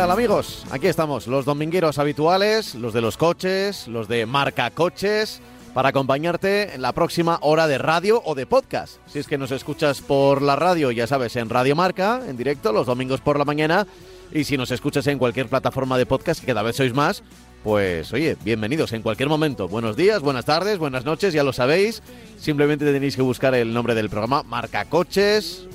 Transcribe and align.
tal 0.00 0.10
amigos? 0.12 0.64
Aquí 0.70 0.86
estamos, 0.86 1.26
los 1.26 1.44
domingueros 1.44 1.98
habituales, 1.98 2.74
los 2.74 2.94
de 2.94 3.02
los 3.02 3.18
coches, 3.18 3.86
los 3.86 4.08
de 4.08 4.24
marca 4.24 4.70
coches, 4.70 5.42
para 5.74 5.90
acompañarte 5.90 6.74
en 6.74 6.80
la 6.80 6.92
próxima 6.92 7.38
hora 7.42 7.66
de 7.66 7.76
radio 7.76 8.22
o 8.24 8.34
de 8.34 8.46
podcast. 8.46 8.96
Si 9.06 9.18
es 9.18 9.26
que 9.26 9.36
nos 9.36 9.50
escuchas 9.50 10.00
por 10.00 10.40
la 10.40 10.56
radio, 10.56 10.90
ya 10.90 11.06
sabes, 11.06 11.36
en 11.36 11.50
Radio 11.50 11.76
Marca, 11.76 12.22
en 12.26 12.38
directo, 12.38 12.72
los 12.72 12.86
domingos 12.86 13.20
por 13.20 13.38
la 13.38 13.44
mañana. 13.44 13.86
Y 14.32 14.44
si 14.44 14.56
nos 14.56 14.70
escuchas 14.70 15.06
en 15.06 15.18
cualquier 15.18 15.48
plataforma 15.48 15.98
de 15.98 16.06
podcast, 16.06 16.40
que 16.40 16.46
cada 16.46 16.62
vez 16.62 16.76
sois 16.76 16.94
más, 16.94 17.22
pues 17.62 18.10
oye, 18.14 18.38
bienvenidos 18.42 18.94
en 18.94 19.02
cualquier 19.02 19.28
momento. 19.28 19.68
Buenos 19.68 19.96
días, 19.96 20.22
buenas 20.22 20.46
tardes, 20.46 20.78
buenas 20.78 21.04
noches, 21.04 21.34
ya 21.34 21.44
lo 21.44 21.52
sabéis. 21.52 22.02
Simplemente 22.38 22.90
tenéis 22.90 23.16
que 23.16 23.22
buscar 23.22 23.54
el 23.54 23.74
nombre 23.74 23.94
del 23.94 24.08
programa, 24.08 24.44
Marca 24.44 24.86
Coches, 24.86 25.66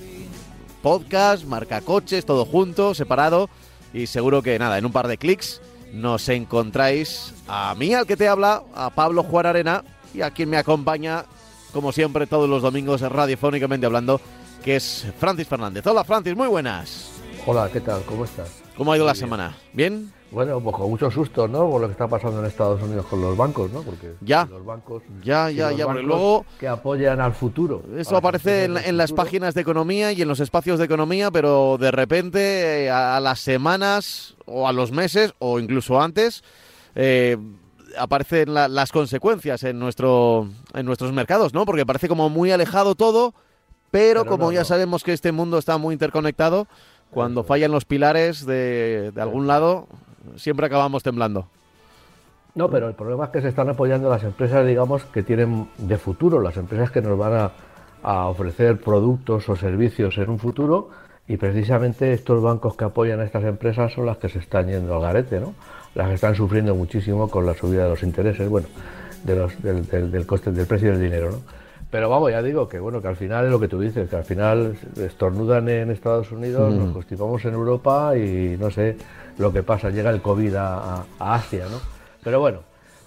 podcast, 0.81 1.45
Marca 1.45 1.81
Coches, 1.81 2.25
todo 2.25 2.44
junto, 2.44 2.95
separado. 2.95 3.51
Y 3.94 4.07
seguro 4.07 4.41
que 4.41 4.57
nada, 4.59 4.78
en 4.78 4.85
un 4.85 4.91
par 4.91 5.07
de 5.07 5.18
clics 5.18 5.62
nos 5.94 6.28
encontráis 6.29 7.34
a 7.47 7.73
mí, 7.75 7.94
al 7.94 8.06
que 8.06 8.18
te 8.18 8.28
habla, 8.28 8.63
a 8.75 8.90
Pablo 8.90 9.23
Juan 9.23 9.46
Arena 9.46 9.84
y 10.13 10.22
a 10.22 10.31
quien 10.31 10.50
me 10.50 10.57
acompaña, 10.57 11.25
como 11.72 11.91
siempre, 11.91 12.28
todos 12.28 12.50
los 12.50 12.62
domingos 12.62 13.01
radiofónicamente 13.01 13.85
hablando, 13.85 14.19
que 14.63 14.75
es 14.78 15.06
Francis 15.19 15.47
Fernández. 15.47 15.85
Hola 15.88 16.03
Francis, 16.03 16.35
muy 16.35 16.47
buenas. 16.47 17.12
Hola, 17.45 17.69
¿qué 17.72 17.79
tal? 17.79 18.01
¿Cómo 18.03 18.25
estás? 18.25 18.50
¿Cómo 18.75 18.91
ha 18.91 18.97
ido 18.97 19.06
Muy 19.06 19.09
la 19.09 19.13
bien. 19.13 19.19
semana? 19.25 19.57
¿Bien? 19.74 20.12
Bueno, 20.35 20.59
pues 20.59 20.75
con 20.75 20.90
mucho 20.90 21.09
susto, 21.09 21.47
¿no? 21.47 21.69
Por 21.69 21.79
lo 21.79 21.88
que 21.88 21.94
está 21.94 22.09
pasando 22.09 22.41
en 22.41 22.46
Estados 22.46 22.81
Unidos 22.84 23.06
con 23.06 23.22
los 23.22 23.38
bancos, 23.38 23.72
¿no? 23.72 23.84
Porque 23.84 24.16
Ya. 24.19 24.46
los 24.51 24.66
bancos, 24.66 25.01
Ya, 25.23 25.50
ya, 25.50 25.72
ya, 25.72 25.85
porque 25.85 26.01
luego 26.03 26.46
que 26.59 26.68
apoyan 26.68 27.22
al 27.22 27.34
futuro. 27.34 27.81
Eso 27.97 28.18
aparece 28.18 28.66
en, 28.66 28.75
en 28.75 28.97
las 28.97 29.13
páginas 29.13 29.53
de 29.53 29.62
economía 29.62 30.12
y 30.12 30.22
en 30.22 30.28
los 30.28 30.41
espacios 30.41 30.78
de 30.78 30.84
economía, 30.84 31.31
pero 31.31 31.78
de 31.79 31.90
repente 31.90 32.84
eh, 32.84 32.90
a, 32.91 33.16
a 33.16 33.19
las 33.22 33.40
semanas 33.40 34.35
o 34.45 34.68
a 34.68 34.74
los 34.74 34.91
meses 34.91 35.34
o 35.40 35.57
incluso 35.57 36.01
antes 36.01 36.44
eh, 36.95 37.38
aparecen 37.97 38.53
la- 38.53 38.68
las 38.68 38.91
consecuencias 38.91 39.63
en 39.63 39.79
nuestro 39.79 40.50
en 40.74 40.85
nuestros 40.85 41.13
mercados, 41.13 41.53
¿no? 41.53 41.66
Porque 41.66 41.85
parece 41.85 42.09
como 42.09 42.29
muy 42.29 42.51
alejado 42.51 42.95
todo, 42.95 43.34
pero, 43.90 44.24
Pero 44.24 44.25
como 44.25 44.45
no, 44.47 44.51
ya 44.51 44.59
no. 44.59 44.66
sabemos 44.66 45.01
que 45.06 45.13
este 45.13 45.31
mundo 45.31 45.57
está 45.57 45.78
muy 45.78 45.94
interconectado, 45.94 46.68
cuando 47.12 47.45
fallan 47.45 47.72
los 47.72 47.85
pilares 47.85 48.45
de, 48.45 49.12
de 49.13 49.22
algún 49.22 49.47
lado, 49.47 49.88
siempre 50.36 50.66
acabamos 50.66 51.03
temblando. 51.03 51.47
No, 52.56 52.69
pero 52.69 52.88
el 52.88 52.96
problema 52.96 53.25
es 53.25 53.31
que 53.31 53.41
se 53.41 53.50
están 53.50 53.69
apoyando 53.69 54.09
las 54.09 54.24
empresas, 54.24 54.66
digamos, 54.66 55.03
que 55.06 55.24
tienen 55.24 55.68
de 55.78 55.97
futuro, 55.97 56.41
las 56.41 56.56
empresas 56.56 56.90
que 56.90 57.02
nos 57.02 57.18
van 57.18 57.34
a, 57.34 57.52
ofrecer 58.28 58.80
productos 58.80 59.50
o 59.50 59.56
servicios 59.56 60.19
en 60.19 60.30
un 60.30 60.38
futuro 60.38 60.90
y 61.28 61.38
precisamente 61.38 62.13
estos 62.13 62.40
bancos 62.40 62.75
que 62.75 62.86
apoyan 62.86 63.19
a 63.19 63.24
estas 63.24 63.44
empresas 63.46 63.94
son 63.94 64.06
las 64.06 64.18
que 64.18 64.30
se 64.30 64.38
están 64.38 64.68
yendo 64.68 64.96
al 64.96 65.02
garete, 65.02 65.40
¿no? 65.40 65.56
Las 65.96 66.09
que 66.09 66.13
están 66.13 66.36
sufriendo 66.36 66.75
muchísimo 66.75 67.28
con 67.31 67.47
la 67.47 67.56
subida 67.56 67.86
de 67.86 67.90
los 67.90 68.03
intereses, 68.03 68.47
bueno, 68.47 68.68
del 69.24 70.25
coste 70.28 70.52
del 70.52 70.68
precio 70.68 70.92
del 70.92 71.02
dinero, 71.02 71.31
¿no? 71.31 71.64
Pero 71.91 72.09
vamos, 72.09 72.31
ya 72.31 72.41
digo 72.41 72.68
que 72.68 72.79
bueno, 72.79 73.00
que 73.01 73.07
al 73.07 73.16
final 73.16 73.46
es 73.46 73.51
lo 73.51 73.59
que 73.59 73.68
tú 73.69 73.79
dices, 73.79 74.09
que 74.09 74.16
al 74.18 74.25
final 74.25 74.75
estornudan 74.97 75.69
en 75.69 75.91
Estados 75.91 76.29
Unidos, 76.31 76.73
nos 76.73 76.91
constipamos 76.94 77.46
en 77.46 77.53
Europa 77.53 78.18
y 78.18 78.57
no 78.59 78.69
sé 78.72 78.97
lo 79.38 79.53
que 79.53 79.62
pasa, 79.63 79.90
llega 79.91 80.09
el 80.09 80.22
COVID 80.22 80.56
a, 80.56 81.06
a- 81.19 81.35
Asia, 81.35 81.66
¿no? 81.72 81.79
Pero 82.24 82.40
bueno, 82.41 82.59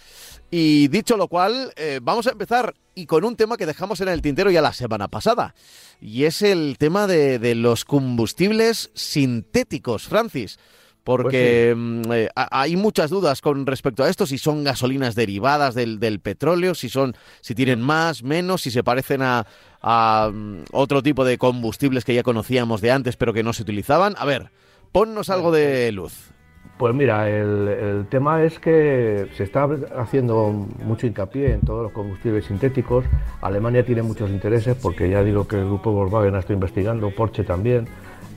Y 0.51 0.89
dicho 0.89 1.17
lo 1.17 1.29
cual, 1.29 1.73
eh, 1.77 2.01
vamos 2.03 2.27
a 2.27 2.31
empezar 2.31 2.75
y 2.95 3.07
con 3.07 3.25
un 3.25 3.37
tema 3.37 3.57
que 3.57 3.67
dejamos 3.67 4.01
en 4.01 4.09
el 4.09 4.23
tintero 4.23 4.51
ya 4.51 4.63
la 4.63 4.73
semana 4.73 5.09
pasada. 5.09 5.55
Y 6.01 6.25
es 6.25 6.43
el 6.43 6.77
tema 6.79 7.07
de, 7.07 7.39
de 7.39 7.55
los 7.55 7.85
combustibles 7.85 8.91
sintéticos, 8.95 10.09
Francis. 10.09 10.59
Porque 11.07 11.73
mm, 11.77 12.03
eh, 12.13 12.29
ha- 12.35 12.61
hay 12.63 12.75
muchas 12.77 13.11
dudas 13.11 13.41
con 13.41 13.65
respecto 13.65 14.03
a 14.03 14.09
esto, 14.11 14.27
si 14.27 14.39
son 14.39 14.65
gasolinas 14.65 15.15
derivadas 15.15 15.77
del, 15.77 16.01
del 16.01 16.19
petróleo, 16.19 16.75
si 16.75 16.89
son, 16.89 17.15
si 17.41 17.55
tienen 17.55 17.81
más, 17.81 18.25
menos, 18.25 18.63
si 18.63 18.73
se 18.73 18.83
parecen 18.83 19.23
a, 19.23 19.47
a, 19.81 20.31
mm, 20.35 20.65
otro 20.73 21.05
tipo 21.05 21.25
de 21.25 21.39
combustibles 21.39 22.05
que 22.05 22.13
ya 22.13 22.25
conocíamos 22.25 22.81
de 22.81 22.91
antes 22.91 23.17
pero 23.17 23.33
que 23.33 23.45
no 23.45 23.53
se 23.53 23.63
utilizaban. 23.63 24.15
A 24.19 24.25
ver, 24.25 24.51
ponnos 24.91 25.31
algo 25.31 25.53
de 25.53 25.93
luz. 25.93 26.33
Pues 26.79 26.93
mira, 26.93 27.31
el, 27.31 27.69
el 27.69 28.07
tema 28.09 28.43
es 28.43 28.59
que 28.59 29.29
se 29.37 29.45
está 29.45 29.67
haciendo 29.97 30.51
mucho 30.85 31.07
hincapié 31.07 31.53
en 31.53 31.61
todos 31.61 31.85
los 31.85 31.93
combustibles 31.93 32.47
sintéticos. 32.47 33.05
Alemania 33.41 33.85
tiene 33.87 34.03
muchos 34.03 34.29
intereses 34.31 34.77
porque 34.83 35.09
ya 35.09 35.23
digo 35.23 35.47
que 35.47 35.57
el 35.57 35.67
grupo 35.67 35.93
Volkswagen 35.93 36.35
está 36.35 36.53
investigando, 36.53 37.11
Porsche 37.13 37.45
también. 37.45 37.87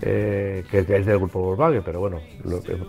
Eh, 0.01 0.63
que 0.69 0.79
es 0.79 0.87
del 0.87 1.17
grupo 1.17 1.39
Volkswagen, 1.39 1.81
pero 1.83 1.99
bueno, 1.99 2.19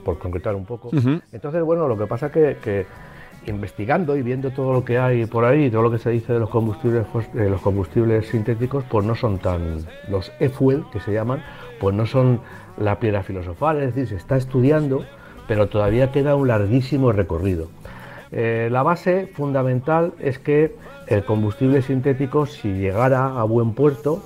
por 0.05 0.19
concretar 0.19 0.55
un 0.55 0.65
poco. 0.65 0.91
Entonces, 1.33 1.63
bueno, 1.63 1.89
lo 1.89 1.97
que 1.99 2.07
pasa 2.07 2.27
es 2.27 2.59
que, 2.59 2.87
investigando 3.47 4.17
y 4.17 4.23
viendo 4.23 4.51
todo 4.51 4.73
lo 4.73 4.85
que 4.85 4.99
hay 4.99 5.27
por 5.27 5.45
ahí, 5.45 5.71
todo 5.71 5.83
lo 5.83 5.91
que 5.91 5.99
se 5.99 6.11
dice 6.11 6.33
de 6.33 6.39
los 6.39 6.51
combustibles, 6.51 7.07
de 7.33 7.51
los 7.51 7.61
combustibles 7.61 8.29
sintéticos, 8.29 8.85
pues 8.89 9.05
no 9.05 9.15
son 9.15 9.39
tan, 9.39 9.79
los 10.09 10.31
e-fuel 10.41 10.85
que 10.93 11.01
se 11.01 11.13
llaman, 11.13 11.43
pues 11.81 11.95
no 11.95 12.07
son 12.07 12.41
la 12.79 13.01
piedra 13.01 13.23
filosofal, 13.23 13.79
es 13.79 13.95
decir, 13.95 14.09
se 14.09 14.17
está 14.17 14.37
estudiando, 14.37 15.05
pero 15.49 15.69
todavía 15.69 16.13
queda 16.13 16.37
un 16.37 16.49
larguísimo 16.49 17.13
recorrido. 17.13 17.69
Eh, 18.33 18.69
la 18.71 18.83
base 18.85 19.27
fundamental 19.27 20.13
es 20.21 20.39
que 20.39 20.77
el 21.09 21.25
combustible 21.25 21.83
sintético, 21.83 22.47
si 22.47 22.73
llegara 22.73 23.41
a 23.41 23.43
buen 23.45 23.73
puerto, 23.73 24.23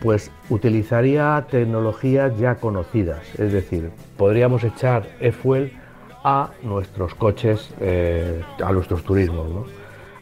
pues 0.00 0.30
utilizaría 0.48 1.46
tecnologías 1.50 2.36
ya 2.38 2.56
conocidas, 2.56 3.20
es 3.38 3.52
decir, 3.52 3.90
podríamos 4.16 4.64
echar 4.64 5.04
e-fuel 5.20 5.72
a 6.24 6.50
nuestros 6.62 7.14
coches, 7.14 7.72
eh, 7.80 8.42
a 8.62 8.72
nuestros 8.72 9.04
turismos. 9.04 9.68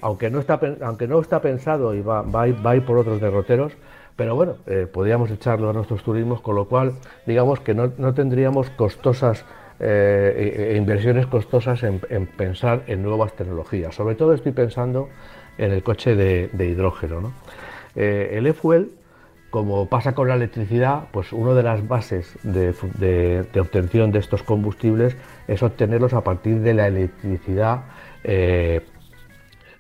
Aunque, 0.01 0.31
no 0.31 0.39
está, 0.39 0.61
aunque 0.83 1.09
no 1.09 1.21
está 1.21 1.41
pensado 1.41 1.95
y 1.95 2.03
va, 2.03 2.23
va, 2.23 2.43
a 2.43 2.77
ir 2.77 2.85
por 2.85 2.99
otros 2.99 3.21
derroteros, 3.21 3.73
pero 4.17 4.35
bueno, 4.35 4.57
eh, 4.67 4.87
podríamos 4.93 5.31
echarlo 5.31 5.71
a 5.71 5.73
nuestros 5.73 6.03
turismos, 6.03 6.41
con 6.41 6.57
lo 6.57 6.67
cual, 6.67 6.95
digamos 7.27 7.61
que 7.61 7.75
no, 7.75 7.91
tendríamos 8.15 8.71
costosas 8.71 9.45
eh, 9.81 10.55
e, 10.57 10.73
e 10.73 10.77
inversiones 10.77 11.27
costosas 11.27 11.85
en, 11.85 12.01
pensar 12.37 12.83
en 12.89 13.03
nuevas 13.03 13.35
tecnologías. 13.35 13.95
Sobre 13.95 14.17
todo 14.17 14.35
estoy 14.35 14.53
pensando 14.53 15.09
en 15.57 15.73
el 15.73 15.83
coche 15.85 16.17
de, 16.17 16.51
hidrógeno. 16.53 17.33
el 17.95 18.47
e-fuel 18.47 18.93
como 19.51 19.87
pasa 19.87 20.15
con 20.15 20.29
la 20.29 20.35
electricidad, 20.35 21.05
pues 21.11 21.33
una 21.33 21.55
de 21.55 21.63
las 21.63 21.87
bases 21.87 22.39
de, 22.43 23.45
obtención 23.59 24.13
de 24.13 24.19
estos 24.19 24.43
combustibles 24.43 25.17
es 25.47 25.63
obtenerlos 25.63 26.13
a 26.13 26.23
partir 26.23 26.61
de 26.61 26.75
la 26.75 26.87
electricidad 26.87 27.85
eh, 28.25 28.85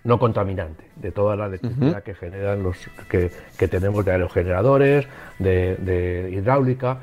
no 0.04 0.18
contaminante, 0.18 0.84
de 0.96 1.12
toda 1.12 1.36
la 1.36 1.46
electricidad 1.46 2.02
que 2.02 2.14
generan 2.14 2.62
los 2.62 2.78
que, 3.08 3.30
tenemos 3.68 4.04
de 4.04 4.12
aerogeneradores, 4.12 5.06
de, 5.38 6.30
hidráulica, 6.32 7.00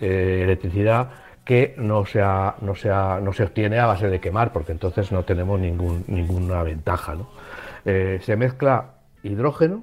eh, 0.00 0.40
electricidad 0.44 1.10
que 1.44 1.74
no, 1.76 2.06
sea, 2.06 2.54
no, 2.60 2.74
sea, 2.74 3.20
no 3.22 3.32
se 3.32 3.42
obtiene 3.42 3.78
a 3.78 3.86
base 3.86 4.08
de 4.08 4.20
quemar, 4.20 4.52
porque 4.52 4.72
entonces 4.72 5.12
no 5.12 5.24
tenemos 5.24 5.60
ningún, 5.60 6.04
ninguna 6.06 6.62
ventaja. 6.62 7.16
Eh, 7.84 8.20
se 8.22 8.36
mezcla 8.36 8.94
hidrógeno 9.22 9.82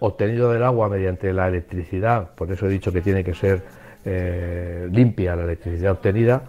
obtenido 0.00 0.52
del 0.52 0.62
agua 0.62 0.88
mediante 0.88 1.32
la 1.32 1.48
electricidad, 1.48 2.30
por 2.34 2.50
eso 2.50 2.66
he 2.66 2.70
dicho 2.70 2.92
que 2.92 3.00
tiene 3.00 3.24
que 3.24 3.34
ser 3.34 3.62
eh, 4.04 4.88
limpia 4.92 5.34
la 5.34 5.44
electricidad 5.44 5.92
obtenida, 5.92 6.42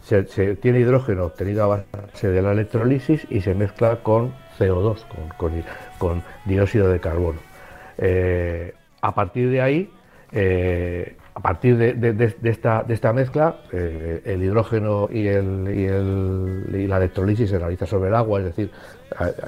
se, 0.00 0.24
tiene 0.56 0.80
hidrógeno 0.80 1.26
obtenido 1.26 1.64
a 1.64 1.84
base 1.84 2.28
de 2.28 2.42
la 2.42 2.52
electrolisis 2.52 3.26
y 3.30 3.40
se 3.40 3.54
mezcla 3.54 4.02
con 4.02 4.34
CO2, 4.58 5.04
con, 5.98 6.22
dióxido 6.44 6.88
de 6.90 6.98
carbono. 6.98 7.38
Eh, 7.98 8.74
a 9.00 9.14
partir 9.14 9.50
de 9.50 9.60
ahí, 9.60 9.90
eh, 10.32 11.16
a 11.34 11.40
partir 11.40 11.76
de, 11.76 12.34
esta, 12.42 13.12
mezcla, 13.12 13.58
el 13.70 14.42
hidrógeno 14.42 15.08
y, 15.08 15.28
y, 15.28 16.86
la 16.88 16.96
electrolisis 16.96 17.50
se 17.50 17.58
realiza 17.60 17.86
sobre 17.86 18.08
el 18.08 18.16
agua, 18.16 18.40
es 18.40 18.46
decir, 18.46 18.72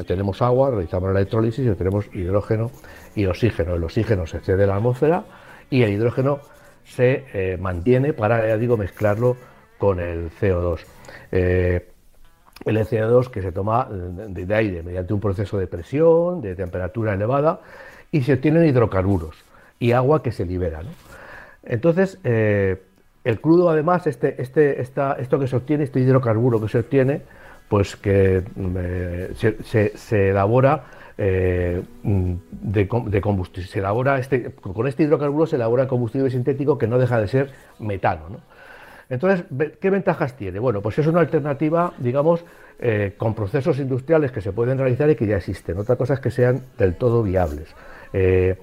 tenemos 0.06 0.40
agua, 0.40 0.70
realizamos 0.70 1.12
la 1.12 1.18
electrolisis 1.18 1.66
y 1.66 1.74
tenemos 1.74 2.08
hidrógeno 2.14 2.70
y 3.14 3.26
oxígeno. 3.26 3.74
El 3.74 3.84
oxígeno 3.84 4.26
se 4.26 4.38
excede 4.38 4.66
la 4.66 4.76
atmósfera 4.76 5.24
y 5.68 5.82
el 5.82 5.90
hidrógeno 5.90 6.40
se 6.84 7.24
eh, 7.32 7.56
mantiene 7.58 8.12
para, 8.12 8.46
ya 8.46 8.56
digo, 8.56 8.76
mezclarlo 8.76 9.36
con 9.78 10.00
el 10.00 10.30
CO2. 10.30 10.80
Eh, 11.32 11.88
el 12.64 12.76
CO2 12.76 13.30
que 13.30 13.40
se 13.40 13.52
toma 13.52 13.88
de, 13.90 14.54
aire 14.54 14.82
mediante 14.82 15.14
un 15.14 15.20
proceso 15.20 15.56
de 15.58 15.66
presión, 15.66 16.42
de 16.42 16.54
temperatura 16.54 17.14
elevada, 17.14 17.60
y 18.10 18.22
se 18.22 18.34
obtienen 18.34 18.66
hidrocarburos 18.66 19.36
y 19.78 19.92
agua 19.92 20.22
que 20.22 20.32
se 20.32 20.44
libera. 20.44 20.82
Entonces, 21.62 22.18
eh, 22.24 22.82
el 23.24 23.40
crudo, 23.40 23.70
además, 23.70 24.06
este, 24.06 24.40
este, 24.42 24.80
esto 24.80 25.38
que 25.38 25.46
se 25.46 25.56
obtiene, 25.56 25.84
este 25.84 26.00
hidrocarburo 26.00 26.60
que 26.60 26.68
se 26.68 26.78
obtiene, 26.80 27.22
pues 27.68 27.96
que 27.96 28.42
se, 29.36 29.96
se 29.96 30.30
elabora 30.30 30.84
eh, 31.22 31.82
de, 32.02 33.20
combustible. 33.20 33.68
Se 33.68 33.78
elabora 33.80 34.18
este, 34.18 34.52
con 34.52 34.88
este 34.88 35.02
hidrocarburo 35.02 35.44
se 35.44 35.56
elabora 35.56 35.86
combustible 35.86 36.30
sintético 36.30 36.78
que 36.78 36.86
no 36.86 36.98
deja 36.98 37.20
de 37.20 37.28
ser 37.28 37.50
metano. 37.78 38.40
Entonces, 39.10 39.44
¿qué 39.80 39.90
ventajas 39.90 40.34
tiene? 40.34 40.58
Bueno, 40.60 40.80
pues 40.80 40.98
es 40.98 41.06
una 41.06 41.20
alternativa, 41.20 41.92
digamos, 41.98 42.42
eh, 42.78 43.12
con 43.18 43.34
procesos 43.34 43.78
industriales 43.78 44.32
que 44.32 44.40
se 44.40 44.52
pueden 44.52 44.78
realizar 44.78 45.10
y 45.10 45.14
que 45.14 45.26
ya 45.26 45.36
existen. 45.36 45.76
Otra 45.76 45.96
cosa 45.96 46.14
es 46.14 46.20
que 46.20 46.30
sean 46.30 46.62
del 46.78 46.94
todo 46.94 47.22
viables. 47.22 47.68
Eh, 48.14 48.56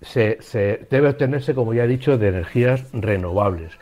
se, 0.00 0.86
debe 0.88 1.08
obtenerse, 1.08 1.56
como 1.56 1.74
ya 1.74 1.84
he 1.84 1.88
dicho, 1.88 2.18
de 2.18 2.28
energías 2.28 2.84
renovables. 2.92 3.72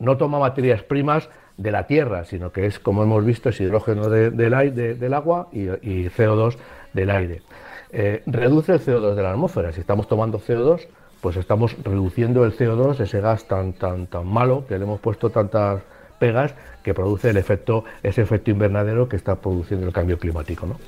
no 0.00 0.16
toma 0.16 0.40
materias 0.40 0.82
primas 0.82 1.28
de 1.58 1.72
la 1.72 1.86
Tierra, 1.86 2.24
sino 2.24 2.52
que 2.52 2.66
es, 2.66 2.78
como 2.78 3.02
hemos 3.02 3.24
visto, 3.24 3.50
es 3.50 3.60
hidrógeno 3.60 4.08
del, 4.08 4.54
aire, 4.54 4.94
del 4.94 5.12
agua 5.12 5.48
y, 5.52 5.66
CO2 5.66 6.56
del 6.94 7.10
aire. 7.10 7.42
Eh, 7.90 8.22
reduce 8.26 8.72
el 8.72 8.80
CO2 8.80 9.14
de 9.14 9.22
la 9.22 9.32
atmósfera. 9.32 9.72
Si 9.72 9.80
estamos 9.80 10.06
tomando 10.08 10.38
CO2, 10.38 10.86
pues 11.20 11.36
estamos 11.36 11.76
reduciendo 11.82 12.44
el 12.44 12.56
CO2, 12.56 13.00
ese 13.00 13.20
gas 13.20 13.44
tan, 13.46 13.72
tan, 13.72 14.06
tan 14.06 14.26
malo, 14.26 14.64
que 14.66 14.78
le 14.78 14.84
hemos 14.84 15.00
puesto 15.00 15.30
tantas 15.30 15.82
pegas, 16.20 16.54
que 16.84 16.94
produce 16.94 17.30
el 17.30 17.36
efecto, 17.36 17.84
ese 18.02 18.22
efecto 18.22 18.50
invernadero 18.50 19.08
que 19.08 19.16
está 19.16 19.34
produciendo 19.36 19.86
el 19.86 19.92
cambio 19.92 20.18
climático. 20.18 20.66
¿no? 20.66 20.78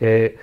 Eh, 0.00 0.36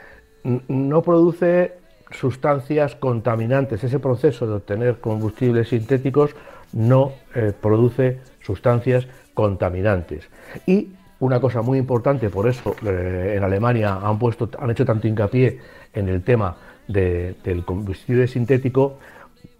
no 0.43 1.03
produce 1.03 1.73
sustancias 2.09 2.95
contaminantes. 2.95 3.83
Ese 3.83 3.99
proceso 3.99 4.47
de 4.47 4.53
obtener 4.53 4.99
combustibles 4.99 5.69
sintéticos 5.69 6.35
no 6.73 7.13
eh, 7.35 7.53
produce 7.59 8.19
sustancias 8.41 9.07
contaminantes. 9.33 10.27
Y 10.65 10.89
una 11.19 11.39
cosa 11.39 11.61
muy 11.61 11.77
importante, 11.77 12.29
por 12.29 12.47
eso 12.47 12.75
eh, 12.85 13.35
en 13.37 13.43
Alemania 13.43 13.99
han, 14.01 14.17
puesto, 14.19 14.49
han 14.59 14.71
hecho 14.71 14.85
tanto 14.85 15.07
hincapié 15.07 15.59
en 15.93 16.09
el 16.09 16.23
tema 16.23 16.57
del 16.87 17.63
combustible 17.63 18.27
sintético, 18.27 18.97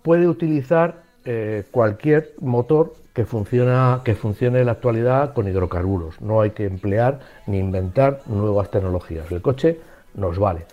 puede 0.02 0.28
utilizar 0.28 1.04
eh, 1.24 1.64
cualquier 1.72 2.34
motor 2.42 2.96
que, 3.14 3.26
funciona, 3.26 4.02
que 4.04 4.16
funcione 4.16 4.60
en 4.60 4.66
la 4.66 4.74
actualidad 4.74 5.34
con 5.34 5.48
hidrocarburos. 5.48 6.20
No 6.20 6.42
hay 6.42 6.50
que 6.52 6.66
emplear 6.66 7.20
ni 7.46 7.60
inventar 7.60 8.22
nuevas 8.26 8.72
tecnologías. 8.72 9.32
El 9.32 9.42
coche 9.42 9.80
nos 10.16 10.40
vale. 10.40 10.66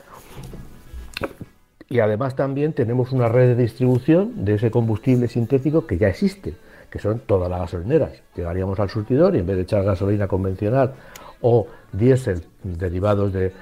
Y 1.90 2.00
además 2.00 2.35
también 2.35 2.73
tenemos 2.73 3.12
una 3.12 3.28
red 3.28 3.56
de 3.56 3.62
distribución 3.62 4.44
de 4.44 4.54
ese 4.54 4.71
combustible 4.71 5.28
sintético 5.28 5.87
que 5.87 5.99
ya 5.99 6.09
existe 6.09 6.54
que 6.90 6.99
son 6.99 7.21
todas 7.21 7.50
las 7.50 7.61
gasolineras. 7.61 8.12
Llegaríamos 8.35 8.78
al 8.80 8.90
surtidor 8.90 9.35
y 9.35 9.40
en 9.40 9.47
vez 9.47 9.57
de 9.57 9.62
echar 9.62 9.85
gasolina 9.85 10.26
convencional 10.26 10.95
o 11.40 11.66
diésel 11.92 12.42
derivados 12.62 13.33
de, 13.33 13.52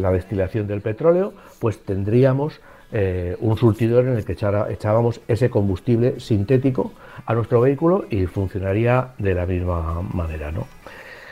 la 0.00 0.10
destilación 0.10 0.66
del 0.66 0.80
petróleo, 0.80 1.32
pues 1.60 1.78
tendríamos 1.84 2.60
eh, 2.92 3.36
un 3.40 3.56
surtidor 3.56 4.06
en 4.06 4.16
el 4.16 4.24
que 4.24 4.32
echábamos 4.32 5.20
ese 5.28 5.50
combustible 5.50 6.20
sintético 6.20 6.92
a 7.26 7.34
nuestro 7.34 7.60
vehículo 7.60 8.04
y 8.10 8.26
funcionaría 8.26 9.14
de 9.18 9.34
la 9.34 9.46
misma 9.46 10.02
manera. 10.02 10.50
¿no? 10.50 10.66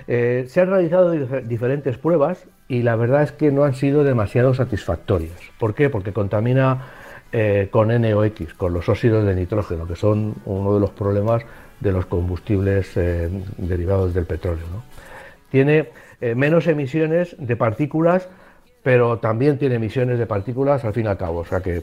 Eh, 0.09 0.47
se 0.49 0.61
han 0.61 0.71
realizado 0.71 1.11
diferentes 1.11 1.99
pruebas 1.99 2.47
y 2.69 2.83
la 2.83 2.97
verdad 2.97 3.23
es 3.23 3.33
que 3.33 3.51
no 3.53 3.65
han 3.65 3.75
sido 3.75 4.05
demasiado 4.05 4.55
satisfactorias. 4.55 5.39
¿Por 5.59 5.75
qué? 5.75 5.91
Porque 5.91 6.13
contamina 6.13 6.87
eh, 7.33 7.69
con 7.71 7.89
NOx, 7.89 8.53
con 8.55 8.75
los 8.75 8.89
óxidos 8.89 9.25
de 9.25 9.35
nitrógeno, 9.35 9.87
que 9.87 9.97
son 9.97 10.35
uno 10.45 10.75
de 10.75 10.81
los 10.81 10.91
problemas 10.91 11.43
de 11.81 11.91
los 11.91 12.05
combustibles 12.05 12.95
eh, 12.97 13.31
derivados 13.57 14.13
del 14.13 14.27
petróleo. 14.27 14.65
Tiene 15.51 15.89
eh, 16.21 16.35
menos 16.35 16.67
emisiones 16.67 17.35
de 17.39 17.57
partículas, 17.57 18.29
pero 18.83 19.19
también 19.19 19.59
tiene 19.59 19.77
emisiones 19.77 20.19
de 20.19 20.27
partículas 20.27 20.85
al 20.85 20.93
fin 20.93 21.07
y 21.07 21.09
al 21.09 21.17
cabo. 21.17 21.39
O 21.41 21.45
sea 21.45 21.61
que, 21.61 21.83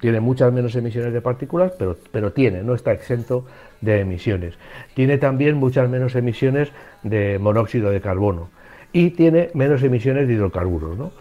tiene 0.00 0.20
muchas 0.20 0.52
menos 0.52 0.74
emisiones 0.74 1.12
de 1.12 1.20
partículas, 1.20 1.72
pero, 2.12 2.32
tiene, 2.32 2.62
no 2.62 2.74
está 2.74 2.92
exento 2.92 3.46
de 3.80 4.00
emisiones. 4.00 4.54
Tiene 4.94 5.18
también 5.18 5.56
muchas 5.56 5.88
menos 5.88 6.16
emisiones 6.16 6.72
de 7.02 7.38
monóxido 7.38 7.90
de 7.90 8.00
carbono 8.00 8.50
y 8.92 9.10
tiene 9.10 9.50
menos 9.54 9.82
emisiones 9.82 10.26
de 10.26 10.34
hidrocarburos. 10.34 11.12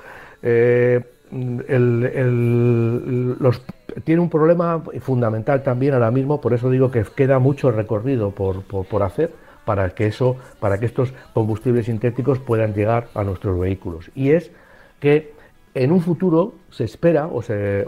Tiene 4.04 4.22
un 4.22 4.30
problema 4.30 4.84
fundamental 5.02 5.64
también 5.64 5.94
ahora 5.94 6.12
mismo, 6.12 6.42
por 6.42 6.54
eso 6.54 6.70
digo 6.70 6.92
que 6.92 7.04
queda 7.04 7.40
mucho 7.40 7.72
recorrido 7.72 8.32
por, 8.32 9.04
hacer 9.04 9.32
para 9.66 9.90
que, 9.92 10.08
eso, 10.08 10.38
para 10.60 10.80
que 10.80 10.86
estos 10.86 11.14
combustibles 11.34 11.86
sintéticos 11.86 12.40
puedan 12.40 12.74
llegar 12.74 13.08
a 13.14 13.24
nuestros 13.24 13.60
vehículos. 13.60 14.10
Y 14.16 14.32
es 14.32 14.52
que 15.00 15.34
en 15.76 15.92
un 15.92 16.02
futuro 16.02 16.56
se 16.72 16.84
espera 16.84 17.28
o 17.28 17.42
se, 17.42 17.86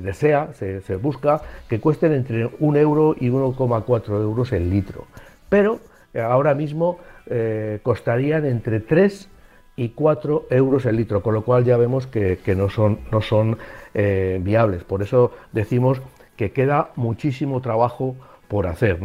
desea, 0.00 0.50
se, 0.52 0.96
busca 0.96 1.40
que 1.68 1.80
cuesten 1.80 2.12
entre 2.12 2.50
un 2.60 2.76
euro 2.76 3.16
y 3.18 3.30
1,4 3.30 4.20
euros 4.20 4.52
el 4.52 4.68
litro. 4.68 5.06
Pero 5.48 5.80
eh, 6.12 6.20
ahora 6.20 6.54
mismo 6.54 6.98
eh, 7.26 7.80
costarían 7.82 8.44
entre 8.44 8.80
3 8.80 9.28
y 9.76 9.90
4 9.90 10.46
euros 10.50 10.86
el 10.86 10.96
litro, 10.96 11.22
con 11.22 11.34
lo 11.34 11.42
cual 11.42 11.64
ya 11.64 11.76
vemos 11.76 12.06
que, 12.06 12.38
no 12.56 12.68
son, 12.68 13.00
no 13.10 13.20
son 13.20 13.58
eh, 13.94 14.40
viables. 14.42 14.84
Por 14.84 15.02
eso 15.02 15.32
decimos 15.52 16.00
que 16.36 16.52
queda 16.52 16.90
muchísimo 16.96 17.60
trabajo 17.60 18.16
por 18.48 18.66
hacer. 18.66 18.98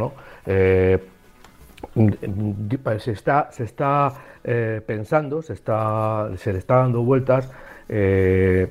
se 0.46 1.02
está, 3.12 3.50
se 3.52 3.64
está 3.64 4.14
pensando, 4.86 5.42
se, 5.42 5.54
está, 5.54 6.30
se 6.38 6.54
le 6.54 6.60
está 6.60 6.78
dando 6.78 7.04
vueltas 7.04 7.50
eh, 7.90 8.68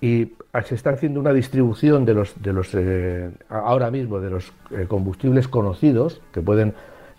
y 0.00 0.32
se 0.64 0.74
está 0.74 0.90
haciendo 0.90 1.20
una 1.20 1.32
distribución 1.32 2.04
de 2.04 2.14
los, 2.14 2.42
de 2.42 2.52
los 2.52 2.74
eh, 2.74 3.30
ahora 3.48 3.90
mismo 3.90 4.20
de 4.20 4.30
los 4.30 4.52
eh, 4.70 4.86
combustibles 4.88 5.48
conocidos 5.48 6.20
que 6.32 6.42
pueden 6.42 6.74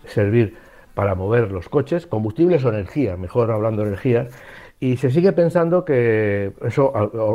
servir 0.06 0.56
para 1.00 1.14
mover 1.14 1.50
los 1.50 1.70
coches, 1.70 2.06
combustibles 2.06 2.62
o 2.62 2.68
energía, 2.68 3.16
mejor 3.16 3.50
hablando 3.50 3.80
de 3.80 3.88
energía, 3.88 4.28
y 4.80 4.98
se 4.98 5.10
sigue 5.10 5.32
pensando 5.32 5.82
que 5.82 6.52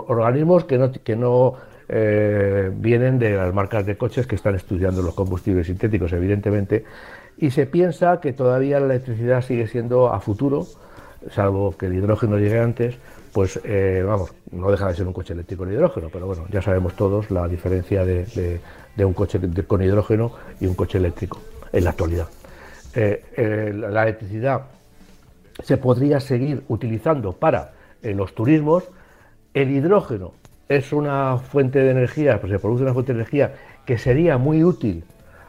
organismos 0.07 0.65
que 0.65 0.77
no, 0.77 0.91
que 0.91 1.15
no 1.15 1.55
vienen 2.77 3.17
de 3.17 3.31
las 3.31 3.51
marcas 3.55 3.87
de 3.87 3.97
coches 3.97 4.27
que 4.27 4.35
están 4.35 4.53
estudiando 4.53 5.01
los 5.01 5.15
combustibles 5.15 5.65
sintéticos, 5.65 6.13
evidentemente, 6.13 6.85
y 7.39 7.49
se 7.49 7.65
piensa 7.65 8.21
que 8.21 8.33
todavía 8.33 8.79
la 8.79 8.85
electricidad 8.85 9.41
sigue 9.41 9.65
siendo 9.65 10.13
a 10.13 10.19
futuro, 10.19 10.67
salvo 11.31 11.75
que 11.75 11.87
el 11.87 11.95
hidrógeno 11.95 12.37
llegue 12.37 12.59
antes, 12.59 12.99
pues 13.33 13.59
eh, 13.63 14.03
vamos, 14.05 14.31
no 14.51 14.69
deja 14.69 14.89
de 14.89 14.93
ser 14.93 15.07
un 15.07 15.13
coche 15.13 15.33
eléctrico 15.33 15.65
de 15.65 15.73
hidrógeno, 15.73 16.09
pero 16.13 16.27
bueno, 16.27 16.45
ya 16.51 16.61
sabemos 16.61 16.93
todos 16.93 17.31
la 17.31 17.47
diferencia 17.47 18.05
de, 18.05 18.59
un 18.99 19.13
coche 19.13 19.39
con 19.65 19.81
hidrógeno 19.81 20.33
y 20.61 20.67
un 20.67 20.75
coche 20.75 20.99
eléctrico 20.99 21.41
en 21.73 21.83
la 21.83 21.89
actualidad. 21.89 22.27
Eh, 22.95 23.23
eh, 23.35 23.73
la 23.73 24.03
electricidad 24.03 24.63
se 25.63 25.77
podría 25.77 26.19
seguir 26.19 26.63
utilizando 26.67 27.33
para 27.33 27.73
los 28.01 28.35
turismos. 28.35 28.83
El 29.53 29.71
hidrógeno 29.71 30.33
es 30.69 30.93
una 30.93 31.37
fuente 31.37 31.79
de 31.79 31.91
energía, 31.91 32.39
pues 32.39 32.51
se 32.51 32.59
produce 32.59 32.83
una 32.83 32.93
fuente 32.93 33.13
de 33.13 33.19
energía 33.19 33.53
que 33.85 33.97
sería 33.97 34.37
muy 34.37 34.63
útil 34.63 35.03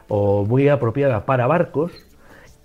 o 0.07 0.45
muy 0.45 0.69
apropiada 0.69 1.25
para 1.25 1.47
barcos 1.47 1.91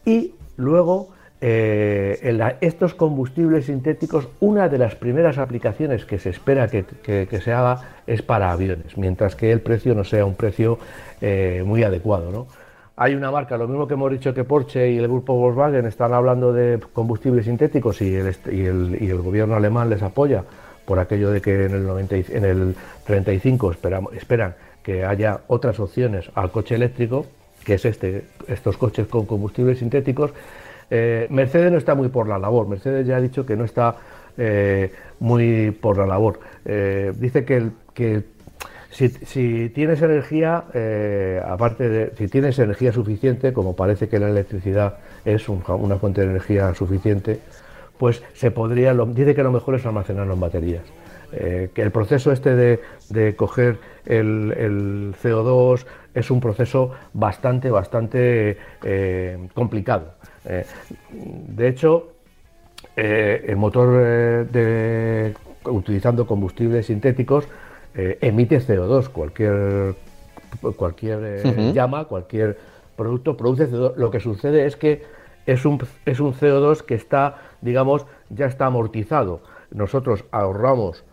y 0.04 0.34
luego 0.56 1.08
eh, 1.44 2.56
estos 2.60 2.94
combustibles 2.94 3.66
sintéticos, 3.66 4.28
una 4.38 4.68
de 4.68 4.78
las 4.78 4.94
primeras 4.94 5.38
aplicaciones 5.38 6.04
que 6.04 6.20
se 6.20 6.30
espera 6.30 6.68
que, 6.68 7.40
se 7.42 7.52
haga 7.52 7.80
es 8.06 8.22
para 8.22 8.52
aviones, 8.52 8.96
mientras 8.96 9.34
que 9.34 9.50
el 9.50 9.60
precio 9.60 9.96
no 9.96 10.04
sea 10.04 10.24
un 10.24 10.36
precio 10.36 10.78
eh, 11.20 11.64
muy 11.66 11.82
adecuado. 11.82 12.46
Hay 13.02 13.16
una 13.16 13.32
marca, 13.32 13.56
lo 13.56 13.66
mismo 13.66 13.88
que 13.88 13.94
hemos 13.94 14.12
dicho 14.12 14.32
que 14.32 14.44
Porsche 14.44 14.92
y 14.92 14.98
el 14.98 15.08
grupo 15.08 15.34
Volkswagen 15.34 15.86
están 15.86 16.12
hablando 16.12 16.52
de 16.52 16.78
combustibles 16.92 17.46
sintéticos 17.46 18.00
y 18.00 18.14
el, 18.14 19.20
gobierno 19.20 19.56
alemán 19.56 19.90
les 19.90 20.04
apoya 20.04 20.44
por 20.84 21.00
aquello 21.00 21.32
de 21.32 21.40
que 21.40 21.64
en 21.64 21.72
el, 21.72 22.24
en 22.28 22.44
el 22.44 22.76
35 23.04 23.72
esperan 24.12 24.54
que 24.84 25.04
haya 25.04 25.40
otras 25.48 25.80
opciones 25.80 26.30
al 26.36 26.52
coche 26.52 26.76
eléctrico, 26.76 27.26
que 27.64 27.74
es 27.74 27.84
este, 27.86 28.24
estos 28.46 28.76
coches 28.76 29.08
con 29.08 29.26
combustibles 29.26 29.80
sintéticos 29.80 30.30
eh, 30.94 31.26
Mercedes 31.30 31.72
no 31.72 31.78
está 31.78 31.94
muy 31.94 32.08
por 32.08 32.28
la 32.28 32.38
labor. 32.38 32.68
Mercedes 32.68 33.06
ya 33.06 33.16
ha 33.16 33.20
dicho 33.20 33.46
que 33.46 33.56
no 33.56 33.64
está 33.64 33.96
eh, 34.36 34.92
muy 35.20 35.70
por 35.70 35.96
la 35.96 36.06
labor. 36.06 36.38
Eh, 36.66 37.14
dice 37.16 37.46
que, 37.46 38.22
si, 38.92 39.70
tienes 39.70 40.02
energía, 40.02 40.64
aparte 41.46 41.88
de 41.88 42.12
si 42.16 42.28
tienes 42.28 42.58
energía 42.58 42.92
suficiente, 42.92 43.52
como 43.52 43.74
parece 43.74 44.08
que 44.08 44.18
la 44.18 44.28
electricidad 44.28 44.98
es 45.24 45.48
una 45.48 45.96
fuente 45.96 46.20
de 46.20 46.28
energía 46.28 46.74
suficiente, 46.74 47.40
pues 47.98 48.22
se 48.34 48.50
podría, 48.50 48.94
dice 48.94 49.34
que 49.34 49.42
lo 49.42 49.50
mejor 49.52 49.76
es 49.76 49.86
almacenarlo 49.86 50.34
en 50.34 50.40
baterías. 50.40 50.84
que 51.30 51.82
el 51.82 51.90
proceso 51.90 52.32
este 52.32 52.54
de, 53.08 53.34
coger 53.34 53.78
el, 54.04 55.14
CO2 55.22 55.86
es 56.14 56.30
un 56.30 56.40
proceso 56.40 56.92
bastante, 57.14 57.70
bastante 57.70 58.58
complicado. 59.54 60.14
Eh, 60.44 60.64
de 61.20 61.68
hecho, 61.68 62.12
eh, 62.96 63.44
el 63.46 63.56
motor 63.56 64.00
eh, 64.00 64.46
de, 64.50 65.34
utilizando 65.70 66.26
combustibles 66.26 66.86
sintéticos 66.86 67.46
emite 67.94 68.60
CO2. 68.60 69.08
Cualquier, 69.08 69.94
cualquier 70.76 71.72
llama, 71.72 72.04
cualquier 72.04 72.58
producto 72.96 73.36
produce 73.36 73.70
CO2. 73.70 73.96
Lo 73.96 74.10
que 74.10 74.20
sucede 74.20 74.66
es 74.66 74.76
que 74.76 75.02
es 75.46 75.64
un, 75.64 75.82
es 76.06 76.20
un 76.20 76.34
CO2 76.34 76.82
que 76.82 76.94
está, 76.94 77.36
digamos, 77.60 78.06
ya 78.30 78.46
está 78.46 78.66
amortizado. 78.66 79.40
Nosotros 79.70 80.24
ahorramos 80.30 81.04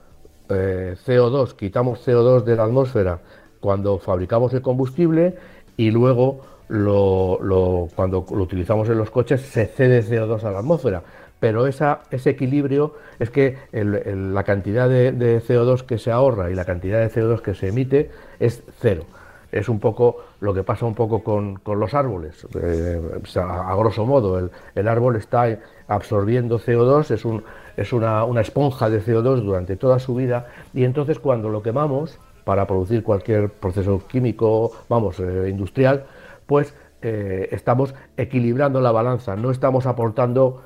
CO2, 0.50 1.54
quitamos 1.56 2.06
CO2 2.08 2.44
de 2.44 2.56
la 2.56 2.64
atmósfera 2.64 3.20
cuando 3.60 4.00
fabricamos 4.00 4.54
el 4.54 4.62
combustible 4.62 5.36
y 5.78 5.92
luego 5.92 6.42
lo, 6.70 7.88
cuando 7.96 8.26
lo 8.30 8.44
utilizamos 8.44 8.90
en 8.90 8.98
los 8.98 9.10
coches 9.10 9.42
se 9.42 9.66
cede 9.66 10.04
CO2 10.04 10.44
a 10.44 10.52
la 10.52 10.60
atmósfera, 10.60 11.04
pero 11.40 11.68
ese 11.68 12.30
equilibrio 12.30 12.96
es 13.20 13.30
que 13.30 13.58
la 13.72 14.44
cantidad 14.44 14.90
de, 14.90 15.42
CO2 15.42 15.84
que 15.84 15.98
se 15.98 16.12
ahorra 16.12 16.52
y 16.52 16.56
la 16.56 16.66
cantidad 16.66 17.00
de 17.00 17.10
CO2 17.10 17.42
que 17.42 17.54
se 17.56 17.70
emite 17.70 18.12
es 18.40 18.64
cero. 18.80 19.06
Es 19.52 19.68
un 19.68 19.80
poco 19.80 20.18
lo 20.42 20.54
que 20.54 20.64
pasa 20.64 20.86
un 20.86 20.94
poco 20.94 21.24
con, 21.24 21.60
los 21.66 21.94
árboles. 21.94 22.46
Eh, 22.62 23.02
a, 23.38 23.76
grosso 23.76 24.06
modo, 24.06 24.50
el, 24.76 24.88
árbol 24.88 25.16
está 25.16 25.60
absorbiendo 25.88 26.60
CO2, 26.60 27.12
es, 27.12 27.26
un, 27.26 27.44
es 27.76 27.94
una, 27.94 28.42
esponja 28.42 28.90
de 28.90 29.02
CO2 29.02 29.42
durante 29.42 29.76
toda 29.76 29.98
su 30.00 30.16
vida 30.16 30.48
y 30.74 30.84
entonces 30.84 31.20
cuando 31.20 31.50
lo 31.50 31.64
quemamos 31.64 32.20
para 32.44 32.68
producir 32.68 33.02
cualquier 33.02 33.50
proceso 33.50 34.02
químico, 34.08 34.72
vamos, 34.88 35.20
eh, 35.20 35.48
industrial, 35.50 36.06
pues 36.46 36.76
eh, 37.02 37.48
estamos 37.52 37.96
equilibrando 38.18 38.82
la 38.82 38.92
balanza, 38.92 39.36
no 39.36 39.52
estamos 39.52 39.86
aportando 39.86 40.64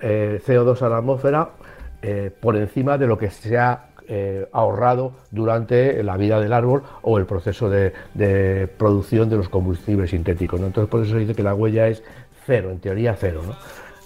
eh, 0.00 0.40
CO2 0.44 0.82
a 0.82 0.88
la 0.88 0.98
atmósfera 0.98 1.50
eh, 2.02 2.30
por 2.40 2.56
encima 2.56 2.98
de 2.98 3.06
lo 3.06 3.18
que 3.18 3.30
se 3.30 3.58
ha 3.58 3.88
ahorrado 4.52 5.14
durante 5.30 6.02
la 6.02 6.18
vida 6.18 6.38
del 6.38 6.52
árbol 6.52 6.82
o 7.00 7.16
el 7.16 7.24
proceso 7.24 7.70
de, 7.70 7.94
producción 8.76 9.30
de 9.30 9.36
los 9.36 9.48
combustibles 9.48 10.10
sintéticos. 10.10 10.60
Entonces 10.60 10.90
por 10.90 11.02
eso 11.02 11.12
se 11.12 11.20
dice 11.20 11.34
que 11.34 11.42
la 11.42 11.54
huella 11.54 11.88
es 11.88 12.02
cero, 12.44 12.70
en 12.72 12.78
teoría 12.80 13.16
cero. 13.18 13.40
¿no? 13.46 13.54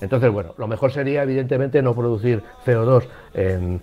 Entonces, 0.00 0.30
bueno, 0.30 0.52
lo 0.58 0.66
mejor 0.66 0.92
sería 0.92 1.22
evidentemente 1.22 1.80
no 1.80 1.94
producir 1.94 2.42
CO2 2.64 3.04
en, 3.34 3.80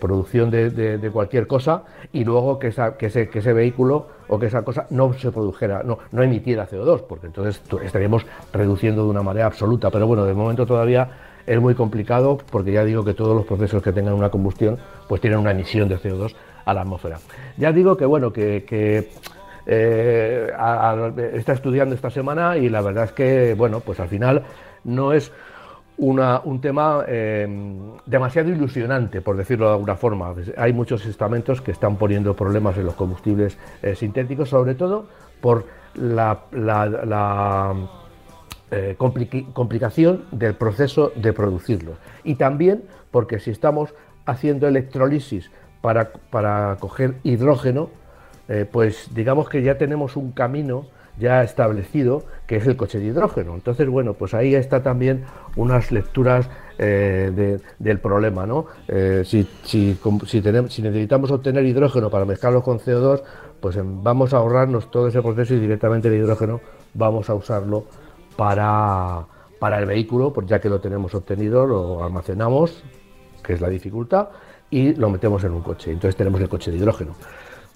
producción 0.00 0.50
de, 0.50 1.10
cualquier 1.12 1.46
cosa 1.46 1.84
y 2.12 2.24
luego 2.24 2.58
que, 2.58 2.68
ese, 2.68 3.52
vehículo 3.52 4.06
o 4.28 4.38
que 4.38 4.46
esa 4.46 4.62
cosa 4.62 4.86
no 4.90 5.12
se 5.12 5.30
produjera, 5.30 5.82
no, 5.84 5.98
no 6.10 6.22
emitiera 6.22 6.68
CO2, 6.68 7.02
porque 7.08 7.26
entonces 7.26 7.62
estaríamos 7.84 8.26
reduciendo 8.52 9.04
de 9.04 9.10
una 9.10 9.22
manera 9.22 9.46
absoluta. 9.46 9.90
Pero 9.90 10.06
bueno, 10.06 10.24
de 10.24 10.34
momento 10.34 10.66
todavía 10.66 11.08
es 11.46 11.60
muy 11.60 11.74
complicado 11.74 12.38
porque 12.50 12.72
ya 12.72 12.84
digo 12.84 13.04
que 13.04 13.14
todos 13.14 13.36
los 13.36 13.46
procesos 13.46 13.82
que 13.82 13.92
tengan 13.92 14.14
una 14.14 14.30
combustión 14.30 14.78
pues 15.08 15.20
tienen 15.20 15.38
una 15.38 15.50
emisión 15.50 15.88
de 15.88 15.98
CO2 15.98 16.34
a 16.64 16.74
la 16.74 16.82
atmósfera. 16.82 17.18
Ya 17.56 17.72
digo 17.72 17.96
que 17.96 18.06
bueno, 18.06 18.32
que, 18.32 18.64
eh, 19.66 20.52
está 21.34 21.52
estudiando 21.52 21.94
esta 21.94 22.10
semana 22.10 22.56
y 22.56 22.68
la 22.68 22.80
verdad 22.80 23.04
es 23.04 23.12
que, 23.12 23.54
bueno, 23.54 23.80
pues 23.80 24.00
al 24.00 24.08
final 24.08 24.42
no 24.84 25.12
es 25.12 25.32
un 25.98 26.60
tema 26.60 27.04
eh, 27.06 27.46
demasiado 28.06 28.50
ilusionante, 28.50 29.20
por 29.20 29.36
decirlo 29.36 29.66
de 29.66 29.72
alguna 29.72 29.96
forma. 29.96 30.34
Hay 30.56 30.72
muchos 30.72 31.06
estamentos 31.06 31.60
que 31.60 31.70
están 31.70 31.96
poniendo 31.96 32.34
problemas 32.34 32.76
en 32.76 32.86
los 32.86 32.94
combustibles 32.94 33.56
eh, 33.82 33.94
sintéticos, 33.94 34.48
sobre 34.48 34.74
todo 34.74 35.06
por 35.40 35.66
la, 35.94 36.40
eh, 38.70 38.96
complicación 39.52 40.24
del 40.32 40.54
proceso 40.54 41.12
de 41.14 41.32
producirlos. 41.32 41.98
Y 42.24 42.36
también 42.36 42.84
porque 43.10 43.38
si 43.38 43.50
estamos 43.50 43.94
haciendo 44.24 44.66
electrolisis 44.66 45.50
para, 45.82 46.12
para 46.30 46.76
coger 46.80 47.16
hidrógeno, 47.22 47.90
pues 48.70 49.08
digamos 49.14 49.48
que 49.48 49.62
ya 49.62 49.78
tenemos 49.78 50.14
un 50.14 50.32
camino 50.32 50.84
ya 51.18 51.42
establecido, 51.42 52.24
que 52.46 52.56
es 52.56 52.66
el 52.66 52.76
coche 52.76 52.98
de 52.98 53.06
hidrógeno. 53.06 53.54
Entonces, 53.54 53.88
bueno, 53.88 54.14
pues 54.14 54.34
ahí 54.34 54.54
está 54.54 54.82
también 54.82 55.24
unas 55.56 55.92
lecturas 55.92 56.48
eh, 56.78 57.58
del 57.78 57.98
problema, 58.00 58.46
¿no? 58.46 58.66
Eh, 58.88 59.22
si, 59.24 59.46
necesitamos 60.82 61.30
obtener 61.30 61.64
hidrógeno 61.64 62.10
para 62.10 62.24
mezclarlo 62.24 62.62
con 62.62 62.78
CO2, 62.78 63.22
pues 63.60 63.78
vamos 63.80 64.34
a 64.34 64.38
ahorrarnos 64.38 64.90
todo 64.90 65.08
ese 65.08 65.22
proceso 65.22 65.54
y 65.54 65.60
directamente 65.60 66.08
el 66.08 66.14
hidrógeno 66.14 66.60
vamos 66.94 67.30
a 67.30 67.34
usarlo 67.34 67.84
para, 68.36 69.26
para 69.60 69.78
el 69.78 69.86
vehículo, 69.86 70.32
pues 70.32 70.46
ya 70.46 70.60
que 70.60 70.68
lo 70.68 70.80
tenemos 70.80 71.14
obtenido, 71.14 71.66
lo 71.66 72.04
almacenamos, 72.04 72.82
que 73.42 73.52
es 73.52 73.60
la 73.60 73.68
dificultad, 73.68 74.28
y 74.70 74.94
lo 74.94 75.10
metemos 75.10 75.44
en 75.44 75.52
un 75.52 75.62
coche. 75.62 75.92
Entonces 75.92 76.16
tenemos 76.16 76.40
el 76.40 76.48
coche 76.48 76.70
de 76.70 76.78
hidrógeno. 76.78 77.14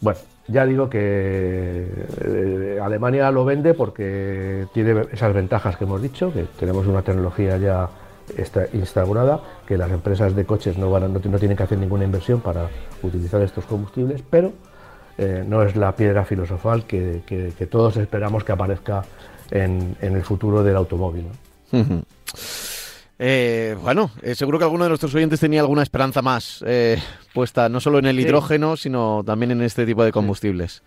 Bueno, 0.01 0.19
ya 0.49 0.67
digo 0.67 0.89
que 0.89 1.87
eh, 2.21 2.81
Alemania 2.83 3.31
lo 3.31 3.45
vende 3.45 3.75
porque 3.75 4.67
tiene 4.73 5.07
esas 5.13 5.35
ventajas 5.35 5.77
que 5.77 5.85
hemos 5.85 6.03
dicho, 6.03 6.33
que 6.33 6.45
tenemos 6.59 6.87
una 6.87 7.03
tecnología 7.03 7.57
ya 7.57 7.89
está 8.37 8.67
instaurada, 8.73 9.41
que 9.67 9.77
las 9.77 9.91
empresas 9.91 10.35
de 10.35 10.45
coches 10.45 10.77
no, 10.77 10.91
van 10.91 11.13
no, 11.13 11.21
tienen 11.21 11.57
que 11.57 11.63
hacer 11.63 11.79
ninguna 11.79 12.05
inversión 12.05 12.41
para 12.41 12.69
utilizar 13.03 13.41
estos 13.43 13.65
combustibles, 13.65 14.23
pero 14.29 14.53
eh, 15.19 15.45
no 15.47 15.63
es 15.63 15.77
la 15.77 15.95
piedra 15.95 16.25
filosofal 16.25 16.85
que 16.85 17.69
todos 17.71 17.97
esperamos 17.97 18.45
que 18.45 18.53
aparezca 18.53 19.05
en, 19.51 19.97
en 20.01 20.17
el 20.17 20.23
futuro 20.23 20.63
del 20.63 20.77
automóvil. 20.77 21.27
¿no? 21.73 22.03
Eh, 23.19 23.77
bueno, 23.83 24.11
eh, 24.23 24.35
seguro 24.35 24.59
que 24.59 24.65
alguno 24.65 24.85
de 24.85 24.91
nuestros 24.91 25.15
oyentes 25.15 25.41
tenía 25.41 25.61
alguna 25.63 25.83
esperanza 25.83 26.21
más 26.21 26.63
eh, 26.67 26.99
puesta 27.33 27.69
no 27.69 27.81
solo 27.81 27.99
en 27.99 28.07
el 28.07 28.17
Sí. 28.17 28.23
hidrógeno, 28.23 28.77
sino 28.77 29.23
también 29.25 29.53
en 29.53 29.63
este 29.63 29.87
tipo 29.87 30.05
de 30.05 30.13
combustibles. 30.13 30.83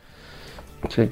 Sí. 0.89 1.11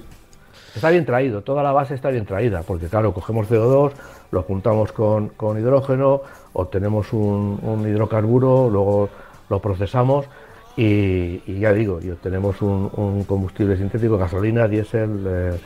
Está 0.76 0.92
bien 0.92 1.06
traído, 1.06 1.42
toda 1.42 1.64
la 1.64 1.72
base 1.72 1.96
está 1.96 2.10
bien 2.12 2.26
traída, 2.26 2.62
porque 2.62 2.86
claro, 2.86 3.12
cogemos 3.14 3.50
CO2, 3.50 3.94
lo 4.30 4.44
juntamos 4.44 4.92
con, 4.92 5.30
con 5.30 5.58
hidrógeno, 5.60 6.22
obtenemos 6.54 7.12
un, 7.14 7.60
un 7.64 7.88
hidrocarburo, 7.88 8.70
luego 8.70 9.10
lo 9.50 9.60
procesamos 9.60 10.28
y, 10.76 11.42
y 11.48 11.60
ya 11.62 11.74
digo, 11.74 12.00
y 12.00 12.12
obtenemos 12.12 12.62
un, 12.62 12.92
un 12.96 13.24
combustible 13.24 13.76
sintético, 13.76 14.20
gasolina, 14.20 14.68
diésel, 14.68 15.58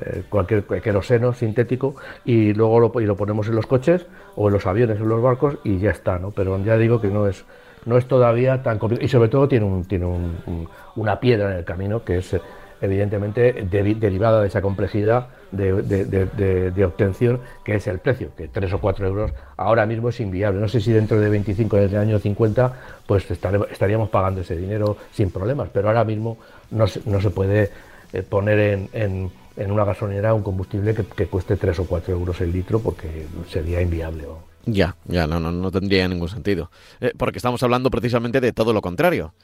eh, 0.00 0.22
cualquier 0.28 0.64
queroseno 0.64 1.32
sintético 1.32 1.94
y 2.24 2.52
luego 2.54 2.80
lo, 2.80 3.00
y 3.00 3.04
lo 3.06 3.16
ponemos 3.16 3.48
en 3.48 3.54
los 3.56 3.66
coches 3.66 4.06
o 4.36 4.48
en 4.48 4.54
los 4.54 4.66
aviones, 4.66 4.98
en 4.98 5.08
los 5.08 5.20
barcos 5.22 5.58
y 5.64 5.78
ya 5.78 5.90
está, 5.90 6.18
¿no? 6.18 6.30
Pero 6.30 6.58
ya 6.64 6.76
digo 6.76 7.00
que 7.00 7.08
no 7.08 7.26
es 7.26 7.44
no 7.84 7.98
es 7.98 8.06
todavía 8.06 8.62
tan 8.62 8.78
complicado 8.78 9.04
y 9.04 9.08
sobre 9.08 9.28
todo 9.28 9.48
tiene 9.48 9.82
tiene 9.88 10.04
un- 10.04 10.36
un- 10.46 10.68
una 10.96 11.18
piedra 11.18 11.50
en 11.50 11.58
el 11.58 11.64
camino 11.64 12.04
que 12.04 12.18
es 12.18 12.36
evidentemente 12.80 13.64
deri- 13.68 13.96
derivada 13.98 14.40
de 14.40 14.48
esa 14.48 14.60
complejidad 14.60 15.28
de, 15.52 16.84
obtención 16.84 17.40
que 17.64 17.76
es 17.76 17.86
el 17.86 17.98
precio, 17.98 18.30
que 18.36 18.48
3 18.48 18.72
o 18.72 18.80
4 18.80 19.06
euros 19.06 19.32
ahora 19.56 19.86
mismo 19.86 20.08
es 20.08 20.18
inviable. 20.20 20.60
No 20.60 20.68
sé 20.68 20.80
si 20.80 20.92
dentro 20.92 21.20
de 21.20 21.28
25 21.28 21.76
del 21.76 21.96
año 21.96 22.18
50 22.18 22.72
pues 23.06 23.30
estaríamos 23.30 24.08
pagando 24.10 24.40
ese 24.40 24.56
dinero 24.56 24.96
sin 25.12 25.30
problemas, 25.30 25.68
pero 25.72 25.88
ahora 25.88 26.04
mismo 26.04 26.38
no 26.70 26.86
se, 26.86 27.30
puede 27.30 27.70
eh, 28.12 28.22
poner 28.22 28.58
en- 28.92 29.30
en 29.56 29.70
una 29.70 29.84
gasolinera 29.84 30.34
un 30.34 30.42
combustible 30.42 30.94
que, 30.94 31.04
que 31.04 31.26
cueste 31.26 31.56
3 31.56 31.78
o 31.80 31.84
4 31.86 32.12
euros 32.12 32.40
el 32.40 32.52
litro 32.52 32.80
porque 32.80 33.26
sería 33.50 33.80
inviable. 33.82 34.24
¿no? 34.24 34.38
Ya, 34.66 34.96
ya, 35.06 35.26
no, 35.26 35.40
no, 35.40 35.50
no 35.52 35.70
tendría 35.70 36.06
ningún 36.08 36.28
sentido. 36.28 36.70
Eh, 37.00 37.12
porque 37.16 37.38
estamos 37.38 37.62
hablando 37.62 37.90
precisamente 37.90 38.40
de 38.40 38.52
todo 38.52 38.72
lo 38.72 38.80
contrario. 38.80 39.34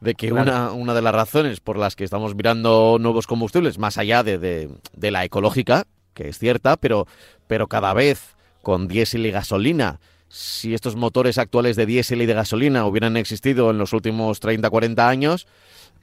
De 0.00 0.14
que 0.14 0.28
Claro. 0.28 0.50
una, 0.50 0.72
una 0.72 0.94
de 0.94 1.02
las 1.02 1.14
razones 1.14 1.60
por 1.60 1.78
las 1.78 1.94
que 1.96 2.04
estamos 2.04 2.34
mirando 2.34 2.98
nuevos 3.00 3.26
combustibles, 3.26 3.78
más 3.78 3.96
allá 3.96 4.22
de, 4.22 4.38
de- 4.38 4.68
de 4.94 5.10
la 5.10 5.24
ecológica, 5.24 5.84
que 6.14 6.28
es 6.28 6.38
cierta, 6.38 6.76
pero, 6.76 7.06
pero 7.46 7.68
cada 7.68 7.94
vez 7.94 8.34
con 8.62 8.88
diésel 8.88 9.24
y 9.26 9.30
gasolina, 9.30 10.00
si 10.28 10.74
estos 10.74 10.96
motores 10.96 11.38
actuales 11.38 11.76
de 11.76 11.86
diésel 11.86 12.22
y 12.22 12.26
de 12.26 12.34
gasolina 12.34 12.84
hubieran 12.86 13.16
existido 13.16 13.70
en 13.70 13.78
los 13.78 13.92
últimos 13.92 14.40
30, 14.40 14.68
40 14.68 15.08
años, 15.08 15.46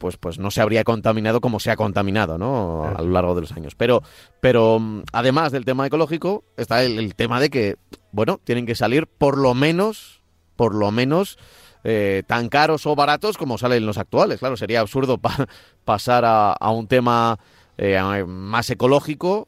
pues, 0.02 0.18
pues 0.18 0.38
no 0.40 0.52
se 0.52 0.60
habría 0.60 0.84
contaminado 0.84 1.40
como 1.40 1.60
se 1.62 1.72
ha 1.72 1.78
contaminado, 1.78 2.38
¿no? 2.38 2.84
A 2.98 3.02
lo 3.02 3.12
largo 3.12 3.36
de 3.36 3.42
los 3.42 3.52
años. 3.54 3.76
Pero, 3.76 4.02
pero 4.42 4.80
mm, 4.80 5.04
además 5.14 5.54
del 5.54 5.64
tema 5.64 5.86
ecológico, 5.88 6.44
está 6.58 6.84
el, 6.84 7.00
el 7.00 7.16
tema 7.16 7.40
de 7.40 7.50
que, 7.50 7.76
bueno, 8.12 8.40
tienen 8.44 8.66
que 8.66 8.76
salir 8.76 9.08
por 9.08 9.38
lo 9.38 9.54
menos, 9.54 10.22
por 10.58 10.76
lo 10.76 10.92
menos, 10.92 11.38
eh, 11.84 12.24
tan 12.28 12.50
caros 12.50 12.86
o 12.86 12.96
baratos 12.96 13.38
como 13.38 13.58
salen 13.58 13.86
los 13.86 13.98
actuales. 13.98 14.40
Claro, 14.40 14.58
sería 14.58 14.82
absurdo 14.82 15.18
pa- 15.20 15.48
pasar 15.86 16.26
a, 16.26 16.52
a 16.54 16.72
un 16.72 16.88
tema 16.88 17.38
eh, 17.78 18.24
más 18.28 18.70
ecológico 18.70 19.48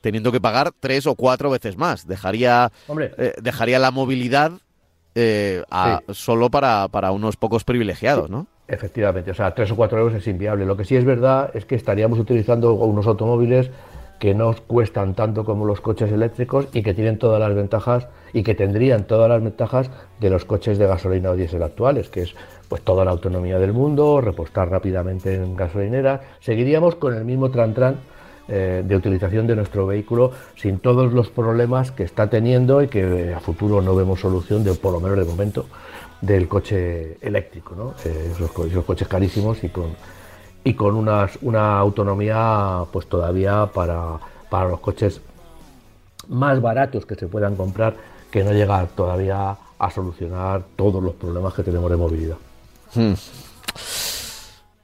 teniendo 0.00 0.30
que 0.32 0.40
pagar 0.40 0.72
tres 0.78 1.06
o 1.06 1.14
cuatro 1.14 1.50
veces 1.50 1.76
más. 1.76 2.06
Dejaría, 2.06 2.70
Hombre, 2.86 3.12
eh, 3.18 3.34
dejaría 3.42 3.78
la 3.78 3.90
movilidad 3.90 4.52
eh, 5.14 5.62
a- 5.70 6.00
solo 6.12 6.50
para, 6.50 6.88
para 6.88 7.10
unos 7.10 7.36
pocos 7.36 7.64
privilegiados, 7.64 8.30
¿no? 8.30 8.46
Efectivamente, 8.66 9.30
o 9.30 9.34
sea, 9.34 9.54
3 9.54 9.72
o 9.72 9.76
4 9.76 9.98
euros 9.98 10.14
es 10.14 10.26
inviable. 10.26 10.64
Lo 10.64 10.76
que 10.76 10.84
sí 10.84 10.96
es 10.96 11.04
verdad 11.04 11.50
es 11.54 11.66
que 11.66 11.74
estaríamos 11.74 12.18
utilizando 12.18 12.72
unos 12.74 13.06
automóviles 13.06 13.70
que 14.18 14.34
no 14.34 14.54
cuestan 14.66 15.14
tanto 15.14 15.44
como 15.44 15.66
los 15.66 15.82
coches 15.82 16.10
eléctricos 16.10 16.68
y 16.72 16.82
que 16.82 16.94
tienen 16.94 17.18
todas 17.18 17.40
las 17.40 17.54
ventajas 17.54 18.08
y 18.32 18.42
que 18.42 18.54
tendrían 18.54 19.04
todas 19.04 19.28
las 19.28 19.42
ventajas 19.42 19.90
de 20.18 20.30
los 20.30 20.46
coches 20.46 20.78
de 20.78 20.86
gasolina 20.86 21.30
o 21.30 21.36
diésel 21.36 21.62
actuales, 21.62 22.08
que 22.08 22.22
es 22.22 22.34
pues 22.68 22.80
toda 22.80 23.04
la 23.04 23.10
autonomía 23.10 23.58
del 23.58 23.74
mundo, 23.74 24.22
repostar 24.22 24.70
rápidamente 24.70 25.34
en 25.34 25.56
gasolineras. 25.56 26.22
Seguiríamos 26.40 26.94
con 26.94 27.14
el 27.14 27.24
mismo 27.26 27.50
tran-tran 27.50 27.96
eh, 28.48 28.82
de 28.86 28.96
utilización 28.96 29.46
de 29.46 29.56
nuestro 29.56 29.86
vehículo 29.86 30.32
sin 30.56 30.78
todos 30.78 31.12
los 31.12 31.30
problemas 31.30 31.92
que 31.92 32.02
está 32.02 32.28
teniendo 32.28 32.82
y 32.82 32.88
que 32.88 33.32
a 33.34 33.40
futuro 33.40 33.80
no 33.80 33.94
vemos 33.94 34.20
solución, 34.20 34.64
de, 34.64 34.74
por 34.74 34.92
lo 34.92 35.00
menos 35.00 35.18
de 35.18 35.24
momento, 35.24 35.66
del 36.20 36.48
coche 36.48 37.18
eléctrico, 37.20 37.74
¿no? 37.74 37.94
Eh, 38.04 38.30
esos, 38.34 38.50
co- 38.52 38.66
esos 38.66 38.84
coches 38.84 39.06
carísimos 39.08 39.62
y 39.62 39.68
con, 39.68 39.94
y 40.64 40.74
con 40.74 40.94
unas, 40.94 41.38
una 41.42 41.78
autonomía 41.78 42.84
pues 42.92 43.06
todavía 43.06 43.66
para, 43.66 44.18
para 44.48 44.68
los 44.68 44.80
coches 44.80 45.20
más 46.28 46.60
baratos 46.62 47.04
que 47.04 47.14
se 47.14 47.26
puedan 47.26 47.56
comprar 47.56 47.94
que 48.30 48.42
no 48.42 48.52
llega 48.52 48.86
todavía 48.86 49.56
a 49.78 49.90
solucionar 49.90 50.62
todos 50.76 51.02
los 51.02 51.14
problemas 51.14 51.52
que 51.52 51.62
tenemos 51.62 51.90
de 51.90 51.96
movilidad. 51.96 52.36
Hmm. 52.94 53.12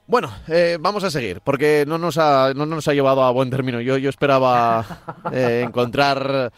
Bueno, 0.07 0.29
eh, 0.49 0.77
vamos 0.79 1.03
a 1.05 1.09
seguir, 1.09 1.39
porque 1.41 1.85
no 1.87 1.97
nos 1.97 2.17
ha, 2.17 2.53
no 2.53 2.65
nos 2.65 2.87
ha 2.87 2.93
llevado 2.93 3.23
a 3.23 3.31
buen 3.31 3.49
término. 3.49 3.79
Yo, 3.79 3.97
yo 3.97 4.09
esperaba 4.09 4.85
eh, 5.31 5.63
encontrar, 5.65 6.51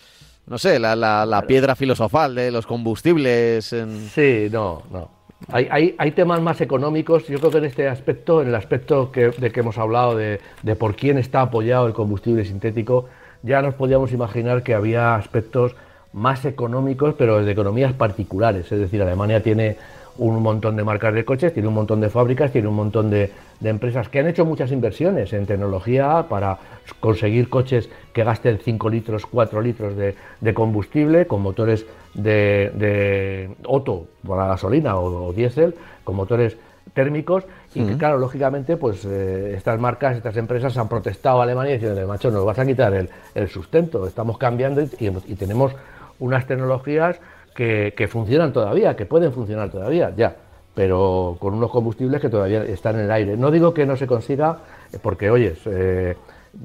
no 0.47 0.57
sé, 0.57 0.79
la, 0.79 0.95
la- 0.95 1.25
la 1.25 1.41
piedra 1.43 1.75
filosofal 1.75 2.35
de 2.35 2.51
los 2.51 2.65
combustibles. 2.65 3.73
En... 3.73 4.09
Sí, 4.09 4.47
no, 4.51 4.83
no. 4.91 5.09
Hay, 5.49 5.67
hay, 5.69 5.95
hay 5.97 6.11
temas 6.11 6.41
más 6.41 6.61
económicos. 6.61 7.27
Yo 7.27 7.37
creo 7.39 7.51
que 7.51 7.57
en 7.57 7.65
este 7.65 7.87
aspecto, 7.89 8.41
en 8.41 8.47
el 8.49 8.55
aspecto 8.55 9.11
que, 9.11 9.29
de 9.31 9.51
que 9.51 9.59
hemos 9.59 9.77
hablado 9.77 10.15
de, 10.15 10.39
de 10.61 10.75
por 10.75 10.95
quién 10.95 11.17
está 11.17 11.41
apoyado 11.41 11.85
el 11.87 11.93
combustible 11.93 12.45
sintético, 12.45 13.09
ya 13.41 13.61
nos 13.61 13.73
podíamos 13.75 14.13
imaginar 14.13 14.63
que 14.63 14.73
había 14.73 15.15
aspectos 15.15 15.75
más 16.13 16.45
económicos, 16.45 17.15
pero 17.17 17.43
de 17.43 17.51
economías 17.51 17.91
particulares. 17.93 18.71
Es 18.71 18.79
decir, 18.79 19.01
Alemania 19.01 19.43
tiene 19.43 19.75
un 20.17 20.41
montón 20.43 20.75
de 20.75 20.83
marcas 20.83 21.13
de 21.13 21.25
coches, 21.25 21.53
tiene 21.53 21.67
un 21.67 21.73
montón 21.73 21.99
de 22.01 22.09
fábricas, 22.09 22.51
tiene 22.51 22.67
un 22.67 22.75
montón 22.75 23.09
de, 23.09 23.31
de 23.59 23.69
empresas 23.69 24.09
que 24.09 24.19
han 24.19 24.27
hecho 24.27 24.45
muchas 24.45 24.71
inversiones 24.71 25.33
en 25.33 25.45
tecnología 25.45 26.25
para 26.29 26.57
conseguir 26.99 27.49
coches 27.49 27.89
que 28.13 28.23
gasten 28.23 28.59
5 28.59 28.89
litros, 28.89 29.25
4 29.25 29.61
litros 29.61 29.95
de, 29.95 30.15
de 30.41 30.53
combustible 30.53 31.25
con 31.25 31.41
motores 31.41 31.85
de, 32.13 32.71
de 32.75 33.49
Otto 33.65 34.05
para 34.27 34.45
gasolina 34.47 34.97
o, 34.97 35.29
o 35.29 35.33
diésel, 35.33 35.73
con 36.03 36.15
motores 36.15 36.57
térmicos. 36.93 37.45
Y 37.73 37.83
que 37.85 37.97
claro, 37.97 38.19
lógicamente 38.19 38.77
pues 38.77 39.03
eh, 39.05 39.55
estas 39.57 39.79
marcas, 39.79 40.15
estas 40.15 40.37
empresas 40.37 40.77
han 40.77 40.87
protestado 40.89 41.39
a 41.39 41.43
Alemania 41.43 41.73
diciendo, 41.73 42.05
macho, 42.07 42.29
nos 42.29 42.45
vas 42.45 42.59
a 42.59 42.65
quitar 42.67 42.93
el, 42.93 43.09
el 43.33 43.49
sustento, 43.49 44.05
estamos 44.05 44.37
cambiando 44.37 44.81
y, 44.81 44.89
y- 44.99 45.31
y 45.31 45.35
tenemos 45.35 45.75
unas 46.19 46.45
tecnologías 46.45 47.19
que, 47.53 48.07
funcionan 48.07 48.51
todavía, 48.53 48.95
que 48.95 49.05
pueden 49.05 49.31
funcionar 49.31 49.69
todavía, 49.69 50.11
ya, 50.15 50.35
pero 50.73 51.37
con 51.39 51.53
unos 51.53 51.69
combustibles 51.71 52.19
que 52.19 52.29
todavía 52.29 52.63
están 52.63 52.95
en 52.95 53.01
el 53.05 53.11
aire. 53.11 53.37
No 53.37 53.51
digo 53.51 53.73
que 53.73 53.85
no 53.85 53.95
se 53.95 54.07
consiga, 54.07 54.57
eh, 54.91 54.97
porque 55.01 55.29
oyes, 55.29 55.59
eh, 55.65 56.15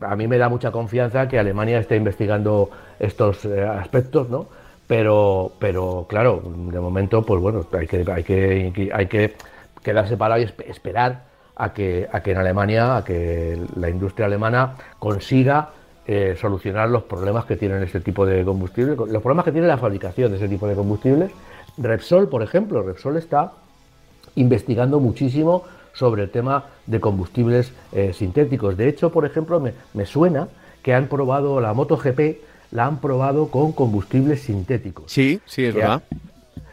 a 0.00 0.16
mí 0.16 0.26
me 0.26 0.38
da 0.38 0.48
mucha 0.48 0.70
confianza 0.70 1.28
que 1.28 1.38
Alemania 1.38 1.78
esté 1.78 1.96
investigando 1.96 2.70
estos 2.98 3.44
eh, 3.44 3.62
aspectos, 3.64 4.28
¿no? 4.28 4.46
Pero, 4.86 5.52
pero 5.58 6.06
claro, 6.08 6.42
de 6.44 6.80
momento, 6.80 7.22
pues 7.22 7.40
bueno, 7.40 7.66
hay 7.78 7.86
que, 7.86 8.04
hay 8.10 8.22
que, 8.24 8.90
hay 8.92 9.06
que 9.06 9.34
quedarse 9.82 10.16
parado 10.16 10.40
y 10.40 10.44
esp- 10.46 10.64
esperar 10.66 11.24
a 11.56 11.72
que, 11.74 12.08
a 12.10 12.20
que 12.22 12.30
en 12.30 12.38
Alemania, 12.38 12.96
a 12.96 13.04
que 13.04 13.58
la 13.76 13.90
industria 13.90 14.26
alemana 14.26 14.76
consiga 14.98 15.70
eh, 16.10 16.38
solucionar 16.40 16.88
los 16.88 17.02
problemas 17.02 17.44
que 17.44 17.54
tienen 17.56 17.82
este 17.82 18.00
tipo 18.00 18.24
de 18.24 18.42
combustible, 18.42 18.96
los 18.96 19.22
problemas 19.22 19.44
que 19.44 19.52
tiene 19.52 19.66
la 19.66 19.76
fabricación 19.76 20.30
de 20.30 20.38
ese 20.38 20.48
tipo 20.48 20.66
de 20.66 20.74
combustibles. 20.74 21.30
Repsol, 21.76 22.30
por 22.30 22.42
ejemplo, 22.42 22.82
Repsol 22.82 23.18
está 23.18 23.52
investigando 24.34 25.00
muchísimo 25.00 25.64
sobre 25.92 26.22
el 26.22 26.30
tema 26.30 26.64
de 26.86 26.98
combustibles 26.98 27.72
eh, 27.92 28.14
sintéticos. 28.14 28.78
De 28.78 28.88
hecho, 28.88 29.12
por 29.12 29.26
ejemplo, 29.26 29.60
me, 29.60 29.74
me 29.92 30.06
suena 30.06 30.48
que 30.82 30.94
han 30.94 31.08
probado 31.08 31.60
la 31.60 31.74
MotoGP, 31.74 32.38
la 32.70 32.86
han 32.86 33.02
probado 33.02 33.48
con 33.48 33.72
combustibles 33.72 34.40
sintéticos. 34.40 35.12
Sí, 35.12 35.42
sí, 35.44 35.66
es 35.66 35.74
verdad. 35.74 36.02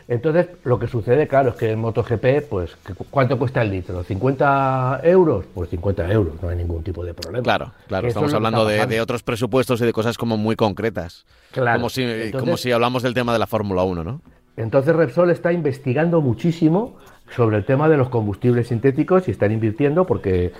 Entonces, 0.07 0.47
lo 0.63 0.77
que 0.77 0.87
sucede, 0.87 1.27
claro, 1.27 1.49
es 1.49 1.55
que 1.55 1.71
en 1.71 1.79
MotoGP, 1.79 2.47
pues, 2.47 2.75
¿cu- 2.95 3.05
¿cuánto 3.09 3.39
cuesta 3.39 3.63
el 3.63 3.71
litro? 3.71 4.03
¿50 4.03 4.99
euros? 5.03 5.45
Pues 5.53 5.69
50 5.71 6.11
euros, 6.11 6.35
no 6.43 6.49
hay 6.49 6.55
ningún 6.57 6.83
tipo 6.83 7.03
de 7.03 7.13
problema. 7.15 7.43
Claro, 7.43 7.71
claro, 7.87 8.07
estamos 8.07 8.29
es 8.29 8.35
hablando 8.35 8.65
de, 8.65 9.01
otros 9.01 9.23
presupuestos 9.23 9.81
y 9.81 9.85
de 9.85 9.93
cosas 9.93 10.17
como 10.17 10.37
muy 10.37 10.55
concretas. 10.55 11.25
Claro, 11.51 11.79
Como 11.79 11.89
si, 11.89 12.03
entonces- 12.03 12.39
como 12.39 12.57
si 12.57 12.71
hablamos 12.71 13.01
del 13.01 13.13
tema 13.15 13.33
de 13.33 13.39
la 13.39 13.47
Fórmula 13.47 13.83
1, 13.83 14.03
¿no? 14.03 14.21
Entonces 14.57 14.95
Repsol 14.95 15.31
está 15.31 15.51
investigando 15.51 16.21
muchísimo 16.21 16.95
sobre 17.35 17.57
el 17.57 17.65
tema 17.65 17.89
de 17.89 17.97
los 17.97 18.07
combustibles 18.09 18.67
sintéticos 18.67 19.27
y 19.27 19.31
están 19.31 19.51
invirtiendo 19.51 20.05
porque, 20.05 20.53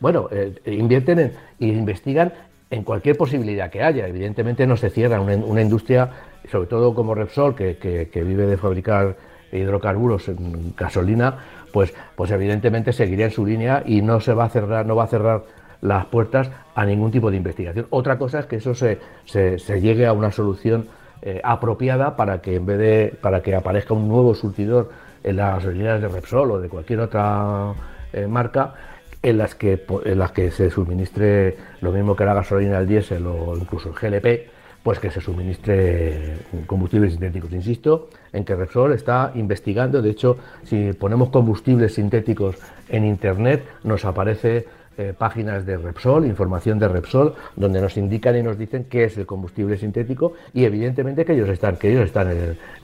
bueno, 0.00 0.28
eh, 0.32 0.54
invierten 0.66 1.18
en, 1.18 1.32
e 1.60 1.66
investigan 1.66 2.32
en 2.70 2.84
cualquier 2.84 3.16
posibilidad 3.16 3.70
que 3.70 3.82
haya. 3.82 4.06
Evidentemente 4.06 4.66
no 4.66 4.76
se 4.76 4.90
cierra 4.90 5.20
una, 5.20 5.62
industria, 5.62 6.10
sobre 6.50 6.66
todo 6.66 6.94
como 6.94 7.14
Repsol, 7.14 7.54
que, 7.54 8.10
vive 8.14 8.46
de 8.46 8.56
fabricar 8.56 9.16
hidrocarburos 9.52 10.28
en 10.28 10.74
gasolina, 10.76 11.38
pues, 11.72 11.94
pues 12.16 12.30
evidentemente 12.30 12.92
seguiría 12.92 13.26
en 13.26 13.30
su 13.30 13.46
línea 13.46 13.82
y 13.86 14.02
no 14.02 14.20
se 14.20 14.34
va 14.34 14.44
a 14.44 14.48
cerrar, 14.48 14.86
no 14.86 14.96
va 14.96 15.04
a 15.04 15.08
cerrar 15.08 15.44
las 15.80 16.06
puertas 16.06 16.50
a 16.74 16.84
ningún 16.84 17.10
tipo 17.10 17.30
de 17.30 17.36
investigación. 17.36 17.86
Otra 17.90 18.18
cosa 18.18 18.40
es 18.40 18.46
que 18.46 18.56
eso 18.56 18.74
se, 18.74 18.98
se, 19.24 19.80
llegue 19.80 20.06
a 20.06 20.12
una 20.12 20.32
solución 20.32 20.88
eh, 21.22 21.40
apropiada 21.42 22.16
para 22.16 22.40
que 22.40 22.56
en 22.56 22.66
vez 22.66 22.78
de 22.78 23.18
para 23.20 23.42
que 23.42 23.54
aparezca 23.54 23.94
un 23.94 24.08
nuevo 24.08 24.34
surtidor 24.34 24.90
en 25.24 25.36
las 25.36 25.56
gasolineras 25.56 26.00
de 26.00 26.08
Repsol 26.08 26.50
o 26.50 26.60
de 26.60 26.68
cualquier 26.68 27.00
otra 27.00 27.74
eh, 28.12 28.26
marca 28.26 28.74
en 29.22 29.38
las 29.38 29.54
que 29.54 29.84
en 30.04 30.18
las 30.18 30.32
que 30.32 30.50
se 30.50 30.70
suministre 30.70 31.56
lo 31.80 31.92
mismo 31.92 32.14
que 32.14 32.24
la 32.24 32.34
gasolina, 32.34 32.78
el 32.78 32.86
diésel 32.86 33.26
o 33.26 33.56
incluso 33.56 33.90
el 33.90 33.94
GLP, 33.94 34.50
pues 34.82 35.00
que 35.00 35.10
se 35.10 35.20
suministre 35.20 36.38
combustibles 36.66 37.12
sintéticos. 37.12 37.52
Insisto 37.52 38.08
en 38.32 38.44
que 38.44 38.54
Repsol 38.54 38.92
está 38.92 39.32
investigando, 39.34 40.00
de 40.00 40.10
hecho, 40.10 40.38
si 40.64 40.92
ponemos 40.92 41.30
combustibles 41.30 41.94
sintéticos 41.94 42.56
en 42.88 43.04
internet, 43.04 43.64
nos 43.84 44.04
aparece 44.04 44.66
eh, 44.96 45.14
páginas 45.16 45.64
de 45.64 45.76
Repsol, 45.76 46.26
información 46.26 46.78
de 46.78 46.88
Repsol, 46.88 47.34
donde 47.54 47.80
nos 47.80 47.96
indican 47.96 48.36
y 48.36 48.42
nos 48.42 48.58
dicen 48.58 48.86
qué 48.90 49.04
es 49.04 49.16
el 49.16 49.26
combustible 49.26 49.76
sintético 49.76 50.32
y 50.52 50.64
evidentemente 50.64 51.24
que 51.24 51.34
ellos 51.34 51.48
están, 51.48 51.76
que 51.76 51.90
ellos 51.90 52.04
están 52.04 52.30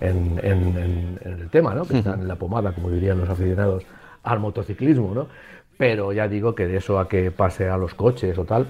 en 0.00 0.38
el, 0.42 1.48
tema, 1.50 1.74
¿no? 1.74 1.84
que 1.84 1.98
están 1.98 2.20
en 2.20 2.28
la 2.28 2.36
pomada, 2.36 2.72
como 2.72 2.90
dirían 2.90 3.18
los 3.18 3.28
aficionados 3.28 3.84
al 4.22 4.40
motociclismo, 4.40 5.12
¿no? 5.14 5.26
Pero 5.76 6.12
ya 6.12 6.28
digo 6.28 6.54
que 6.54 6.66
de 6.66 6.76
eso 6.76 6.98
a 6.98 7.08
que 7.08 7.30
pase 7.30 7.68
a 7.68 7.76
los 7.76 7.94
coches 7.94 8.36
o 8.38 8.44
tal, 8.44 8.66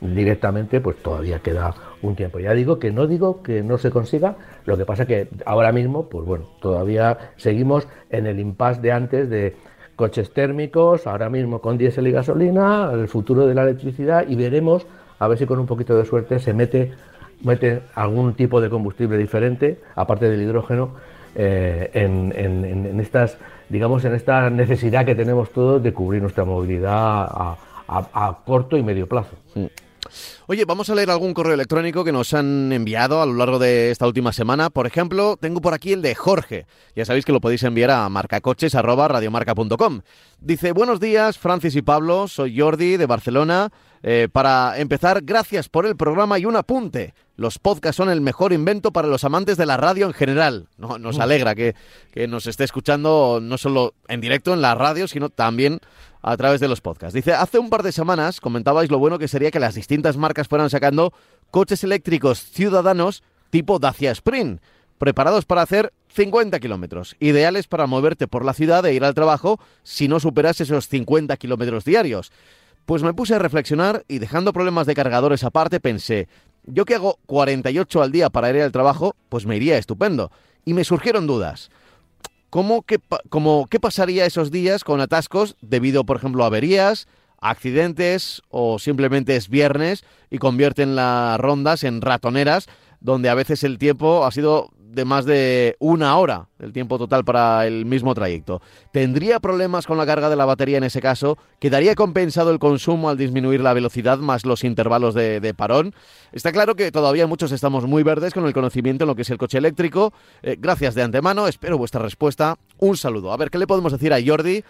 directamente, 0.00 0.80
pues 0.80 0.96
todavía 1.02 1.40
queda 1.40 1.74
un 2.02 2.14
tiempo. 2.14 2.38
Ya 2.38 2.52
digo 2.52 2.78
que 2.78 2.92
no 2.92 3.06
digo 3.06 3.42
que 3.42 3.62
no 3.62 3.78
se 3.78 3.90
consiga, 3.90 4.36
lo 4.64 4.76
que 4.76 4.84
pasa 4.84 5.06
que 5.06 5.28
ahora 5.44 5.72
mismo, 5.72 6.08
pues 6.08 6.24
bueno, 6.24 6.44
todavía 6.60 7.32
seguimos 7.36 7.88
en 8.10 8.26
el 8.26 8.38
impasse 8.38 8.80
de 8.80 8.92
antes 8.92 9.30
de 9.30 9.56
coches 9.96 10.32
térmicos, 10.32 11.06
ahora 11.06 11.30
mismo 11.30 11.60
con 11.60 11.78
diésel 11.78 12.06
y 12.06 12.12
gasolina, 12.12 12.90
el 12.92 13.08
futuro 13.08 13.46
de 13.46 13.54
la 13.54 13.62
electricidad 13.62 14.26
y 14.28 14.36
veremos 14.36 14.86
a 15.18 15.28
ver 15.28 15.38
si 15.38 15.46
con 15.46 15.58
un 15.58 15.66
poquito 15.66 15.96
de 15.96 16.04
suerte 16.04 16.38
se 16.38 16.52
mete, 16.52 16.92
mete 17.42 17.82
algún 17.94 18.34
tipo 18.34 18.60
de 18.60 18.68
combustible 18.68 19.16
diferente, 19.16 19.80
aparte 19.94 20.28
del 20.28 20.42
hidrógeno, 20.42 20.94
eh, 21.34 21.90
en, 21.92 23.00
estas, 23.00 23.38
digamos, 23.68 24.04
en 24.04 24.14
esta 24.14 24.48
necesidad 24.50 25.04
que 25.04 25.14
tenemos 25.14 25.50
todos 25.50 25.82
de 25.82 25.92
cubrir 25.92 26.22
nuestra 26.22 26.44
movilidad 26.44 27.28
a, 27.88 28.38
corto 28.44 28.76
y 28.76 28.82
medio 28.82 29.06
plazo. 29.06 29.36
Oye, 30.46 30.64
vamos 30.64 30.90
a 30.90 30.94
leer 30.94 31.10
algún 31.10 31.34
correo 31.34 31.54
electrónico 31.54 32.04
que 32.04 32.12
nos 32.12 32.34
han 32.34 32.72
enviado 32.72 33.22
a 33.22 33.26
lo 33.26 33.34
largo 33.34 33.58
de 33.58 33.90
esta 33.90 34.06
última 34.06 34.32
semana. 34.32 34.70
Por 34.70 34.86
ejemplo, 34.86 35.36
tengo 35.36 35.60
por 35.60 35.74
aquí 35.74 35.92
el 35.92 36.02
de 36.02 36.14
Jorge. 36.14 36.66
Ya 36.94 37.04
sabéis 37.04 37.24
que 37.24 37.32
lo 37.32 37.40
podéis 37.40 37.62
enviar 37.62 37.90
a 37.90 38.08
marcacoches.radiomarca.com. 38.08 40.02
Dice, 40.40 40.72
buenos 40.72 41.00
días, 41.00 41.38
Francis 41.38 41.76
y 41.76 41.82
Pablo. 41.82 42.28
Soy 42.28 42.58
Jordi 42.58 42.96
de 42.96 43.06
Barcelona. 43.06 43.70
Eh, 44.02 44.28
para 44.30 44.78
empezar, 44.78 45.22
gracias 45.22 45.68
por 45.68 45.86
el 45.86 45.96
programa 45.96 46.38
y 46.38 46.44
un 46.44 46.56
apunte. 46.56 47.14
Los 47.36 47.58
podcasts 47.58 47.96
son 47.96 48.08
el 48.08 48.20
mejor 48.20 48.52
invento 48.52 48.92
para 48.92 49.08
los 49.08 49.24
amantes 49.24 49.56
de 49.56 49.66
la 49.66 49.76
radio 49.76 50.06
en 50.06 50.12
general. 50.12 50.68
nos 50.78 51.18
alegra 51.18 51.54
que, 51.54 51.74
que 52.12 52.28
nos 52.28 52.46
esté 52.46 52.64
escuchando 52.64 53.40
no 53.42 53.58
solo 53.58 53.94
en 54.08 54.20
directo 54.20 54.54
en 54.54 54.62
la 54.62 54.74
radio, 54.74 55.08
sino 55.08 55.28
también 55.28 55.80
a 56.26 56.36
través 56.36 56.60
de 56.60 56.66
los 56.66 56.80
podcasts. 56.80 57.14
Dice, 57.14 57.32
hace 57.32 57.60
un 57.60 57.70
par 57.70 57.84
de 57.84 57.92
semanas 57.92 58.40
comentabais 58.40 58.90
lo 58.90 58.98
bueno 58.98 59.16
que 59.16 59.28
sería 59.28 59.52
que 59.52 59.60
las 59.60 59.76
distintas 59.76 60.16
marcas 60.16 60.48
fueran 60.48 60.70
sacando 60.70 61.12
coches 61.52 61.84
eléctricos 61.84 62.40
ciudadanos 62.40 63.22
tipo 63.50 63.78
Dacia 63.78 64.10
Sprint, 64.10 64.60
preparados 64.98 65.44
para 65.44 65.62
hacer 65.62 65.92
50 66.08 66.58
kilómetros, 66.58 67.14
ideales 67.20 67.68
para 67.68 67.86
moverte 67.86 68.26
por 68.26 68.44
la 68.44 68.54
ciudad 68.54 68.84
e 68.86 68.92
ir 68.92 69.04
al 69.04 69.14
trabajo 69.14 69.60
si 69.84 70.08
no 70.08 70.18
superas 70.18 70.60
esos 70.60 70.88
50 70.88 71.36
kilómetros 71.36 71.84
diarios. 71.84 72.32
Pues 72.86 73.04
me 73.04 73.14
puse 73.14 73.36
a 73.36 73.38
reflexionar 73.38 74.04
y 74.08 74.18
dejando 74.18 74.52
problemas 74.52 74.88
de 74.88 74.94
cargadores 74.96 75.44
aparte 75.44 75.78
pensé, 75.78 76.26
yo 76.64 76.86
que 76.86 76.96
hago 76.96 77.20
48 77.26 78.02
al 78.02 78.10
día 78.10 78.30
para 78.30 78.50
ir 78.50 78.62
al 78.62 78.72
trabajo, 78.72 79.14
pues 79.28 79.46
me 79.46 79.56
iría 79.56 79.78
estupendo. 79.78 80.32
Y 80.64 80.74
me 80.74 80.82
surgieron 80.82 81.28
dudas. 81.28 81.70
¿Cómo 82.56 82.84
que, 82.84 82.98
¿Qué 83.68 83.80
pasaría 83.80 84.24
esos 84.24 84.50
días 84.50 84.82
con 84.82 85.02
atascos 85.02 85.58
debido, 85.60 86.04
por 86.04 86.16
ejemplo, 86.16 86.42
a 86.42 86.46
averías, 86.46 87.06
accidentes 87.38 88.40
o 88.48 88.78
simplemente 88.78 89.36
es 89.36 89.50
viernes 89.50 90.04
y 90.30 90.38
convierten 90.38 90.96
las 90.96 91.38
rondas 91.38 91.84
en 91.84 92.00
ratoneras 92.00 92.66
donde 93.00 93.28
a 93.28 93.34
veces 93.34 93.62
el 93.62 93.76
tiempo 93.76 94.24
ha 94.24 94.30
sido 94.30 94.70
de 94.96 95.04
más 95.04 95.26
de 95.26 95.76
una 95.78 96.16
hora 96.16 96.48
el 96.58 96.72
tiempo 96.72 96.98
total 96.98 97.22
para 97.22 97.66
el 97.66 97.84
mismo 97.84 98.14
trayecto. 98.14 98.62
¿Tendría 98.92 99.40
problemas 99.40 99.86
con 99.86 99.98
la 99.98 100.06
carga 100.06 100.30
de 100.30 100.36
la 100.36 100.46
batería 100.46 100.78
en 100.78 100.84
ese 100.84 101.02
caso? 101.02 101.36
¿Quedaría 101.60 101.94
compensado 101.94 102.50
el 102.50 102.58
consumo 102.58 103.10
al 103.10 103.18
disminuir 103.18 103.60
la 103.60 103.74
velocidad 103.74 104.16
más 104.18 104.46
los 104.46 104.64
intervalos 104.64 105.14
de, 105.14 105.54
parón? 105.54 105.94
Está 106.32 106.50
claro 106.50 106.74
que 106.76 106.90
todavía 106.90 107.26
muchos 107.26 107.52
estamos 107.52 107.86
muy 107.86 108.02
verdes 108.02 108.32
con 108.32 108.46
el 108.46 108.54
conocimiento 108.54 109.04
en 109.04 109.08
lo 109.08 109.14
que 109.14 109.22
es 109.22 109.30
el 109.30 109.36
coche 109.36 109.58
eléctrico. 109.58 110.14
Eh, 110.42 110.56
gracias 110.58 110.94
de 110.94 111.02
antemano, 111.02 111.46
espero 111.46 111.76
vuestra 111.76 112.00
respuesta. 112.00 112.56
Un 112.78 112.96
saludo. 112.96 113.32
A 113.32 113.36
ver, 113.36 113.50
¿qué 113.50 113.58
le 113.58 113.66
podemos 113.66 113.92
decir 113.92 114.14
a 114.14 114.18
Jordi? 114.24 114.64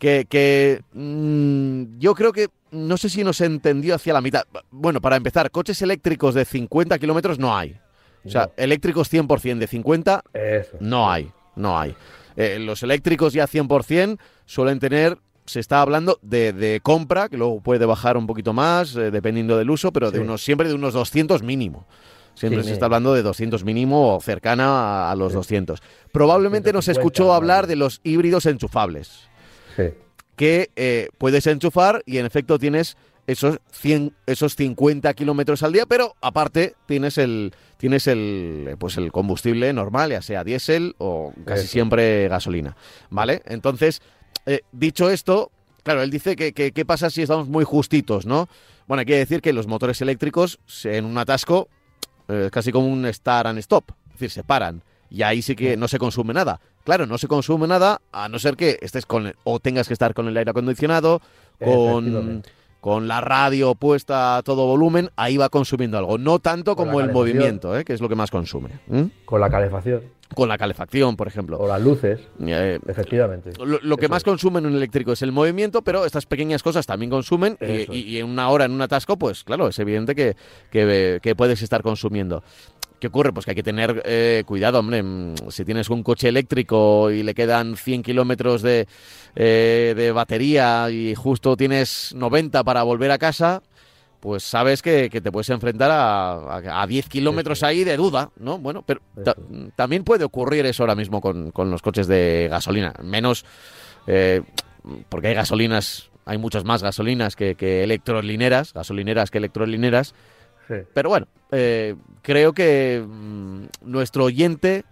Que, 0.00 0.82
mm, 0.92 2.00
yo 2.00 2.16
creo 2.16 2.32
que 2.32 2.48
no 2.72 2.96
sé 2.96 3.08
si 3.08 3.22
nos 3.22 3.40
entendió 3.40 3.94
hacia 3.94 4.12
la 4.12 4.20
mitad. 4.20 4.42
Bueno, 4.72 5.00
para 5.00 5.14
empezar, 5.14 5.52
coches 5.52 5.80
eléctricos 5.82 6.34
de 6.34 6.44
50 6.44 6.98
kilómetros 6.98 7.38
no 7.38 7.56
hay. 7.56 7.78
O 8.24 8.30
sea, 8.30 8.50
eléctricos 8.56 9.12
100% 9.12 9.58
de 9.58 9.66
50 9.66 10.24
no 10.80 11.10
hay, 11.10 11.30
no 11.56 11.78
hay. 11.78 11.94
Eh, 12.36 12.58
los 12.58 12.82
eléctricos 12.82 13.32
ya 13.32 13.46
100% 13.46 14.18
suelen 14.46 14.78
tener, 14.78 15.18
se 15.44 15.60
está 15.60 15.82
hablando 15.82 16.18
de, 16.22 16.80
compra, 16.82 17.28
que 17.28 17.36
luego 17.36 17.60
puede 17.60 17.84
bajar 17.86 18.16
un 18.16 18.26
poquito 18.26 18.52
más, 18.52 18.96
eh, 18.96 19.10
dependiendo 19.10 19.58
del 19.58 19.70
uso, 19.70 19.92
pero 19.92 20.10
de 20.10 20.20
unos 20.20 20.42
siempre 20.42 20.68
de 20.68 20.74
unos 20.74 20.94
200 20.94 21.42
mínimo. 21.42 21.86
Siempre 22.34 22.64
se 22.64 22.72
está 22.72 22.86
hablando 22.86 23.12
de 23.12 23.22
200 23.22 23.62
mínimo 23.62 24.16
o 24.16 24.20
cercana 24.20 25.10
a, 25.10 25.16
los 25.16 25.34
200. 25.34 25.82
Probablemente 26.12 26.72
nos 26.72 26.88
escuchó 26.88 27.34
hablar 27.34 27.66
de 27.66 27.76
los 27.76 28.00
híbridos 28.04 28.46
enchufables. 28.46 29.28
Que 30.34 30.70
eh, 30.76 31.08
puedes 31.18 31.46
enchufar 31.46 32.02
y 32.06 32.16
en 32.16 32.24
efecto 32.24 32.58
tienes 32.58 32.96
esos, 33.26 33.60
100, 33.70 34.14
esos 34.26 34.56
50 34.56 35.12
kilómetros 35.14 35.62
al 35.62 35.72
día, 35.72 35.86
pero 35.86 36.14
aparte 36.20 36.74
tienes 36.86 37.18
el, 37.18 37.54
tienes 37.76 38.06
el, 38.06 38.76
pues 38.78 38.96
el 38.96 39.12
combustible 39.12 39.72
normal, 39.72 40.10
ya 40.10 40.22
sea 40.22 40.44
diésel 40.44 40.94
o 40.98 41.32
casi 41.44 41.66
siempre 41.66 42.28
gasolina. 42.28 42.76
¿Vale? 43.10 43.42
Entonces, 43.46 44.02
eh, 44.46 44.60
dicho 44.72 45.10
esto, 45.10 45.50
claro, 45.82 46.02
él 46.02 46.10
dice 46.10 46.36
que 46.36 46.52
qué 46.52 46.84
pasa 46.84 47.10
si 47.10 47.22
estamos 47.22 47.48
muy 47.48 47.64
justitos, 47.64 48.26
¿no? 48.26 48.48
Bueno, 48.86 49.00
hay 49.00 49.06
que 49.06 49.16
decir 49.16 49.40
que 49.40 49.52
los 49.52 49.66
motores 49.66 50.00
eléctricos 50.00 50.58
en 50.84 51.04
un 51.04 51.16
atasco 51.16 51.68
es 52.28 52.34
eh, 52.34 52.50
casi 52.50 52.72
como 52.72 52.88
un 52.88 53.06
start 53.12 53.46
and 53.46 53.58
stop, 53.58 53.84
es 54.06 54.12
decir, 54.12 54.30
se 54.30 54.44
paran 54.44 54.82
y 55.12 55.22
ahí 55.22 55.42
sí 55.42 55.54
que 55.54 55.76
no 55.76 55.88
se 55.88 55.98
consume 55.98 56.32
nada. 56.32 56.60
Claro, 56.84 57.06
no 57.06 57.18
se 57.18 57.28
consume 57.28 57.68
nada 57.68 58.00
a 58.12 58.28
no 58.28 58.38
ser 58.38 58.56
que 58.56 58.78
estés 58.80 59.04
con 59.04 59.34
o 59.44 59.60
tengas 59.60 59.86
que 59.86 59.92
estar 59.92 60.14
con 60.14 60.26
el 60.26 60.36
aire 60.36 60.50
acondicionado, 60.50 61.20
con 61.62 62.42
con 62.82 63.06
la 63.06 63.20
radio 63.20 63.76
puesta 63.76 64.36
a 64.36 64.42
todo 64.42 64.66
volumen, 64.66 65.08
ahí 65.14 65.36
va 65.36 65.48
consumiendo 65.50 65.96
algo. 65.98 66.18
No 66.18 66.40
tanto 66.40 66.74
como 66.74 67.00
el 67.00 67.12
movimiento, 67.12 67.78
¿eh? 67.78 67.84
que 67.84 67.92
es 67.92 68.00
lo 68.00 68.08
que 68.08 68.16
más 68.16 68.32
consume. 68.32 68.70
Con 69.24 69.40
la 69.40 69.48
calefacción. 69.48 70.02
Con 70.34 70.48
la 70.48 70.58
calefacción, 70.58 71.16
por 71.16 71.28
ejemplo. 71.28 71.58
O 71.60 71.68
las 71.68 71.80
luces. 71.80 72.18
Eh, 72.44 72.80
efectivamente. 72.88 73.52
Lo, 73.64 73.96
que 73.96 74.08
más 74.08 74.24
consume 74.24 74.58
en 74.58 74.66
un 74.66 74.74
eléctrico 74.74 75.12
es 75.12 75.22
el 75.22 75.30
movimiento, 75.30 75.82
pero 75.82 76.04
estas 76.04 76.26
pequeñas 76.26 76.64
cosas 76.64 76.84
también 76.84 77.08
consumen. 77.08 77.56
Y, 77.60 78.18
en 78.18 78.26
una 78.26 78.48
hora 78.48 78.64
en 78.64 78.72
un 78.72 78.82
atasco, 78.82 79.16
pues 79.16 79.44
claro, 79.44 79.68
es 79.68 79.78
evidente 79.78 80.16
que, 80.16 80.34
que 80.72 81.34
puedes 81.36 81.62
estar 81.62 81.82
consumiendo. 81.82 82.42
¿Qué 83.02 83.08
ocurre? 83.08 83.32
Pues 83.32 83.44
que 83.44 83.50
hay 83.50 83.56
que 83.56 83.64
tener 83.64 84.00
eh, 84.04 84.44
cuidado, 84.46 84.78
hombre. 84.78 85.02
Mm, 85.02 85.34
si 85.48 85.64
tienes 85.64 85.90
un 85.90 86.04
coche 86.04 86.28
eléctrico 86.28 87.10
y 87.10 87.24
le 87.24 87.34
quedan 87.34 87.76
100 87.76 88.04
kilómetros 88.04 88.62
de, 88.62 88.86
eh, 89.34 89.92
de 89.96 90.12
batería 90.12 90.88
y 90.88 91.16
justo 91.16 91.56
tienes 91.56 92.14
90 92.14 92.62
para 92.62 92.84
volver 92.84 93.10
a 93.10 93.18
casa, 93.18 93.60
pues 94.20 94.44
sabes 94.44 94.82
que, 94.82 95.10
te 95.10 95.32
puedes 95.32 95.50
enfrentar 95.50 95.90
a, 95.90 96.80
a, 96.80 96.86
10 96.86 97.08
kilómetros 97.08 97.64
ahí 97.64 97.82
de 97.82 97.96
duda, 97.96 98.30
¿no? 98.36 98.58
Bueno, 98.58 98.84
pero 98.86 99.00
también 99.74 100.04
puede 100.04 100.22
ocurrir 100.22 100.64
eso 100.66 100.84
ahora 100.84 100.94
mismo 100.94 101.20
con, 101.20 101.50
con 101.50 101.72
los 101.72 101.82
coches 101.82 102.06
de 102.06 102.46
gasolina. 102.48 102.94
Menos 103.02 103.44
eh, 104.06 104.42
porque 105.08 105.26
hay 105.26 105.34
gasolinas, 105.34 106.08
hay 106.24 106.38
muchas 106.38 106.64
más 106.64 106.84
gasolinas 106.84 107.34
que, 107.34 107.56
que 107.56 107.82
electrolineras, 107.82 108.72
gasolineras 108.72 109.32
que 109.32 109.38
electrolineras 109.38 110.14
pero 110.94 111.08
bueno, 111.08 111.26
eh, 111.50 111.94
creo 112.22 112.52
que 112.52 113.04
mm, 113.06 113.64
nuestro 113.82 114.24
oyente 114.24 114.84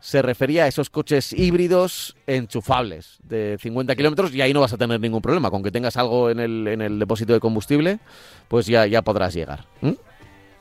se 0.00 0.20
refería 0.20 0.64
a 0.64 0.66
esos 0.66 0.90
coches 0.90 1.32
híbridos 1.32 2.14
enchufables 2.26 3.18
de 3.22 3.56
50 3.58 3.96
kilómetros 3.96 4.34
y 4.34 4.42
ahí 4.42 4.52
no 4.52 4.60
vas 4.60 4.72
a 4.74 4.76
tener 4.76 5.00
ningún 5.00 5.22
problema. 5.22 5.50
Con 5.50 5.62
que 5.62 5.70
tengas 5.70 5.96
algo 5.96 6.28
en 6.28 6.40
el, 6.40 6.68
en 6.68 6.82
el 6.82 6.98
depósito 6.98 7.32
de 7.32 7.40
combustible, 7.40 8.00
pues 8.48 8.66
ya, 8.66 8.86
ya 8.86 9.00
podrás 9.00 9.32
llegar. 9.32 9.64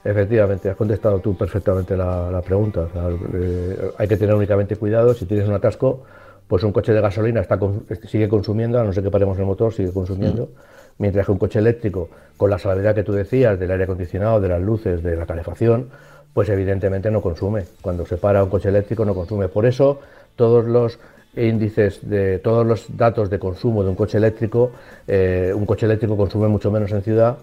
Efectivamente, 0.04 0.70
has 0.70 0.78
contestado 0.78 1.20
tú 1.20 1.36
perfectamente 1.36 1.98
la, 1.98 2.42
pregunta. 2.46 2.88
Eh, 3.34 3.92
hay 3.98 4.08
que 4.08 4.16
tener 4.16 4.34
únicamente 4.34 4.78
cuidado. 4.78 5.14
Si 5.14 5.26
tienes 5.26 5.48
un 5.48 5.54
atasco, 5.54 6.04
pues 6.48 6.64
un 6.64 6.72
coche 6.72 6.94
de 6.94 7.02
gasolina 7.02 7.42
está 7.42 7.60
sigue 8.08 8.30
consumiendo, 8.30 8.80
a 8.80 8.84
no 8.84 8.94
ser 8.94 9.04
que 9.04 9.12
paremos 9.12 9.38
el 9.40 9.46
motor, 9.46 9.74
sigue 9.74 9.92
consumiendo. 9.92 10.50
Mientras 10.98 11.26
que 11.26 11.32
un 11.32 11.38
coche 11.38 11.60
eléctrico, 11.60 12.10
con 12.38 12.50
la 12.50 12.60
salvedad 12.60 12.96
que 12.96 13.04
tú 13.04 13.14
decías 13.14 13.60
del 13.60 13.72
aire 13.72 13.86
acondicionado, 13.86 14.40
de 14.40 14.50
las 14.50 14.62
luces, 14.62 15.04
de 15.04 15.16
la 15.16 15.26
calefacción, 15.26 15.90
pues 16.34 16.50
evidentemente 16.50 17.12
no 17.12 17.22
consume. 17.22 17.66
Cuando 17.82 18.06
se 18.06 18.18
para 18.18 18.44
un 18.44 18.50
coche 18.50 18.70
eléctrico 18.70 19.06
no 19.06 19.14
consume. 19.14 19.48
Por 19.48 19.66
eso 19.66 20.00
todos 20.36 20.66
los 20.66 21.00
índices 21.36 22.08
de 22.08 22.40
todos 22.40 22.66
los 22.66 22.96
datos 22.96 23.30
de 23.30 23.40
consumo 23.40 23.84
de 23.84 23.90
un 23.90 23.96
coche 23.96 24.18
eléctrico, 24.18 24.72
eh, 25.08 25.52
un 25.56 25.66
coche 25.66 25.86
eléctrico 25.86 26.16
consume 26.16 26.48
mucho 26.48 26.72
menos 26.72 26.92
en 26.92 27.02
ciudad 27.02 27.38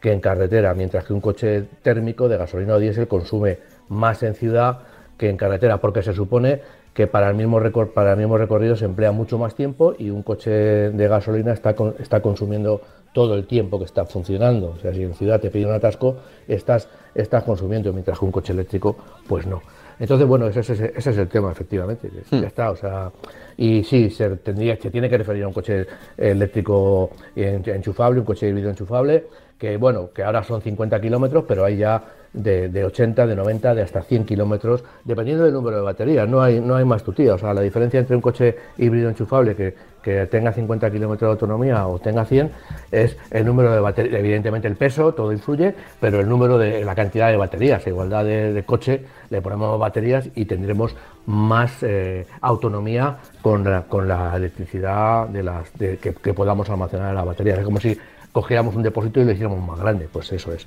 que 0.00 0.12
en 0.12 0.20
carretera, 0.20 0.74
mientras 0.74 1.04
que 1.04 1.12
un 1.12 1.20
coche 1.20 1.64
térmico 1.82 2.28
de 2.28 2.36
gasolina 2.36 2.74
o 2.74 2.78
diésel 2.78 3.08
consume 3.08 3.58
más 3.88 4.22
en 4.22 4.34
ciudad 4.34 4.78
que 5.16 5.28
en 5.28 5.36
carretera, 5.36 5.78
porque 5.78 6.02
se 6.02 6.12
supone 6.12 6.60
que 6.98 7.06
para 7.06 7.30
el 7.30 7.36
mismo, 7.36 7.62
para 7.94 8.10
el 8.10 8.18
mismo 8.18 8.36
recorrido 8.36 8.74
se 8.74 8.84
emplea 8.84 9.12
mucho 9.12 9.38
más 9.38 9.54
tiempo 9.54 9.94
y 9.96 10.10
un 10.10 10.24
coche 10.24 10.50
de 10.50 11.06
gasolina 11.06 11.52
está, 11.52 11.76
está 12.00 12.20
consumiendo 12.20 12.80
todo 13.12 13.36
el 13.36 13.46
tiempo 13.46 13.78
que 13.78 13.84
está 13.84 14.04
funcionando. 14.04 14.70
O 14.70 14.80
sea, 14.80 14.92
si 14.92 15.04
en 15.04 15.14
ciudad 15.14 15.40
te 15.40 15.48
pide 15.48 15.66
un 15.66 15.74
atasco, 15.74 16.16
estás, 16.48 16.88
estás 17.14 17.44
consumiendo, 17.44 17.92
mientras 17.92 18.18
que 18.18 18.24
un 18.24 18.32
coche 18.32 18.52
eléctrico, 18.52 18.96
pues 19.28 19.46
no. 19.46 19.62
Entonces, 20.00 20.26
bueno, 20.26 20.48
ese, 20.48 20.92
es 20.96 21.06
el 21.06 21.28
tema, 21.28 21.52
efectivamente. 21.52 22.10
Ya 22.32 22.36
hmm. 22.36 22.42
está, 22.42 22.72
o 22.72 22.76
sea, 22.76 23.12
y 23.56 23.84
sí, 23.84 24.10
se, 24.10 24.30
tendría, 24.30 24.74
se 24.74 24.90
tiene 24.90 25.08
que 25.08 25.18
referir 25.18 25.44
a 25.44 25.46
un 25.46 25.54
coche 25.54 25.86
eléctrico 26.16 27.10
enchufable, 27.36 28.18
un 28.18 28.26
coche 28.26 28.48
híbrido 28.48 28.70
enchufable, 28.70 29.26
que 29.56 29.76
bueno, 29.76 30.10
que 30.12 30.24
ahora 30.24 30.42
son 30.42 30.62
50 30.62 31.00
kilómetros, 31.00 31.44
pero 31.46 31.64
hay 31.64 31.76
ya 31.76 32.02
de, 32.32 32.84
80, 32.84 33.26
de 33.26 33.36
90, 33.36 33.74
de 33.74 33.82
hasta 33.82 34.02
100 34.02 34.24
kilómetros, 34.24 34.84
dependiendo 35.04 35.44
del 35.44 35.52
número 35.52 35.76
de 35.76 35.82
baterías. 35.82 36.28
No 36.28 36.42
hay, 36.42 36.60
no 36.60 36.76
hay 36.76 36.84
más 36.84 37.02
tutía. 37.02 37.34
O 37.34 37.38
sea, 37.38 37.54
la 37.54 37.60
diferencia 37.60 38.00
entre 38.00 38.16
un 38.16 38.22
coche 38.22 38.56
híbrido 38.76 39.08
enchufable 39.08 39.54
que, 39.54 39.74
que 40.02 40.26
tenga 40.26 40.52
50 40.52 40.90
kilómetros 40.90 41.28
de 41.28 41.32
autonomía 41.32 41.86
o 41.86 41.98
tenga 41.98 42.24
100 42.24 42.50
es 42.90 43.16
el 43.30 43.44
número 43.44 43.72
de 43.72 43.80
baterías. 43.80 44.20
Evidentemente 44.20 44.68
el 44.68 44.76
peso, 44.76 45.12
todo 45.12 45.32
influye, 45.32 45.74
pero 46.00 46.20
el 46.20 46.28
número 46.28 46.58
de 46.58 46.84
la 46.84 46.94
cantidad 46.94 47.30
de 47.30 47.36
baterías. 47.36 47.86
A 47.86 47.90
igualdad 47.90 48.24
de, 48.24 48.62
coche, 48.64 49.04
le 49.30 49.40
ponemos 49.40 49.78
baterías 49.78 50.28
y 50.34 50.44
tendremos 50.44 50.94
más 51.26 51.82
eh, 51.82 52.26
autonomía 52.40 53.16
con 53.42 53.64
la, 53.64 53.82
con 53.82 54.08
la 54.08 54.36
electricidad 54.36 55.28
de 55.28 55.42
las, 55.42 55.70
que, 55.70 55.98
que 55.98 56.34
podamos 56.34 56.68
almacenar 56.70 57.10
en 57.10 57.16
la 57.16 57.24
batería. 57.24 57.54
Es 57.56 57.64
como 57.64 57.80
si 57.80 57.98
cogiéramos 58.32 58.74
un 58.74 58.82
depósito 58.82 59.20
y 59.20 59.24
lo 59.24 59.32
hiciéramos 59.32 59.66
más 59.66 59.80
grande, 59.80 60.08
pues 60.12 60.32
eso 60.32 60.52
es. 60.52 60.66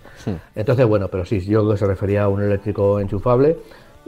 Entonces, 0.56 0.86
bueno, 0.86 1.08
pero 1.08 1.26
sí, 1.26 1.39
yo 1.41 1.62
creo 1.62 1.71
que 1.71 1.78
se 1.78 1.86
refería 1.86 2.24
a 2.24 2.28
un 2.28 2.41
eléctrico 2.41 3.00
enchufable 3.00 3.58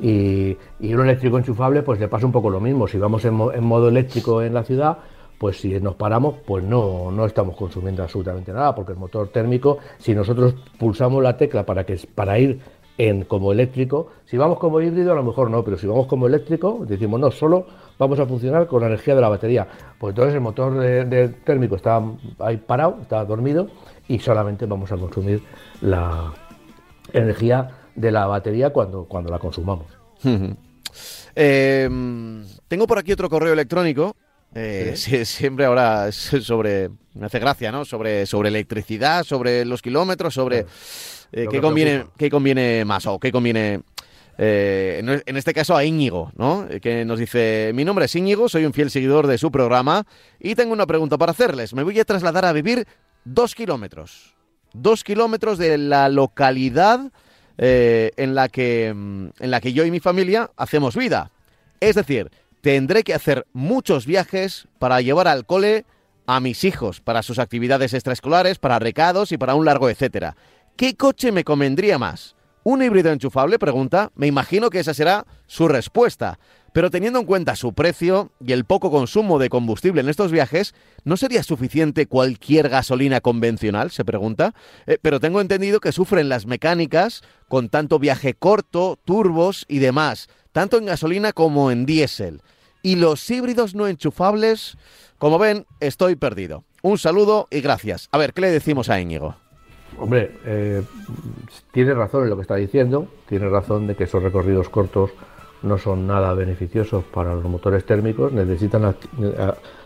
y, 0.02 0.58
un 0.82 1.02
eléctrico 1.02 1.38
enchufable 1.38 1.84
pues 1.84 2.00
le 2.00 2.08
pasa 2.08 2.26
un 2.26 2.32
poco 2.32 2.50
lo 2.50 2.60
mismo. 2.60 2.88
Si 2.88 2.98
vamos 2.98 3.24
en, 3.26 3.34
modo 3.34 3.90
eléctrico 3.90 4.42
en 4.42 4.54
la 4.54 4.64
ciudad, 4.64 4.98
pues 5.38 5.60
si 5.60 5.80
nos 5.80 5.96
paramos, 5.96 6.36
pues 6.46 6.64
no, 6.64 7.12
no 7.12 7.26
estamos 7.26 7.56
consumiendo 7.56 8.04
absolutamente 8.04 8.52
nada, 8.52 8.74
porque 8.74 8.94
el 8.94 8.98
motor 8.98 9.30
térmico, 9.30 9.80
si 9.98 10.14
nosotros 10.16 10.56
pulsamos 10.78 11.22
la 11.22 11.38
tecla 11.38 11.66
para, 11.66 11.86
que, 11.86 12.00
para 12.16 12.40
ir 12.40 12.60
en, 12.98 13.24
como 13.24 13.52
eléctrico. 13.52 14.08
Si 14.26 14.38
vamos 14.38 14.60
como 14.60 14.82
híbrido, 14.82 15.12
a 15.12 15.16
lo 15.16 15.24
mejor 15.24 15.50
no, 15.50 15.64
pero 15.64 15.78
si 15.78 15.88
vamos 15.88 16.08
como 16.08 16.28
eléctrico, 16.28 16.86
decimos 16.88 17.20
no, 17.20 17.32
solo 17.32 17.66
vamos 17.98 18.20
a 18.20 18.26
funcionar 18.26 18.68
con 18.68 18.82
la 18.82 18.88
energía 18.88 19.16
de 19.16 19.22
la 19.22 19.30
batería. 19.30 19.68
Pues 19.98 20.12
entonces 20.12 20.36
el 20.36 20.42
motor 20.42 20.78
de, 20.78 21.30
térmico 21.44 21.76
está 21.76 22.02
ahí 22.40 22.58
parado, 22.58 23.00
está 23.02 23.24
dormido 23.26 23.70
y 24.08 24.20
solamente 24.20 24.66
vamos 24.66 24.92
a 24.92 24.98
consumir 24.98 25.42
la 25.82 26.34
energía 27.12 27.70
de 27.96 28.12
la 28.12 28.26
batería 28.26 28.72
cuando, 28.72 29.06
cuando 29.06 29.32
la 29.32 29.40
consumamos. 29.40 29.88
Em, 31.36 32.46
tengo 32.68 32.88
por 32.88 33.00
aquí 33.00 33.12
otro 33.12 33.30
correo 33.30 33.54
electrónico. 33.54 34.16
Eh, 34.56 34.94
siempre 34.96 35.66
ahora 35.66 36.10
es 36.10 36.16
sobre, 36.16 36.90
me 37.16 37.26
hace 37.26 37.40
gracia, 37.40 37.72
¿no? 37.72 37.86
Sobre, 37.86 38.26
sobre 38.26 38.50
electricidad, 38.50 39.24
sobre 39.24 39.66
los 39.66 39.82
kilómetros, 39.82 40.34
sobre... 40.34 40.66
Eh, 41.36 41.48
¿qué, 41.50 41.60
conviene, 41.60 42.06
¿Qué 42.16 42.30
conviene 42.30 42.86
más 42.86 43.08
o 43.08 43.20
qué 43.20 43.32
conviene 43.32 43.82
eh, 44.38 45.22
en 45.26 45.38
este 45.38 45.54
caso 45.54 45.76
a 45.76 45.84
Íñigo, 45.84 46.32
¿no? 46.36 46.66
Eh, 46.70 46.80
que 46.80 47.06
nos 47.06 47.20
dice, 47.20 47.72
mi 47.74 47.86
nombre 47.86 48.06
es 48.06 48.16
Íñigo, 48.16 48.50
soy 48.50 48.66
un 48.66 48.74
fiel 48.74 48.90
seguidor 48.90 49.28
de 49.28 49.38
su 49.38 49.52
programa 49.52 50.06
y 50.40 50.56
tengo 50.56 50.74
una 50.74 50.88
pregunta 50.88 51.18
para 51.18 51.32
hacerles. 51.32 51.74
Me 51.74 51.84
voy 51.84 52.00
a 52.00 52.06
trasladar 52.06 52.46
a 52.46 52.54
vivir 52.54 52.88
dos 53.26 53.56
kilómetros, 53.56 54.36
dos 54.74 55.04
kilómetros 55.04 55.58
de 55.58 55.78
la 55.78 56.10
localidad 56.10 57.12
en, 57.58 58.34
la 58.34 58.50
que, 58.50 58.92
mm, 58.94 59.28
en 59.40 59.52
la 59.52 59.62
que 59.62 59.74
yo 59.74 59.86
y 59.86 59.92
mi 59.92 60.00
familia 60.00 60.50
hacemos 60.58 60.96
vida. 60.96 61.30
Es 61.80 61.96
decir, 61.96 62.32
tendré 62.62 63.04
que 63.04 63.14
hacer 63.14 63.46
muchos 63.54 64.06
viajes 64.06 64.68
para 64.80 65.02
llevar 65.02 65.28
al 65.28 65.46
cole 65.46 65.86
a 66.26 66.40
mis 66.40 66.64
hijos, 66.64 67.02
para 67.02 67.22
sus 67.22 67.40
actividades 67.40 67.94
extraescolares, 67.94 68.58
para 68.58 68.80
recados 68.80 69.32
y 69.32 69.38
para 69.38 69.56
un 69.56 69.66
largo 69.66 69.90
etcétera. 69.90 70.36
¿Qué 70.76 70.96
coche 70.96 71.32
me 71.32 71.44
convendría 71.44 72.00
más? 72.00 72.36
¿Un 72.64 72.82
híbrido 72.82 73.12
enchufable? 73.12 73.60
Pregunta. 73.60 74.12
Me 74.16 74.28
imagino 74.28 74.70
que 74.70 74.80
esa 74.80 74.94
será 74.94 75.26
su 75.48 75.68
respuesta. 75.68 76.40
Pero 76.72 76.90
teniendo 76.90 77.20
en 77.20 77.26
cuenta 77.26 77.56
su 77.56 77.74
precio 77.74 78.32
y 78.40 78.52
el 78.52 78.66
poco 78.66 78.90
consumo 78.90 79.38
de 79.38 79.50
combustible 79.50 80.02
en 80.02 80.10
estos 80.10 80.32
viajes, 80.32 80.74
¿no 81.04 81.18
sería 81.18 81.44
suficiente 81.44 82.08
cualquier 82.08 82.70
gasolina 82.70 83.22
convencional? 83.22 83.92
Se 83.92 84.04
pregunta. 84.04 84.56
Eh, 84.88 84.98
pero 85.02 85.20
tengo 85.20 85.40
entendido 85.40 85.80
que 85.80 85.92
sufren 85.92 86.30
las 86.30 86.48
mecánicas 86.48 87.22
con 87.48 87.70
tanto 87.70 88.00
viaje 88.00 88.34
corto, 88.34 88.98
turbos 89.06 89.66
y 89.68 89.80
demás, 89.80 90.30
tanto 90.52 90.78
en 90.78 90.86
gasolina 90.86 91.32
como 91.32 91.70
en 91.70 91.86
diésel. 91.86 92.42
Y 92.82 92.96
los 92.96 93.30
híbridos 93.30 93.76
no 93.76 93.88
enchufables, 93.88 94.78
como 95.20 95.38
ven, 95.38 95.68
estoy 95.80 96.16
perdido. 96.16 96.64
Un 96.82 96.98
saludo 96.98 97.48
y 97.52 97.62
gracias. 97.62 98.10
A 98.12 98.18
ver, 98.18 98.34
¿qué 98.34 98.42
le 98.42 98.52
decimos 98.52 98.90
a 98.90 99.00
Íñigo? 99.00 99.43
Hombre, 99.98 100.32
eh, 100.46 100.84
tiene 101.72 101.94
razón 101.94 102.24
en 102.24 102.30
lo 102.30 102.36
que 102.36 102.42
está 102.42 102.56
diciendo, 102.56 103.08
tiene 103.28 103.48
razón 103.50 103.88
de 103.88 103.96
que 103.96 104.06
esos 104.06 104.22
recorridos 104.22 104.70
cortos 104.70 105.12
no 105.62 105.78
son 105.78 106.06
nada 106.08 106.34
beneficiosos 106.34 107.04
para 107.06 107.34
los 107.34 107.44
motores 107.46 107.86
térmicos, 107.86 108.32
necesitan 108.32 108.96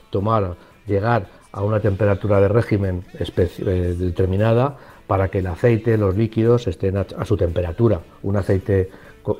tomar, 0.10 0.56
llegar 0.88 1.28
a 1.52 1.62
una 1.62 1.80
temperatura 1.80 2.42
de 2.42 2.48
régimen 2.48 3.06
eh, 3.14 3.96
determinada 3.98 4.78
para 5.06 5.30
que 5.30 5.40
el 5.40 5.48
aceite, 5.48 5.98
los 5.98 6.16
líquidos 6.16 6.68
estén 6.68 6.98
a, 6.98 7.06
a, 7.18 7.26
su 7.26 7.38
temperatura. 7.38 8.02
Un 8.24 8.38
aceite 8.38 8.90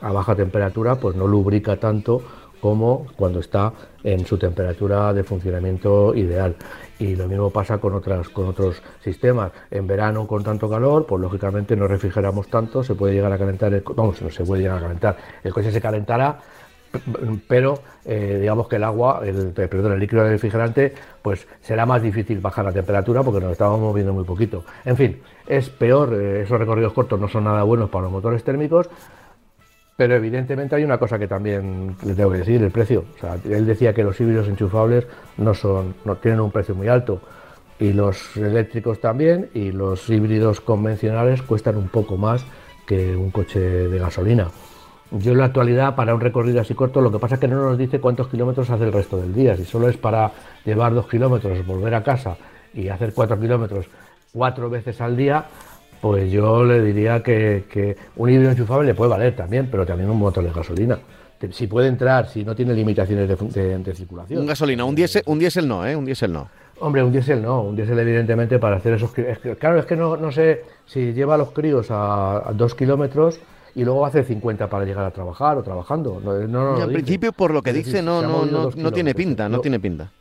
a 0.02 0.12
baja 0.12 0.36
temperatura 0.36 0.96
pues 0.96 1.16
no 1.16 1.28
lubrica 1.28 1.78
tanto 1.78 2.22
como 2.62 3.06
cuando 3.16 3.40
está 3.40 3.74
en 4.04 4.26
su 4.26 4.38
temperatura 4.38 5.14
de 5.14 5.24
funcionamiento 5.24 6.16
ideal. 6.16 6.56
Y 7.00 7.16
lo 7.16 7.28
mismo 7.28 7.50
pasa 7.50 7.78
con, 7.78 7.94
otras, 7.94 8.30
con 8.30 8.48
otros 8.48 8.82
sistemas. 9.04 9.52
En 9.70 9.86
verano 9.86 10.26
con 10.26 10.44
tanto 10.44 10.70
calor, 10.70 11.06
pues 11.06 11.22
lógicamente 11.22 11.76
no 11.76 11.88
refrigeramos 11.88 12.48
tanto, 12.48 12.84
se 12.84 12.96
puede 12.96 13.14
llegar 13.14 13.32
a 13.32 13.38
calentar, 13.38 13.74
el, 13.74 13.84
vamos, 13.96 14.22
no 14.22 14.30
se 14.30 14.44
puede 14.44 14.64
llegar 14.64 14.80
a 14.80 14.82
calentar, 14.82 15.18
el 15.44 15.54
coche 15.54 15.72
se 15.72 15.80
calentará, 15.80 16.40
pero 17.48 17.80
eh, 18.06 18.38
digamos 18.42 18.68
que 18.68 18.78
el 18.78 18.84
agua, 18.84 19.22
el, 19.24 19.52
perdón, 19.52 19.94
el 19.94 20.00
líquido 20.00 20.24
refrigerante, 20.28 20.94
pues 21.22 21.48
será 21.62 21.86
más 21.86 22.02
difícil 22.02 22.40
bajar 22.40 22.66
la 22.66 22.72
temperatura 22.72 23.24
porque 23.24 23.42
nos 23.42 23.52
estamos 23.52 23.80
moviendo 23.80 24.14
muy 24.14 24.24
poquito. 24.24 24.64
En 24.86 24.96
fin, 24.98 25.22
es 25.48 25.70
peor, 25.70 26.14
eh, 26.14 26.42
esos 26.42 26.58
recorridos 26.60 26.94
cortos 26.94 27.20
no 27.20 27.28
son 27.28 27.44
nada 27.44 27.64
buenos 27.64 27.90
para 27.90 28.04
los 28.04 28.12
motores 28.12 28.44
térmicos, 28.44 28.90
pero 29.98 30.16
evidentemente 30.16 30.76
hay 30.76 30.84
una 30.84 31.00
cosa 31.00 31.18
que 31.18 31.28
también 31.28 31.98
le 32.06 32.14
tengo 32.14 32.32
que 32.32 32.38
decir, 32.38 32.62
el 32.62 32.72
precio. 32.72 33.04
O 33.16 33.20
sea, 33.20 33.36
él 33.44 33.66
decía 33.66 33.94
que 33.94 34.04
los 34.04 34.18
híbridos 34.22 34.48
enchufables 34.48 35.08
no, 35.38 35.56
son, 35.56 35.96
no 36.06 36.16
tienen 36.18 36.40
un 36.40 36.52
precio 36.52 36.76
muy 36.76 36.88
alto. 36.88 37.20
Y 37.80 37.94
los 37.94 38.38
eléctricos 38.38 39.02
también, 39.02 39.50
y 39.56 39.72
los 39.72 40.08
híbridos 40.10 40.62
convencionales 40.62 41.42
cuestan 41.42 41.78
un 41.78 41.90
poco 41.90 42.16
más 42.16 42.46
que 42.86 43.16
un 43.16 43.32
coche 43.32 43.60
de 43.60 44.00
gasolina. 44.00 44.50
Yo 45.10 45.32
en 45.32 45.40
la 45.40 45.46
actualidad, 45.46 45.96
para 45.96 46.14
un 46.14 46.22
recorrido 46.22 46.62
así 46.62 46.76
corto, 46.76 47.02
lo 47.02 47.12
que 47.12 47.18
pasa 47.18 47.36
es 47.36 47.42
que 47.42 47.48
no 47.48 47.64
nos 47.64 47.78
dice 47.78 48.00
cuántos 48.00 48.28
kilómetros 48.28 48.70
hace 48.70 48.84
el 48.84 48.94
resto 48.94 49.18
del 49.18 49.34
día. 49.34 49.58
Si 49.58 49.66
solo 49.66 49.90
es 49.90 49.98
para 49.98 50.32
llevar 50.64 50.94
dos 50.94 51.08
kilómetros, 51.08 51.66
volver 51.66 51.96
a 51.96 52.04
casa 52.04 52.38
y 52.72 52.90
hacer 52.90 53.14
cuatro 53.16 53.40
kilómetros 53.40 53.88
cuatro 54.38 54.70
veces 54.70 55.02
al 55.02 55.18
día, 55.18 55.46
pues 56.02 56.32
yo 56.32 56.64
le 56.64 56.82
diría 56.82 57.22
que, 57.24 57.96
un 58.16 58.30
híbrido 58.30 58.52
enchufable 58.52 58.88
le 58.88 58.96
puede 58.96 59.12
valer 59.12 59.36
también, 59.36 59.68
pero 59.70 59.86
también 59.86 60.10
un 60.10 60.18
motor 60.18 60.44
de 60.44 60.52
gasolina. 60.52 61.00
Si 61.52 61.68
puede 61.68 61.88
entrar, 61.88 62.28
si 62.30 62.44
no 62.44 62.56
tiene 62.56 62.74
limitaciones 62.74 63.28
de, 63.28 63.94
circulación. 63.96 64.42
Un 64.42 64.48
gasolina, 64.48 64.86
un 64.86 64.96
diésel, 64.96 65.22
un 65.28 65.38
diésel 65.38 65.68
no, 65.68 65.86
¿eh? 65.86 65.96
Un 65.96 66.06
diésel 66.06 66.34
no. 66.34 66.50
Hombre, 66.80 67.04
un 67.04 67.12
diésel 67.12 67.42
no, 67.42 67.62
un 67.62 67.76
diésel 67.76 67.98
evidentemente 68.00 68.60
para 68.60 68.78
hacer 68.78 68.94
esos... 68.94 69.12
claro, 69.60 69.80
es 69.80 69.86
que 69.86 69.96
no, 69.96 70.32
sé 70.32 70.64
si 70.86 71.14
lleva 71.14 71.36
a 71.36 71.38
los 71.38 71.52
críos 71.52 71.88
a, 71.90 72.52
dos 72.54 72.76
kilómetros 72.76 73.40
y 73.76 73.84
luego 73.84 74.06
hace 74.06 74.24
50 74.24 74.68
para 74.70 74.86
llegar 74.86 75.06
a 75.06 75.12
trabajar 75.12 75.58
o 75.58 75.64
trabajando. 75.64 76.20
No, 76.24 76.34
no, 76.34 76.78
no 76.78 76.84
al 76.84 76.92
principio, 76.92 77.32
por 77.32 77.52
lo 77.52 77.62
que 77.62 77.74
decir, 77.74 77.86
dice, 77.86 78.02
no, 78.02 78.22
no, 78.22 78.46
no, 78.46 78.72
no 78.76 78.92
tiene 78.92 79.14
pinta, 79.14 79.48
no 79.48 79.60
tiene 79.60 79.80
pinta. 79.80 80.12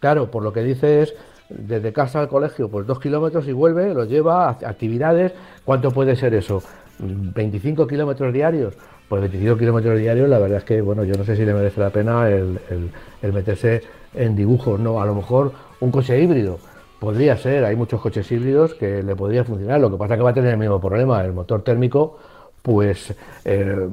Claro, 0.00 0.30
por 0.30 0.42
lo 0.42 0.52
que 0.52 0.62
dice 0.62 1.02
es 1.02 1.14
desde 1.48 1.92
casa 1.92 2.20
al 2.20 2.28
colegio, 2.28 2.68
pues 2.68 2.86
dos 2.86 2.98
kilómetros 3.00 3.46
y 3.48 3.52
vuelve, 3.52 3.92
lo 3.94 4.04
lleva 4.04 4.46
a 4.46 4.50
actividades. 4.50 5.32
¿Cuánto 5.64 5.90
puede 5.90 6.16
ser 6.16 6.34
eso? 6.34 6.62
¿25 7.00 7.86
kilómetros 7.86 8.32
diarios? 8.32 8.74
Pues 9.08 9.20
25 9.22 9.56
kilómetros 9.58 9.98
diarios, 9.98 10.28
la 10.28 10.38
verdad 10.38 10.58
es 10.58 10.64
que, 10.64 10.80
bueno, 10.80 11.04
yo 11.04 11.14
no 11.14 11.24
sé 11.24 11.36
si 11.36 11.44
le 11.44 11.52
merece 11.52 11.80
la 11.80 11.90
pena 11.90 12.28
el, 12.28 12.58
el- 13.22 13.32
meterse 13.32 13.82
en 14.14 14.34
dibujos, 14.36 14.78
¿no? 14.80 15.00
A 15.02 15.06
lo 15.06 15.14
mejor 15.14 15.52
un 15.80 15.90
coche 15.90 16.20
híbrido. 16.20 16.58
Podría 16.98 17.36
ser, 17.36 17.64
hay 17.64 17.74
muchos 17.76 18.00
coches 18.00 18.30
híbridos 18.30 18.74
que 18.74 19.02
le 19.02 19.16
podría 19.16 19.44
funcionar, 19.44 19.80
lo 19.80 19.90
que 19.90 19.96
pasa 19.96 20.14
es 20.14 20.18
que 20.18 20.24
va 20.24 20.30
a 20.30 20.34
tener 20.34 20.52
el 20.52 20.58
mismo 20.58 20.80
problema, 20.80 21.22
el 21.24 21.32
motor 21.32 21.62
térmico 21.62 22.18
pues 22.62 23.14
eh, 23.44 23.88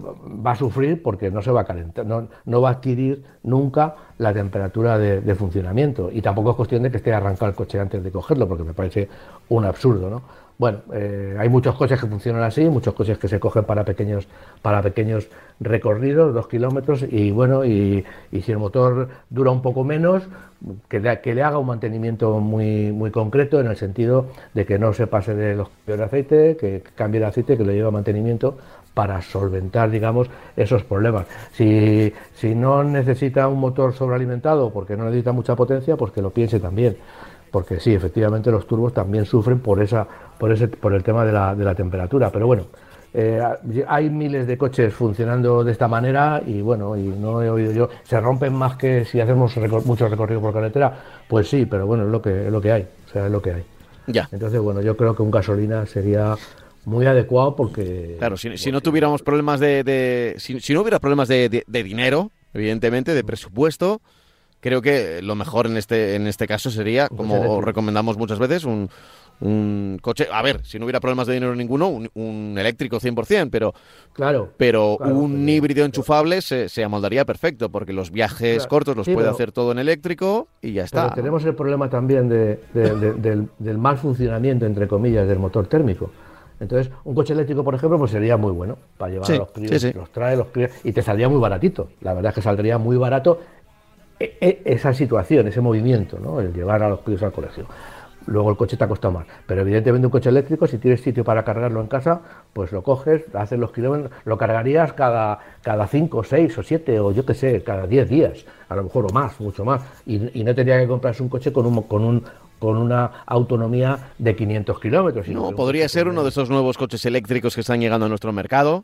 va 0.46 0.52
a 0.52 0.56
sufrir 0.56 1.02
porque 1.02 1.32
no 1.32 1.42
se 1.42 1.52
va 1.52 1.62
a 1.62 1.66
calentar, 1.66 2.06
no, 2.06 2.28
no 2.46 2.62
va 2.62 2.70
a 2.70 2.72
adquirir 2.74 3.24
nunca 3.44 3.96
la 4.20 4.34
temperatura 4.34 4.98
de, 4.98 5.36
funcionamiento 5.36 6.12
y 6.12 6.22
tampoco 6.22 6.52
es 6.52 6.56
cuestión 6.56 6.84
de 6.84 6.92
que 6.92 6.98
esté 6.98 7.14
arrancado 7.14 7.50
el 7.50 7.56
coche 7.56 7.80
antes 7.80 8.04
de 8.04 8.12
cogerlo 8.12 8.48
porque 8.48 8.64
me 8.64 8.74
parece 8.74 9.10
un 9.50 9.66
absurdo, 9.66 10.10
¿no? 10.10 10.22
Bueno, 10.60 10.80
eh, 10.94 11.38
hay 11.40 11.48
muchos 11.48 11.74
coches 11.78 12.02
que 12.02 12.06
funcionan 12.08 12.44
así, 12.44 12.66
muchos 12.68 12.94
coches 12.94 13.18
que 13.18 13.30
se 13.30 13.40
cogen 13.40 13.64
para 13.64 13.86
pequeños, 13.86 14.28
para 14.62 14.82
pequeños 14.82 15.30
recorridos, 15.62 16.34
dos 16.34 16.50
kilómetros, 16.50 17.06
y 17.10 17.32
bueno, 17.32 17.64
y, 17.64 18.04
y 18.34 18.42
si 18.42 18.52
el 18.52 18.58
motor 18.58 19.08
dura 19.30 19.52
un 19.52 19.62
poco 19.62 19.86
menos, 19.86 20.24
que, 20.90 21.00
le- 21.00 21.22
que 21.22 21.34
le 21.34 21.44
haga 21.44 21.60
un 21.60 21.68
mantenimiento 21.68 22.42
muy, 22.42 22.92
muy 22.92 23.10
concreto 23.10 23.62
en 23.62 23.68
el 23.68 23.78
sentido 23.78 24.28
de 24.54 24.66
que 24.66 24.78
no 24.78 24.92
se 24.92 25.08
pase 25.08 25.34
de 25.34 25.56
los 25.56 25.70
cambios 25.70 25.98
de 26.00 26.04
aceite, 26.04 26.58
que 26.58 26.84
cambie 26.94 27.22
de 27.22 27.28
aceite, 27.28 27.58
que 27.58 27.64
lo 27.64 27.72
lleve 27.72 27.88
a 27.88 27.92
mantenimiento 27.92 28.58
para 28.94 29.22
solventar, 29.22 29.90
digamos, 29.90 30.30
esos 30.58 30.84
problemas. 30.84 31.26
Si, 31.54 32.12
si 32.34 32.54
no 32.54 32.84
necesita 32.84 33.48
un 33.48 33.62
motor 33.62 33.94
sobrealimentado 33.94 34.74
porque 34.74 34.98
no 34.98 35.06
necesita 35.06 35.32
mucha 35.32 35.56
potencia, 35.56 35.96
pues 35.96 36.12
que 36.12 36.22
lo 36.22 36.32
piense 36.32 36.60
también 36.60 36.98
porque 37.52 37.80
sí, 37.80 37.94
efectivamente 37.94 38.52
los 38.52 38.68
turbos 38.68 38.94
también 38.94 39.26
sufren 39.26 39.60
por 39.60 39.82
esa, 39.82 40.08
por 40.38 40.52
ese, 40.52 40.68
por 40.68 40.94
el 40.94 41.04
tema 41.04 41.26
de 41.26 41.32
la, 41.32 41.56
de 41.56 41.64
la 41.64 41.76
temperatura. 41.76 42.30
Pero 42.32 42.48
bueno, 42.48 42.66
eh, 43.14 43.42
hay 43.88 44.10
miles 44.10 44.46
de 44.48 44.58
coches 44.58 44.94
funcionando 44.94 45.64
de 45.64 45.72
esta 45.72 45.88
manera 45.88 46.42
y 46.46 46.62
bueno, 46.62 46.96
y 46.96 47.04
no 47.04 47.42
he 47.42 47.50
oído 47.50 47.72
yo, 47.72 47.90
se 48.04 48.20
rompen 48.20 48.54
más 48.54 48.76
que 48.78 49.04
si 49.06 49.20
hacemos 49.20 49.56
recor- 49.58 49.84
mucho 49.86 50.08
recorrido 50.08 50.42
por 50.42 50.54
carretera, 50.54 50.94
pues 51.28 51.50
sí, 51.50 51.66
pero 51.66 51.88
bueno, 51.88 52.06
es 52.06 52.10
lo 52.12 52.22
que 52.22 52.46
es 52.48 52.52
lo 52.52 52.62
que 52.62 52.72
hay, 52.72 52.88
o 53.08 53.12
sea, 53.12 53.26
es 53.26 53.32
lo 53.32 53.42
que 53.42 53.52
hay. 53.54 53.64
Ya. 54.08 54.28
Entonces, 54.32 54.60
bueno, 54.60 54.82
yo 54.82 54.96
creo 54.98 55.16
que 55.16 55.22
un 55.24 55.32
gasolina 55.32 55.86
sería 55.86 56.36
muy 56.86 57.06
adecuado 57.06 57.56
porque 57.56 58.16
Claro, 58.20 58.38
si, 58.38 58.58
si 58.58 58.72
no 58.72 58.82
tuviéramos 58.82 59.22
problemas 59.22 59.60
de... 59.60 59.84
de- 59.84 60.36
si, 60.38 60.60
si 60.60 60.74
no 60.74 60.82
hubiera 60.82 61.00
problemas 61.00 61.28
de, 61.28 61.50
de- 61.50 61.64
de 61.68 61.84
dinero, 61.84 62.32
evidentemente, 62.54 63.14
de 63.14 63.24
presupuesto, 63.24 64.02
creo 64.60 64.82
que 64.82 65.22
lo 65.22 65.36
mejor 65.36 65.68
en 65.68 65.78
este, 65.78 66.16
en 66.16 66.28
este 66.28 66.48
caso 66.48 66.70
sería, 66.70 67.08
como 67.08 67.62
recomendamos 67.62 68.18
muchas 68.18 68.40
veces, 68.40 68.64
un, 68.66 68.90
un 69.42 70.00
coche... 70.02 70.28
A 70.32 70.42
ver, 70.42 70.66
si 70.66 70.78
no 70.80 70.86
hubiera 70.86 71.00
problemas 71.00 71.28
de 71.28 71.34
dinero 71.36 71.56
ninguno, 71.56 71.88
un, 71.88 72.10
un 72.14 72.56
eléctrico 72.58 73.00
100%, 73.00 73.50
pero, 73.52 73.74
claro, 74.14 74.52
pero 74.58 74.98
Claro, 74.98 75.16
un 75.16 75.48
híbrido 75.48 75.86
enchufable 75.86 76.42
se, 76.42 76.68
se 76.68 76.84
amoldaría 76.84 77.26
perfecto, 77.26 77.70
porque 77.70 77.94
los 77.94 78.12
viajes 78.12 78.56
Claro, 78.58 78.70
cortos 78.70 78.98
los 78.98 79.06
sí, 79.06 79.14
puede 79.14 79.26
pero- 79.26 79.36
hacer 79.36 79.52
todo 79.52 79.72
en 79.72 79.80
eléctrico 79.80 80.48
y 80.62 80.74
ya 80.74 80.84
está. 80.84 81.04
Pero 81.04 81.16
tenemos 81.16 81.46
el 81.46 81.56
problema 81.56 81.90
también 81.90 82.28
de- 82.28 82.60
de- 82.74 82.96
de- 82.96 83.14
del, 83.14 83.48
del 83.60 83.78
mal 83.78 83.98
funcionamiento, 83.98 84.66
entre 84.66 84.88
comillas, 84.88 85.28
del 85.28 85.40
motor 85.40 85.68
térmico. 85.68 86.12
Entonces, 86.60 86.92
un 87.06 87.16
coche 87.16 87.32
eléctrico, 87.32 87.64
por 87.64 87.74
ejemplo, 87.74 87.98
pues 87.98 88.12
sería 88.12 88.36
muy 88.36 88.52
bueno 88.52 88.78
para 88.98 89.14
llevar 89.14 89.28
Sí, 89.28 89.34
a 89.36 89.38
los 89.38 89.52
críos, 89.52 89.72
sí, 89.72 89.80
sí. 89.80 89.94
los 89.98 90.12
trae, 90.12 90.36
los 90.36 90.48
críos, 90.48 90.72
y 90.84 90.92
te 90.92 91.02
saldría 91.02 91.30
muy 91.30 91.40
baratito. 91.40 91.88
La 92.02 92.14
verdad 92.14 92.32
es 92.32 92.36
que 92.36 92.42
saldría 92.42 92.78
muy 92.78 92.98
barato 92.98 93.40
esa 94.20 94.94
situación, 94.94 95.48
ese 95.48 95.62
movimiento, 95.62 96.20
¿no? 96.20 96.40
El 96.42 96.54
llevar 96.54 96.84
a 96.84 96.90
los 96.90 97.02
críos 97.02 97.24
al 97.24 97.32
colegio. 97.32 97.66
Luego 98.26 98.52
el 98.52 98.58
coche 98.58 98.78
te 98.78 98.84
ha 98.84 98.88
costado 98.88 99.14
más. 99.14 99.26
Pero 99.48 99.62
evidentemente 99.62 100.06
un 100.06 100.12
coche 100.12 100.30
eléctrico, 100.30 100.68
si 100.68 100.78
tienes 100.78 101.02
sitio 101.02 101.24
para 101.24 101.44
cargarlo 101.44 101.82
en 101.82 101.88
casa, 101.88 102.22
pues 102.54 102.72
lo 102.72 102.84
coges, 102.84 103.24
haces 103.34 103.58
los 103.58 103.72
kilómetros, 103.72 104.12
lo 104.26 104.38
cargarías 104.38 104.94
cada, 104.94 105.40
cada 105.64 105.88
cinco, 105.88 106.24
seis 106.24 106.56
o 106.58 106.62
siete, 106.62 107.00
o 107.00 107.12
yo 107.12 107.26
qué 107.26 107.34
sé, 107.34 107.64
cada 107.64 107.88
10 107.88 108.08
días, 108.10 108.46
a 108.68 108.76
lo 108.76 108.84
mejor 108.84 109.06
o 109.06 109.10
más, 109.14 109.40
mucho 109.40 109.66
más. 109.66 109.82
Y, 110.06 110.40
y 110.40 110.44
no 110.44 110.54
tendría 110.54 110.80
que 110.80 110.88
comprarse 110.88 111.24
un 111.24 111.30
coche 111.30 111.52
con, 111.52 111.66
un, 111.66 111.82
con, 111.84 112.04
un, 112.04 112.24
con 112.60 112.78
una 112.78 113.24
autonomía 113.26 113.98
de 114.20 114.36
500 114.36 114.80
kilómetros. 114.80 115.28
No, 115.30 115.52
podría 115.54 115.88
ser 115.90 116.08
uno 116.08 116.22
de 116.22 116.30
esos 116.30 116.50
nuevos 116.52 116.78
coches 116.78 117.04
eléctricos 117.06 117.56
que 117.56 117.62
están 117.62 117.80
llegando 117.80 118.06
a 118.06 118.10
nuestro 118.10 118.32
mercado. 118.34 118.84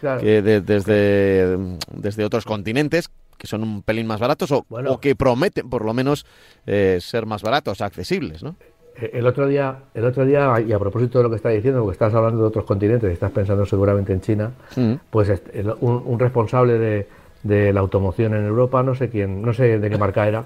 Claro. 0.00 0.20
que 0.20 0.42
de- 0.42 0.60
desde, 0.60 1.56
desde 1.94 2.24
otros 2.26 2.44
continentes 2.44 3.08
que 3.44 3.48
son 3.48 3.62
un 3.62 3.82
pelín 3.82 4.06
más 4.06 4.18
baratos 4.20 4.50
o, 4.52 4.64
Bueno. 4.68 4.92
o 4.92 5.00
que 5.00 5.14
prometen 5.14 5.68
por 5.68 5.84
lo 5.84 5.92
menos 5.92 6.24
eh, 6.66 6.98
ser 7.00 7.26
más 7.26 7.42
baratos, 7.42 7.80
accesibles, 7.82 8.42
¿no? 8.42 8.56
Eh, 8.96 9.10
El 9.12 9.26
otro 9.26 9.46
día, 9.46 9.76
el 9.92 10.04
otro 10.04 10.24
día, 10.24 10.60
y 10.66 10.72
a 10.72 10.78
propósito 10.78 11.18
de 11.18 11.24
lo 11.24 11.30
que 11.30 11.36
estás 11.36 11.52
diciendo, 11.52 11.80
porque 11.80 11.92
estás 11.92 12.14
hablando 12.14 12.40
de 12.40 12.46
otros 12.48 12.64
continentes 12.64 13.12
estás 13.12 13.30
pensando 13.32 13.66
seguramente 13.66 14.12
en 14.12 14.20
China, 14.20 14.50
Mm. 14.76 14.94
pues 15.10 15.30
un, 15.80 16.02
un 16.06 16.18
responsable 16.18 16.78
de, 16.78 17.06
de 17.42 17.72
la 17.72 17.80
automoción 17.80 18.34
en 18.34 18.46
Europa, 18.46 18.82
no 18.82 18.94
sé 18.94 19.10
quién, 19.10 19.42
no 19.42 19.52
sé 19.52 19.78
de 19.78 19.90
qué 19.90 19.98
marca 19.98 20.26
era, 20.26 20.44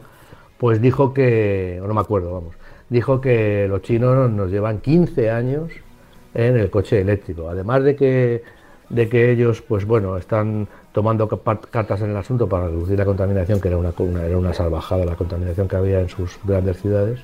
pues 0.58 0.80
dijo 0.80 1.14
que, 1.14 1.80
no 1.86 1.94
me 1.94 2.00
acuerdo, 2.00 2.32
vamos, 2.34 2.54
dijo 2.88 3.20
que 3.20 3.66
los 3.68 3.82
chinos 3.82 4.28
nos 4.30 4.50
llevan 4.50 4.78
15 4.80 5.30
años 5.30 5.70
en 6.34 6.56
el 6.56 6.68
coche 6.70 7.00
eléctrico. 7.00 7.48
Además 7.48 7.84
de 7.84 7.94
que, 7.94 8.42
de 8.88 9.08
que 9.08 9.30
ellos, 9.30 9.60
pues 9.62 9.84
bueno, 9.84 10.16
están 10.16 10.66
tomando 10.98 11.28
ca- 11.28 11.60
cartas 11.70 12.00
en 12.00 12.10
el 12.10 12.16
asunto 12.16 12.48
para 12.48 12.66
reducir 12.66 12.98
la 12.98 13.04
contaminación, 13.04 13.60
que 13.60 13.68
era 13.68 13.76
una, 13.76 13.92
una- 13.98 14.24
era 14.24 14.36
una 14.36 14.52
salvajada 14.52 15.04
la 15.04 15.14
contaminación 15.14 15.68
que 15.68 15.76
había 15.76 16.00
en 16.00 16.08
sus 16.08 16.40
grandes 16.44 16.80
ciudades 16.80 17.20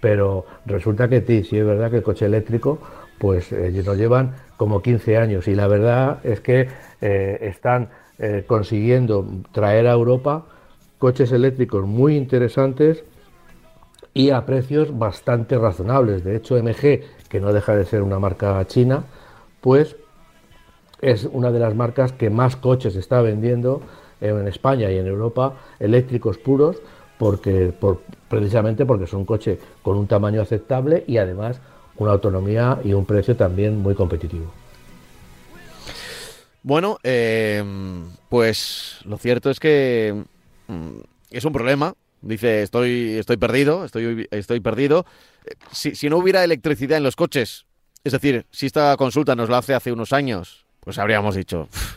pero 0.00 0.46
resulta 0.66 1.08
que 1.08 1.20
sí, 1.20 1.42
sí 1.42 1.58
es 1.58 1.66
verdad 1.66 1.90
que 1.90 1.96
el 1.96 2.02
coche 2.04 2.26
eléctrico 2.26 2.78
pues 3.18 3.50
eh, 3.52 3.82
nos 3.84 3.96
llevan 3.96 4.34
como 4.56 4.82
15 4.82 5.16
años 5.16 5.48
y 5.48 5.54
la 5.56 5.66
verdad 5.66 6.18
es 6.22 6.40
que 6.40 6.68
eh, 7.00 7.38
están 7.42 7.88
eh, 8.20 8.44
consiguiendo 8.46 9.26
traer 9.50 9.88
a 9.88 9.92
Europa 9.92 10.44
coches 10.98 11.32
eléctricos 11.32 11.84
muy 11.86 12.16
interesantes 12.16 13.02
y 14.14 14.30
a 14.30 14.44
precios 14.46 14.96
bastante 14.96 15.58
razonables. 15.58 16.22
De 16.22 16.36
hecho, 16.36 16.56
MG, 16.56 17.02
que 17.28 17.40
no 17.40 17.52
deja 17.52 17.74
de 17.74 17.84
ser 17.84 18.02
una 18.02 18.18
marca 18.18 18.64
china, 18.66 19.04
pues 19.60 19.96
es 21.02 21.28
una 21.30 21.50
de 21.50 21.58
las 21.58 21.74
marcas 21.74 22.12
que 22.12 22.30
más 22.30 22.56
coches 22.56 22.96
está 22.96 23.20
vendiendo 23.20 23.82
en 24.20 24.46
España 24.46 24.90
y 24.90 24.96
en 24.96 25.06
Europa 25.06 25.54
eléctricos 25.80 26.38
puros 26.38 26.76
porque 27.18 27.72
por, 27.78 28.02
precisamente 28.28 28.86
porque 28.86 29.04
es 29.04 29.12
un 29.12 29.24
coche 29.24 29.58
con 29.82 29.96
un 29.96 30.06
tamaño 30.06 30.40
aceptable 30.40 31.04
y 31.06 31.18
además 31.18 31.60
una 31.96 32.12
autonomía 32.12 32.80
y 32.84 32.94
un 32.94 33.04
precio 33.04 33.36
también 33.36 33.78
muy 33.78 33.94
competitivo. 33.94 34.46
Bueno, 36.62 36.98
eh, 37.02 37.62
pues 38.28 38.98
lo 39.04 39.18
cierto 39.18 39.50
es 39.50 39.58
que 39.58 40.24
mm, 40.68 40.98
es 41.30 41.44
un 41.44 41.52
problema. 41.52 41.94
Dice, 42.22 42.62
estoy, 42.62 43.16
estoy 43.18 43.36
perdido, 43.36 43.84
estoy, 43.84 44.28
estoy 44.30 44.60
perdido. 44.60 45.04
Si, 45.72 45.96
si 45.96 46.08
no 46.08 46.18
hubiera 46.18 46.44
electricidad 46.44 46.98
en 46.98 47.02
los 47.02 47.16
coches, 47.16 47.66
es 48.04 48.12
decir, 48.12 48.46
si 48.52 48.66
esta 48.66 48.96
consulta 48.96 49.34
nos 49.34 49.50
la 49.50 49.58
hace 49.58 49.74
hace 49.74 49.90
unos 49.90 50.12
años, 50.12 50.64
pues 50.84 50.98
habríamos 50.98 51.34
dicho, 51.34 51.68
"Pf, 51.70 51.96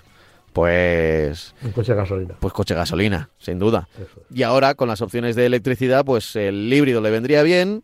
pues 0.54 1.54
Un 1.64 1.72
coche 1.72 1.92
de 1.94 1.98
gasolina. 1.98 2.36
Pues 2.40 2.54
coche 2.54 2.74
gasolina, 2.76 3.30
sin 3.40 3.60
duda. 3.60 3.88
Es. 4.00 4.08
Y 4.36 4.44
ahora 4.44 4.74
con 4.76 4.88
las 4.88 5.02
opciones 5.02 5.36
de 5.36 5.46
electricidad, 5.46 6.06
pues 6.06 6.36
el 6.36 6.72
híbrido 6.72 7.02
le 7.02 7.12
vendría 7.12 7.44
bien 7.44 7.84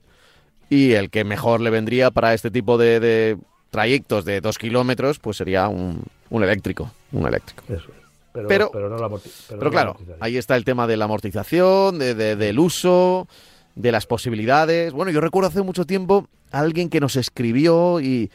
y 0.70 0.94
el 0.94 1.10
que 1.10 1.24
mejor 1.26 1.60
le 1.60 1.70
vendría 1.70 2.12
para 2.12 2.34
este 2.34 2.50
tipo 2.50 2.78
de, 2.78 3.00
de 3.02 3.38
trayectos 3.72 4.24
de 4.26 4.40
dos 4.42 4.58
kilómetros, 4.58 5.20
pues 5.20 5.38
sería 5.38 5.68
un, 5.68 6.02
un 6.30 6.44
eléctrico, 6.44 6.92
un 7.12 7.28
eléctrico. 7.28 7.64
Eso 7.68 7.76
es. 7.90 8.02
Pero, 8.34 8.48
Pero- 8.48 8.70
pero 8.72 8.90
no 8.90 8.96
la 8.98 9.10
Pero 9.10 9.22
pero 9.50 9.62
no 9.66 9.70
claro, 9.72 9.98
ahí 10.22 10.38
está 10.38 10.56
el 10.56 10.64
tema 10.64 10.88
de 10.88 10.96
la 10.96 11.04
amortización, 11.06 12.00
de, 12.00 12.16
de- 12.16 12.38
del 12.38 12.58
uso, 12.60 13.28
de 13.76 13.92
las 13.92 14.06
posibilidades. 14.06 14.94
Bueno, 14.94 15.12
yo 15.12 15.20
recuerdo 15.20 15.50
hace 15.50 15.62
mucho 15.62 15.84
tiempo 15.86 16.28
a 16.54 16.60
alguien 16.60 16.90
que 16.90 17.02
nos 17.02 17.18
escribió 17.18 18.00
y, 18.00 18.32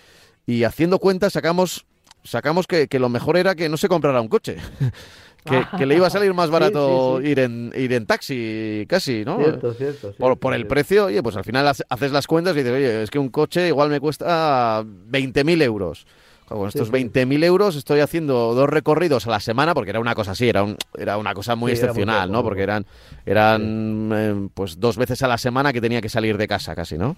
y 0.46 0.64
haciendo 0.64 0.98
cuentas 0.98 1.32
sacamos, 1.32 1.86
sacamos 2.26 2.66
que, 2.66 2.88
que 2.88 2.98
lo 2.98 3.08
mejor 3.08 3.36
era 3.36 3.54
que 3.54 3.68
no 3.68 3.76
se 3.76 3.88
comprara 3.88 4.20
un 4.20 4.28
coche. 4.28 4.56
que, 5.44 5.64
que 5.78 5.86
le 5.86 5.94
iba 5.94 6.08
a 6.08 6.10
salir 6.10 6.34
más 6.34 6.50
barato 6.50 7.18
sí, 7.18 7.24
sí. 7.24 7.30
Ir, 7.30 7.38
en, 7.38 7.72
ir 7.76 7.92
en 7.92 8.04
taxi, 8.06 8.84
casi, 8.88 9.24
¿no? 9.24 9.36
Cierto, 9.38 9.74
cierto, 9.74 10.00
por, 10.08 10.16
cierto, 10.16 10.36
por 10.36 10.54
el 10.54 10.66
precio, 10.66 11.04
oye, 11.06 11.22
pues 11.22 11.36
al 11.36 11.44
final 11.44 11.68
hace- 11.68 11.84
haces 11.88 12.10
las 12.10 12.26
cuentas 12.26 12.54
y 12.54 12.58
dices, 12.58 12.72
oye, 12.72 13.02
es 13.04 13.10
que 13.10 13.18
un 13.20 13.28
coche 13.28 13.68
igual 13.68 13.88
me 13.90 14.00
cuesta 14.00 14.82
20.000 14.84 15.62
euros. 15.62 16.06
Con 16.48 16.68
estos 16.68 16.86
sí. 16.88 16.92
20.000 16.92 17.42
euros 17.42 17.74
estoy 17.74 17.98
haciendo 17.98 18.54
dos 18.54 18.68
recorridos 18.70 19.26
a 19.26 19.30
la 19.30 19.40
semana, 19.40 19.74
porque 19.74 19.90
era 19.90 19.98
una 19.98 20.14
cosa 20.14 20.30
así, 20.32 20.48
era, 20.48 20.62
un- 20.62 20.76
era 20.96 21.16
una 21.18 21.34
cosa 21.34 21.56
muy 21.56 21.72
Sí, 21.72 21.78
era 21.78 21.86
muy 21.92 22.02
excepcional, 22.02 22.30
¿no? 22.30 22.42
Porque 22.44 22.62
eran, 22.62 22.86
eran 23.24 24.10
eh, 24.14 24.48
pues 24.54 24.78
dos 24.78 24.96
veces 24.96 25.22
a 25.22 25.28
la 25.28 25.38
semana 25.38 25.72
que 25.72 25.80
tenía 25.80 26.00
que 26.00 26.08
salir 26.08 26.36
de 26.38 26.46
casa 26.48 26.74
casi, 26.76 26.96
¿no? 26.98 27.16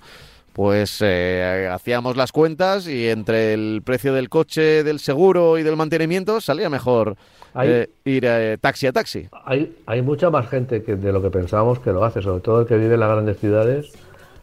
Pues 0.59 0.99
eh, 1.03 1.71
hacíamos 1.71 2.17
las 2.17 2.33
cuentas 2.33 2.89
y 2.89 3.07
entre 3.09 3.55
el 3.55 3.81
precio 3.85 4.13
del 4.13 4.29
coche, 4.29 4.83
del 4.83 4.99
seguro 4.99 5.57
y 5.57 5.63
del 5.63 5.77
mantenimiento 5.77 6.41
salía 6.41 6.69
mejor 6.69 7.15
eh, 7.63 7.89
ir 8.05 8.25
eh, 8.27 8.59
taxi 8.61 8.89
a 8.89 8.93
taxi. 8.93 9.29
Hay, 9.45 9.77
hay 9.87 10.03
mucha 10.03 10.31
más 10.31 10.49
gente 10.49 10.83
que 10.83 10.97
de 10.97 11.13
lo 11.13 11.23
que 11.23 11.31
pensábamos 11.31 11.79
que 11.79 11.93
lo 11.93 12.05
hace, 12.05 12.23
sobre 12.23 12.41
todo 12.41 12.63
el 12.63 12.67
que 12.67 12.77
vive 12.77 12.95
en 12.95 12.99
las 12.99 13.09
grandes 13.09 13.39
ciudades, 13.39 13.93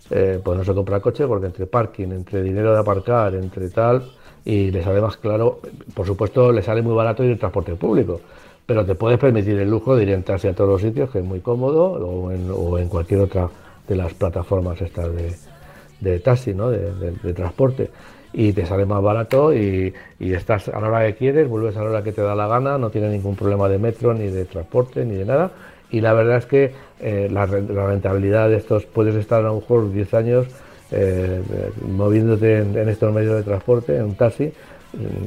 pues 0.07 0.57
no 0.57 0.63
se 0.63 0.73
compra 0.73 1.01
coche 1.01 1.27
porque 1.27 1.47
entre 1.47 1.65
parking, 1.65 2.07
entre 2.13 2.41
dinero 2.43 2.71
de 2.71 2.79
aparcar, 2.79 3.35
entre 3.35 3.69
tal, 3.69 4.09
y 4.45 4.71
le 4.71 4.83
sale 4.83 5.01
más 5.01 5.17
claro, 5.17 5.59
por 5.93 6.07
supuesto 6.07 6.53
le 6.53 6.61
sale 6.61 6.81
muy 6.81 6.95
barato 6.95 7.25
ir 7.25 7.31
en 7.31 7.39
transporte 7.39 7.75
público, 7.75 8.21
pero 8.65 8.85
te 8.85 8.95
puedes 8.95 9.19
permitir 9.19 9.59
el 9.59 9.69
lujo 9.69 9.97
de 9.97 10.03
ir 10.03 10.11
en 10.11 10.23
taxi 10.23 10.47
a 10.47 10.55
todos 10.55 10.69
los 10.69 10.81
sitios, 10.81 11.09
que 11.09 11.19
es 11.19 11.25
muy 11.25 11.41
cómodo, 11.41 11.91
o 11.91 12.31
en, 12.31 12.49
o 12.55 12.77
en 12.77 12.87
cualquier 12.87 13.19
otra 13.19 13.49
de 13.85 13.95
las 13.97 14.13
plataformas 14.13 14.81
estas 14.81 15.13
de 15.13 15.54
de 15.99 16.19
taxi, 16.19 16.53
¿no? 16.53 16.69
de, 16.69 17.33
transporte. 17.33 17.89
Y 18.33 18.51
te 18.51 18.65
sale 18.65 18.85
más 18.85 19.01
barato 19.01 19.53
y, 19.53 19.93
estás 20.19 20.67
a 20.67 20.79
la 20.79 20.87
hora 20.87 21.05
que 21.07 21.15
quieres, 21.15 21.47
vuelves 21.47 21.77
a 21.77 21.83
la 21.83 21.89
hora 21.89 22.03
que 22.03 22.11
te 22.11 22.21
da 22.21 22.35
la 22.35 22.47
gana, 22.47 22.77
no 22.77 22.89
tienes 22.89 23.11
ningún 23.11 23.35
problema 23.35 23.69
de 23.69 23.79
metro, 23.79 24.13
ni 24.13 24.27
de 24.27 24.45
transporte, 24.45 25.05
ni 25.05 25.15
de 25.15 25.25
nada. 25.25 25.51
Y 25.91 26.01
la 26.01 26.13
verdad 26.13 26.37
es 26.37 26.45
que 26.45 26.71
eh, 26.99 27.29
la, 27.31 27.45
rentabilidad 27.45 28.49
de 28.49 28.57
estos, 28.57 28.85
puedes 28.85 29.15
estar 29.15 29.39
a 29.39 29.47
lo 29.47 29.55
mejor 29.55 29.91
10 29.91 30.13
años 30.15 30.47
eh, 30.91 31.41
moviéndote 31.87 32.57
en, 32.57 32.89
estos 32.89 33.13
medios 33.13 33.35
de 33.37 33.43
transporte, 33.43 33.95
en 33.95 34.03
un 34.03 34.15
taxi, 34.15 34.51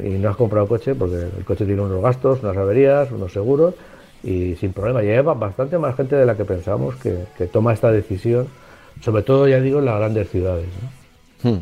y 0.03 0.09
no 0.11 0.31
has 0.31 0.37
comprado 0.37 0.67
coche 0.67 0.95
porque 0.95 1.17
el 1.17 1.45
coche 1.45 1.67
tiene 1.67 1.83
unos 1.83 2.03
gastos, 2.03 2.43
unas 2.43 2.57
averías, 2.57 3.11
unos 3.11 3.33
seguros, 3.33 3.75
y 4.23 4.57
sin 4.57 4.73
problema. 4.73 5.03
Lleva 5.03 5.35
bastante 5.35 5.79
más 5.79 5.95
gente 5.95 6.17
de 6.17 6.27
la 6.27 6.37
que 6.37 6.45
pensamos 6.45 6.97
que 6.97 7.47
toma 7.47 7.73
esta 7.73 7.91
decisión 7.91 8.49
sobre 9.01 9.23
todo, 9.23 9.49
ya 9.49 9.61
digo, 9.61 9.79
en 9.79 9.85
las 9.85 9.99
grandes 9.99 10.31
ciudades. 10.31 10.67
Hmm. 11.43 11.59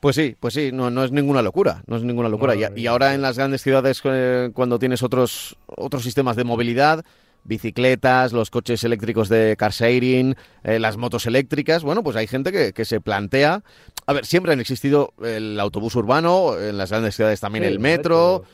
Pues 0.00 0.14
sí, 0.14 0.36
pues 0.38 0.54
sí, 0.54 0.70
no, 0.72 0.90
no 0.90 1.04
es 1.04 1.10
ninguna 1.10 1.42
locura, 1.42 1.82
no 1.86 1.96
es 1.96 2.02
ninguna 2.02 2.28
locura. 2.28 2.54
y, 2.54 2.86
ahora 2.86 3.14
en 3.14 3.22
las 3.22 3.36
grandes 3.36 3.62
ciudades, 3.62 4.00
eh, 4.04 4.50
cuando 4.54 4.78
tienes 4.78 5.02
otros, 5.02 5.56
otros 5.66 6.04
sistemas 6.04 6.36
de 6.36 6.44
movilidad, 6.44 7.04
bicicletas, 7.44 8.32
los 8.32 8.50
coches 8.50 8.84
eléctricos 8.84 9.28
de 9.28 9.56
car 9.58 9.72
sharing, 9.72 10.36
eh, 10.62 10.78
las 10.78 10.96
motos 10.96 11.26
eléctricas, 11.26 11.82
bueno, 11.82 12.04
pues 12.04 12.14
hay 12.16 12.26
gente 12.26 12.52
que, 12.52 12.72
que, 12.72 12.84
se 12.84 13.00
plantea... 13.00 13.62
A 14.06 14.12
ver, 14.12 14.24
siempre 14.24 14.52
han 14.52 14.60
existido 14.60 15.12
el 15.22 15.58
autobús 15.58 15.94
urbano, 15.96 16.58
en 16.58 16.78
las 16.78 16.90
grandes 16.90 17.16
ciudades 17.16 17.40
también 17.40 17.64
el 17.64 17.78
metro, 17.78 18.44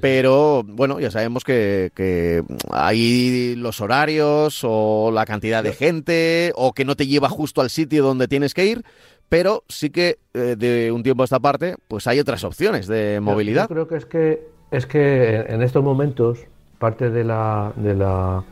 pero 0.00 0.62
bueno, 0.64 1.00
ya 1.00 1.10
sabemos 1.10 1.44
que, 1.44 1.90
que, 1.94 2.42
hay 2.70 3.54
los 3.56 3.80
horarios 3.80 4.60
o 4.62 5.10
la 5.12 5.26
cantidad 5.26 5.62
de 5.62 5.72
gente 5.72 6.52
o 6.56 6.72
que 6.72 6.84
no 6.84 6.96
te 6.96 7.06
lleva 7.06 7.28
justo 7.28 7.60
al 7.60 7.70
sitio 7.70 8.02
donde 8.02 8.28
tienes 8.28 8.54
que 8.54 8.66
ir, 8.66 8.84
pero 9.28 9.64
sí 9.68 9.90
que 9.90 10.18
eh, 10.34 10.56
de 10.58 10.92
un 10.92 11.02
tiempo 11.02 11.22
a 11.22 11.24
esta 11.24 11.40
parte, 11.40 11.76
pues 11.88 12.06
hay 12.06 12.20
otras 12.20 12.44
opciones 12.44 12.86
de 12.86 13.20
movilidad. 13.20 13.68
Yo 13.68 13.74
creo 13.74 13.88
que 13.88 13.96
es 13.96 14.04
que 14.06 14.60
es 14.70 14.86
que 14.86 15.36
en 15.48 15.62
estos 15.62 15.82
momentos 15.82 16.38
parte 16.78 17.10
de 17.10 17.24
la, 17.24 17.72
de 17.76 17.94
la, 17.94 18.42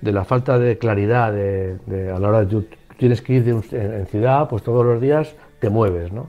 de 0.00 0.12
la 0.12 0.24
falta 0.24 0.58
de 0.58 0.78
claridad 0.78 1.32
de, 1.32 2.10
a 2.14 2.18
la 2.18 2.28
hora 2.28 2.40
de 2.40 2.46
tú 2.46 2.66
tienes 2.96 3.20
que 3.20 3.34
ir 3.34 3.44
de 3.44 3.50
en, 3.50 4.06
ciudad, 4.06 4.48
pues 4.48 4.62
todos 4.62 4.84
los 4.84 5.00
días 5.00 5.34
te 5.60 5.68
mueves, 5.68 6.12
¿no? 6.12 6.28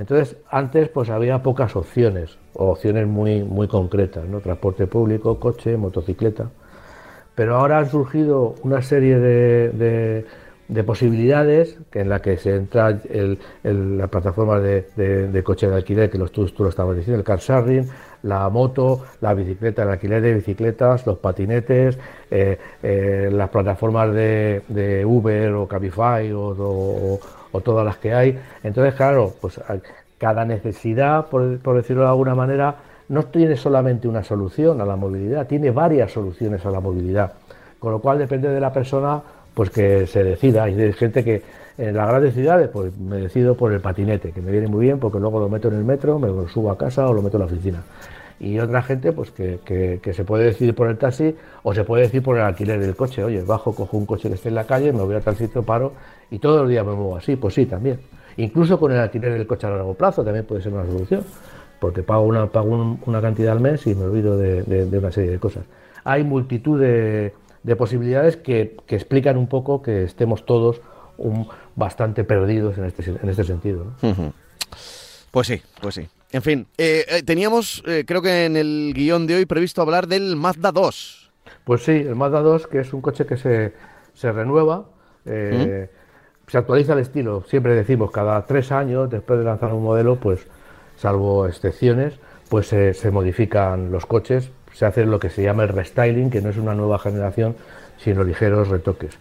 Entonces, 0.00 0.38
antes 0.50 0.88
pues 0.88 1.10
había 1.10 1.42
pocas 1.42 1.76
opciones, 1.76 2.38
opciones 2.54 3.06
muy, 3.06 3.44
muy 3.44 3.68
concretas, 3.68 4.24
¿no? 4.24 4.40
Transporte 4.40 4.86
público, 4.86 5.38
coche, 5.38 5.76
motocicleta. 5.76 6.48
Pero 7.34 7.56
ahora 7.56 7.78
han 7.78 7.90
surgido 7.90 8.54
una 8.62 8.80
serie 8.80 9.18
de, 9.18 10.24
de, 10.68 10.84
posibilidades 10.84 11.78
en 11.92 12.08
la 12.08 12.22
que 12.22 12.38
se 12.38 12.56
entra 12.56 12.98
la 13.62 14.06
plataforma 14.06 14.58
de, 14.58 14.86
de, 14.96 15.42
coche 15.42 15.68
de 15.68 15.76
alquiler, 15.76 16.08
que 16.08 16.16
los, 16.16 16.32
tú, 16.32 16.46
tú, 16.46 16.62
lo 16.62 16.70
estabas 16.70 16.96
diciendo, 16.96 17.18
el 17.18 17.24
car 17.24 17.38
sharing, 17.38 17.86
la 18.22 18.48
moto, 18.48 19.04
la 19.20 19.34
bicicleta, 19.34 19.82
el 19.82 19.90
alquiler 19.90 20.22
de 20.22 20.34
bicicletas, 20.34 21.06
los 21.06 21.18
patinetes, 21.18 21.98
eh, 22.30 22.58
eh, 22.82 23.28
las 23.30 23.50
plataformas 23.50 24.14
de, 24.14 25.04
Uber 25.06 25.52
o 25.52 25.68
Cabify 25.68 26.32
o 26.32 27.20
todas 27.58 27.84
las 27.84 27.96
que 27.96 28.14
hay. 28.14 28.38
Entonces, 28.62 28.94
claro, 28.94 29.34
pues 29.40 29.60
cada 30.18 30.44
necesidad, 30.44 31.26
por, 31.26 31.58
decirlo 31.74 32.02
de 32.02 32.08
alguna 32.08 32.34
manera, 32.34 32.76
no 33.08 33.24
tiene 33.24 33.56
solamente 33.56 34.06
una 34.06 34.22
solución 34.22 34.80
a 34.80 34.84
la 34.84 34.94
movilidad, 34.94 35.46
tiene 35.46 35.72
varias 35.72 36.12
soluciones 36.12 36.64
a 36.64 36.70
la 36.70 36.78
movilidad. 36.78 37.32
Con 37.78 37.92
lo 37.92 37.98
cual 37.98 38.18
depende 38.18 38.48
de 38.50 38.60
la 38.60 38.72
persona 38.72 39.20
pues 39.54 39.70
que 39.70 40.06
se 40.06 40.22
decida. 40.22 40.64
Hay 40.64 40.92
gente 40.92 41.24
que 41.24 41.42
en 41.78 41.96
las 41.96 42.08
grandes 42.08 42.34
ciudades 42.34 42.68
pues 42.68 42.96
me 42.96 43.16
decido 43.16 43.56
por 43.56 43.72
el 43.72 43.80
patinete, 43.80 44.30
que 44.30 44.40
me 44.40 44.52
viene 44.52 44.68
muy 44.68 44.84
bien 44.84 44.98
porque 44.98 45.18
luego 45.18 45.40
lo 45.40 45.48
meto 45.48 45.68
en 45.68 45.74
el 45.74 45.84
metro, 45.84 46.18
me 46.18 46.28
lo 46.28 46.46
subo 46.48 46.70
a 46.70 46.78
casa 46.78 47.08
o 47.08 47.14
lo 47.14 47.22
meto 47.22 47.36
en 47.36 47.40
la 47.40 47.46
oficina. 47.46 47.82
Y 48.40 48.58
otra 48.58 48.82
gente 48.82 49.12
pues 49.12 49.30
que, 49.30 49.60
que, 50.02 50.14
se 50.14 50.24
puede 50.24 50.44
decidir 50.44 50.74
por 50.74 50.88
el 50.88 50.96
taxi 50.96 51.36
o 51.62 51.74
se 51.74 51.84
puede 51.84 52.04
decir 52.04 52.22
por 52.22 52.38
el 52.38 52.42
alquiler 52.42 52.80
del 52.80 52.96
coche. 52.96 53.22
Oye, 53.22 53.42
bajo, 53.42 53.74
cojo 53.74 53.98
un 53.98 54.06
coche 54.06 54.28
que 54.28 54.34
esté 54.34 54.48
en 54.48 54.54
la 54.54 54.64
calle, 54.64 54.94
me 54.94 55.02
voy 55.02 55.14
a 55.14 55.20
tal 55.20 55.36
sitio, 55.36 55.62
paro 55.62 55.92
y 56.30 56.38
todos 56.38 56.62
los 56.62 56.70
días 56.70 56.84
me 56.86 56.92
muevo 56.92 57.16
así, 57.16 57.36
pues 57.36 57.54
sí, 57.54 57.66
también. 57.66 58.00
Incluso 58.38 58.78
con 58.78 58.92
el 58.92 58.98
alquiler 58.98 59.34
del 59.34 59.46
coche 59.46 59.66
a 59.66 59.70
largo 59.70 59.92
plazo 59.92 60.24
también 60.24 60.46
puede 60.46 60.62
ser 60.62 60.72
una 60.72 60.86
solución, 60.86 61.22
porque 61.80 62.02
pago 62.02 62.22
una, 62.22 62.46
pago 62.46 62.98
una 63.04 63.20
cantidad 63.20 63.52
al 63.52 63.60
mes 63.60 63.86
y 63.86 63.94
me 63.94 64.04
olvido 64.04 64.38
de, 64.38 64.88
una 64.90 65.12
serie 65.12 65.30
de 65.30 65.38
cosas. 65.38 65.64
Hay 66.04 66.24
multitud 66.24 66.80
de, 66.80 67.34
posibilidades 67.76 68.38
que, 68.38 68.76
explican 68.88 69.36
un 69.36 69.48
poco 69.48 69.82
que 69.82 70.04
estemos 70.04 70.46
todos 70.46 70.80
un, 71.18 71.46
bastante 71.76 72.24
perdidos 72.24 72.78
en 72.78 72.84
este, 72.84 73.10
en 73.10 73.28
este 73.28 73.44
sentido. 73.44 73.84
Pues 75.30 75.46
sí, 75.46 75.60
pues 75.82 75.94
sí. 75.94 76.08
En 76.32 76.42
fin, 76.42 76.66
eh, 76.78 77.04
eh, 77.08 77.22
teníamos, 77.22 77.82
eh, 77.86 78.04
creo 78.06 78.22
que 78.22 78.44
en 78.44 78.56
el 78.56 78.92
guion 78.94 79.26
de 79.26 79.36
hoy, 79.36 79.46
previsto 79.46 79.82
hablar 79.82 80.06
del 80.06 80.36
Mazda 80.36 80.70
2. 80.70 81.32
Pues 81.64 81.84
sí, 81.84 81.92
el 81.92 82.14
Mazda 82.14 82.40
2, 82.40 82.66
que 82.68 82.80
es 82.80 82.92
un 82.92 83.00
coche 83.00 83.26
que 83.26 83.36
se, 83.36 83.72
se 84.14 84.32
renueva. 84.32 84.86
¿Mm? 85.24 85.86
se 86.46 86.58
actualiza 86.58 86.94
el 86.94 87.00
estilo. 87.00 87.44
Siempre 87.46 87.74
decimos, 87.74 88.10
cada 88.10 88.44
tres 88.46 88.72
años, 88.72 89.08
después 89.08 89.38
de 89.38 89.44
lanzar 89.44 89.72
un 89.72 89.84
modelo, 89.84 90.16
pues, 90.16 90.46
salvo 90.96 91.46
excepciones, 91.46 92.14
pues 92.48 92.66
se 92.66 93.10
modifican 93.12 93.92
los 93.92 94.06
coches, 94.06 94.50
se 94.72 94.86
hace 94.86 95.04
lo 95.04 95.20
que 95.20 95.30
se 95.30 95.42
llama 95.44 95.62
el 95.62 95.68
restyling, 95.68 96.30
que 96.30 96.40
no 96.40 96.48
es 96.48 96.56
una 96.56 96.74
nueva 96.74 96.98
generación, 96.98 97.54
sino 97.98 98.24
ligeros 98.24 98.68
retoques. 98.68 99.18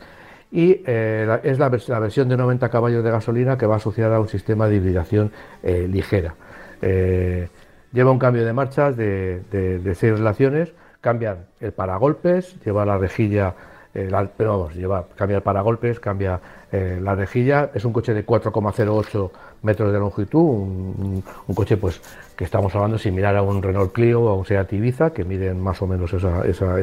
Y 0.51 0.81
eh, 0.85 1.39
es 1.43 1.59
la, 1.59 1.69
versión 1.69 2.27
de 2.27 2.37
90 2.37 2.69
caballos 2.69 3.03
de 3.03 3.11
gasolina 3.11 3.57
que 3.57 3.67
va 3.67 3.75
asociada 3.75 4.15
a 4.15 4.19
un 4.19 4.29
sistema 4.29 4.67
de 4.67 4.77
hibridación 4.77 5.31
eh, 5.61 5.87
ligera. 5.87 6.35
Eh, 6.81 7.47
lleva 7.91 8.11
un 8.11 8.19
cambio 8.19 8.45
de 8.45 8.53
marchas 8.53 8.95
de, 8.95 9.41
de 9.51 9.95
seis 9.95 10.13
relaciones, 10.13 10.73
cambian 11.01 11.45
el 11.59 11.71
paragolpes, 11.71 12.55
lleva 12.63 12.85
la 12.85 12.97
rejilla 12.97 13.55
eh, 13.93 14.07
vamos, 14.37 14.75
lleva, 14.75 15.07
cambia 15.15 15.37
el 15.37 15.43
paragolpes, 15.43 15.99
cambia 15.99 16.39
eh, 16.71 16.99
la 17.01 17.15
rejilla, 17.15 17.71
es 17.73 17.83
un 17.85 17.93
coche 17.93 18.13
de 18.13 18.23
4,08 18.25 19.31
metros 19.63 19.91
de 19.91 19.99
longitud, 19.99 20.39
un, 20.39 21.23
coche 21.55 21.75
pues 21.75 21.99
que 22.35 22.43
estamos 22.43 22.73
hablando 22.75 22.99
similar 22.99 23.35
a 23.35 23.41
un 23.41 23.63
Renault 23.63 23.91
Clio 23.91 24.21
o 24.21 24.29
a 24.29 24.35
un 24.35 24.45
Seat 24.45 24.73
Ibiza, 24.73 25.11
que 25.11 25.23
miden 25.23 25.59
más 25.59 25.81
o 25.81 25.87
menos 25.87 26.13
esa, 26.13 26.45
esa, 26.45 26.79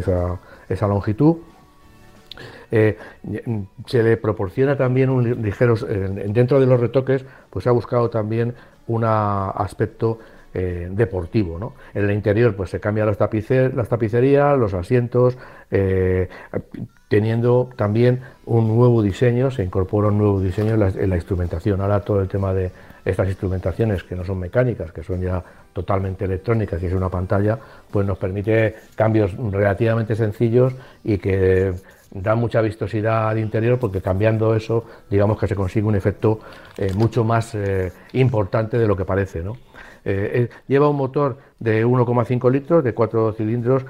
esa, 0.68 0.86
longitud. 0.88 1.36
Se 2.70 4.02
le 4.02 4.16
proporciona 4.16 4.76
también 4.76 5.08
un 5.08 5.42
ligero, 5.42 5.76
dentro 5.76 6.58
de 6.58 6.66
los 6.66 6.80
retoques, 6.80 7.24
pues 7.48 7.62
se 7.62 7.68
ha 7.68 7.72
buscado 7.72 8.10
también 8.10 8.54
un 8.88 9.04
aspecto 9.04 10.18
deportivo. 10.52 11.58
¿no? 11.58 11.74
En 11.92 12.04
el 12.04 12.12
interior 12.12 12.56
pues 12.56 12.70
se 12.70 12.80
cambian 12.80 13.06
las, 13.06 13.18
tapicer, 13.18 13.74
las 13.74 13.90
tapicerías, 13.90 14.56
los 14.56 14.72
asientos, 14.72 15.36
teniendo 17.08 17.70
también 17.76 18.20
un 18.46 18.68
nuevo 18.68 19.02
diseño, 19.02 19.50
se 19.50 19.62
incorpora 19.62 20.08
un 20.08 20.18
nuevo 20.18 20.40
diseño 20.40 20.74
en 20.74 21.10
la, 21.10 21.16
instrumentación. 21.16 21.80
Ahora 21.80 22.00
todo 22.00 22.20
el 22.20 22.28
tema 22.28 22.52
de 22.52 22.70
estas 23.04 23.28
instrumentaciones 23.28 24.02
que 24.02 24.16
no 24.16 24.24
son 24.24 24.38
mecánicas, 24.40 24.90
que 24.90 25.02
son 25.02 25.20
ya 25.20 25.42
totalmente 25.72 26.24
electrónicas 26.24 26.82
y 26.82 26.86
es 26.86 26.92
una 26.92 27.08
pantalla, 27.08 27.58
pues 27.90 28.06
nos 28.06 28.18
permite 28.18 28.74
cambios 28.96 29.36
relativamente 29.36 30.16
sencillos 30.16 30.74
y 31.04 31.18
que 31.18 31.74
dan 32.10 32.38
mucha 32.38 32.60
vistosidad 32.60 33.28
al 33.28 33.38
interior 33.38 33.78
porque 33.78 34.00
cambiando 34.00 34.54
eso, 34.54 34.84
digamos 35.10 35.38
que 35.38 35.46
se 35.46 35.54
consigue 35.54 35.86
un 35.86 35.96
efecto 35.96 36.40
eh, 36.76 36.92
mucho 36.94 37.24
más 37.24 37.54
eh, 37.54 37.92
importante 38.12 38.78
de 38.78 38.86
lo 38.86 38.96
que 38.96 39.04
parece. 39.04 39.42
¿no? 39.42 39.56
Eh, 40.04 40.48
lleva 40.68 40.88
un 40.88 40.96
motor 40.96 41.38
de 41.58 41.84
1,5 41.84 42.50
litros, 42.50 42.84
de 42.84 42.94
4 42.94 43.32
cilindros, 43.32 43.84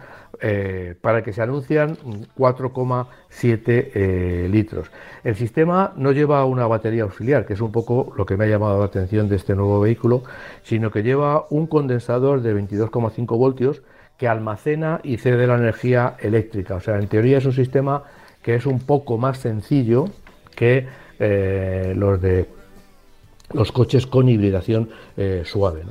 para 1.01 1.23
que 1.23 1.33
se 1.33 1.41
anuncian 1.41 1.97
4,7 2.37 3.91
eh, 3.95 4.49
litros. 4.51 4.91
El 5.25 5.35
sistema 5.35 5.93
no 5.97 6.12
lleva 6.12 6.45
una 6.45 6.67
batería 6.67 7.05
auxiliar, 7.05 7.47
que 7.47 7.55
es 7.55 7.61
un 7.61 7.73
poco 7.73 8.12
lo 8.17 8.27
que 8.27 8.37
me 8.37 8.45
ha 8.45 8.49
llamado 8.49 8.79
la 8.79 8.85
atención 8.85 9.29
de 9.29 9.37
este 9.37 9.55
nuevo 9.55 9.81
vehículo, 9.81 10.25
sino 10.62 10.91
que 10.91 11.03
lleva 11.03 11.47
un 11.51 11.67
condensador 11.67 12.43
de 12.43 12.55
22,5 12.55 13.39
voltios 13.39 13.83
que 14.19 14.29
almacena 14.29 15.01
y 15.03 15.19
cede 15.19 15.47
la 15.47 15.57
energía 15.57 16.17
eléctrica. 16.21 16.77
O 16.77 16.81
sea, 16.81 16.99
en 16.99 17.09
teoría 17.09 17.39
es 17.39 17.45
un 17.45 17.53
sistema 17.53 18.03
que 18.43 18.55
es 18.55 18.67
un 18.67 18.81
poco 18.81 19.19
más 19.19 19.39
sencillo 19.39 20.07
que 20.55 20.87
eh, 21.19 21.93
los 21.97 22.21
de 22.21 22.49
los 23.53 23.73
coches 23.73 24.07
con 24.07 24.29
hibridación 24.29 24.91
eh, 25.17 25.43
suave. 25.45 25.83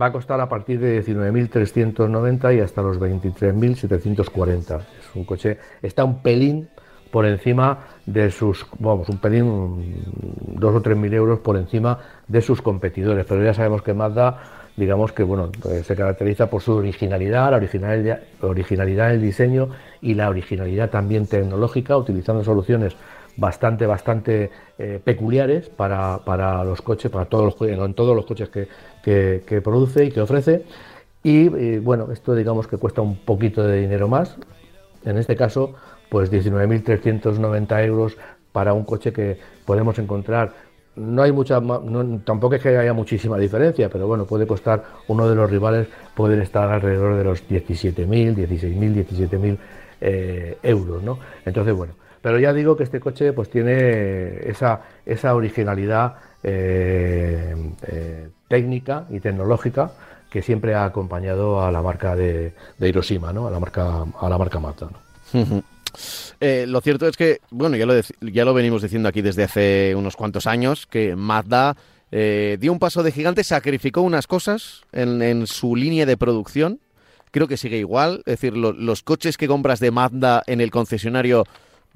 Va 0.00 0.06
a 0.06 0.12
costar 0.12 0.40
a 0.40 0.48
partir 0.48 0.78
de 0.78 1.02
19.390 1.02 2.56
y 2.56 2.60
hasta 2.60 2.82
los 2.82 3.00
23.740. 3.00 4.80
Es 4.80 5.14
un 5.14 5.24
coche, 5.24 5.58
está 5.82 6.04
un 6.04 6.22
pelín 6.22 6.68
por 7.10 7.24
encima 7.24 7.78
de 8.04 8.30
sus, 8.30 8.66
vamos, 8.78 9.08
un 9.08 9.18
pelín, 9.18 10.04
dos 10.54 10.74
o 10.74 10.82
tres 10.82 10.96
mil 10.96 11.14
euros 11.14 11.38
por 11.40 11.56
encima 11.56 11.98
de 12.28 12.42
sus 12.42 12.60
competidores. 12.60 13.24
Pero 13.26 13.42
ya 13.42 13.54
sabemos 13.54 13.82
que 13.82 13.94
Mazda, 13.94 14.65
digamos 14.76 15.12
que 15.12 15.22
bueno, 15.22 15.50
eh, 15.70 15.82
se 15.84 15.96
caracteriza 15.96 16.48
por 16.50 16.62
su 16.62 16.74
originalidad, 16.74 17.50
la 17.50 17.56
originalidad, 17.56 18.20
originalidad 18.40 19.08
del 19.10 19.22
diseño 19.22 19.70
y 20.00 20.14
la 20.14 20.28
originalidad 20.28 20.90
también 20.90 21.26
tecnológica, 21.26 21.96
utilizando 21.96 22.44
soluciones 22.44 22.94
bastante, 23.36 23.86
bastante 23.86 24.50
eh, 24.78 25.00
peculiares 25.02 25.68
para, 25.68 26.20
para, 26.24 26.64
los 26.64 26.82
coches, 26.82 27.10
para 27.10 27.26
todos 27.26 27.56
los, 27.58 27.68
en 27.68 27.94
todos 27.94 28.14
los 28.16 28.26
coches 28.26 28.48
que, 28.48 28.68
que, 29.02 29.60
produce 29.60 30.04
y 30.04 30.10
que 30.10 30.20
ofrece. 30.20 30.64
Y 31.22 31.46
eh, 31.56 31.80
bueno, 31.80 32.12
esto 32.12 32.34
digamos 32.34 32.66
que 32.66 32.76
cuesta 32.76 33.00
un 33.02 33.16
poquito 33.16 33.62
de 33.62 33.80
dinero 33.80 34.08
más. 34.08 34.36
En 35.04 35.18
este 35.18 35.36
caso, 35.36 35.74
pues 36.08 36.32
19.390 36.32 37.84
euros 37.84 38.16
para 38.52 38.72
un 38.72 38.84
coche 38.84 39.12
que 39.12 39.38
podemos 39.64 39.98
encontrar. 39.98 40.54
No 40.96 41.22
hay 41.22 41.32
mucha, 41.32 41.60
tampoco 42.24 42.54
es 42.54 42.62
que 42.62 42.76
haya 42.76 42.92
muchísima 42.92 43.36
diferencia, 43.38 43.88
pero 43.90 44.06
bueno, 44.06 44.24
puede 44.24 44.46
costar 44.46 44.82
uno 45.08 45.28
de 45.28 45.34
los 45.34 45.50
rivales, 45.50 45.88
pueden 46.14 46.40
estar 46.40 46.70
alrededor 46.70 47.16
de 47.16 47.24
los 47.24 47.46
17.000, 47.46 48.34
16.000, 48.34 49.06
17.000 49.06 49.58
eh, 50.00 50.58
euros, 50.62 51.02
¿no? 51.02 51.18
Entonces, 51.44 51.74
bueno, 51.74 51.94
pero 52.22 52.38
ya 52.38 52.52
digo 52.52 52.76
que 52.76 52.84
este 52.84 52.98
coche 52.98 53.32
pues 53.32 53.50
tiene 53.50 54.48
esa, 54.48 54.80
esa 55.04 55.34
originalidad 55.34 56.16
eh, 56.42 57.54
eh, 57.86 58.28
técnica 58.48 59.04
y 59.10 59.20
tecnológica 59.20 59.92
que 60.30 60.42
siempre 60.42 60.74
ha 60.74 60.84
acompañado 60.84 61.62
a 61.62 61.70
la 61.70 61.82
marca 61.82 62.16
de, 62.16 62.52
Hiroshima, 62.80 63.32
¿no? 63.32 63.46
a 63.46 63.50
la 63.50 63.60
marca, 63.60 64.04
a 64.20 64.28
la 64.28 64.38
marca 64.38 64.58
Mazda. 64.58 64.88
Eh, 66.40 66.66
lo 66.68 66.80
cierto 66.80 67.06
es 67.08 67.16
que, 67.16 67.40
bueno, 67.50 67.76
ya 67.76 67.86
lo, 67.86 67.94
ya 68.20 68.44
lo 68.44 68.54
venimos 68.54 68.82
diciendo 68.82 69.08
aquí 69.08 69.22
desde 69.22 69.44
hace 69.44 69.94
unos 69.94 70.16
cuantos 70.16 70.46
años, 70.46 70.86
que 70.86 71.16
Mazda 71.16 71.76
dio 72.10 72.72
un 72.72 72.78
paso 72.78 73.02
de 73.02 73.12
gigante, 73.12 73.44
sacrificó 73.44 74.00
unas 74.00 74.26
cosas 74.26 74.82
en, 74.92 75.46
su 75.46 75.76
línea 75.76 76.06
de 76.06 76.16
producción. 76.16 76.80
Creo 77.30 77.48
que 77.48 77.58
sigue 77.58 77.76
igual, 77.76 78.22
es 78.24 78.40
decir, 78.40 78.56
los 78.56 79.02
coches 79.02 79.36
que 79.36 79.48
compras 79.48 79.80
de 79.80 79.90
Mazda 79.90 80.42
en 80.46 80.62
el 80.62 80.70
concesionario 80.70 81.44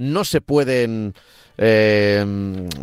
no 0.01 0.25
se 0.25 0.41
pueden, 0.41 1.13
eh, 1.59 2.25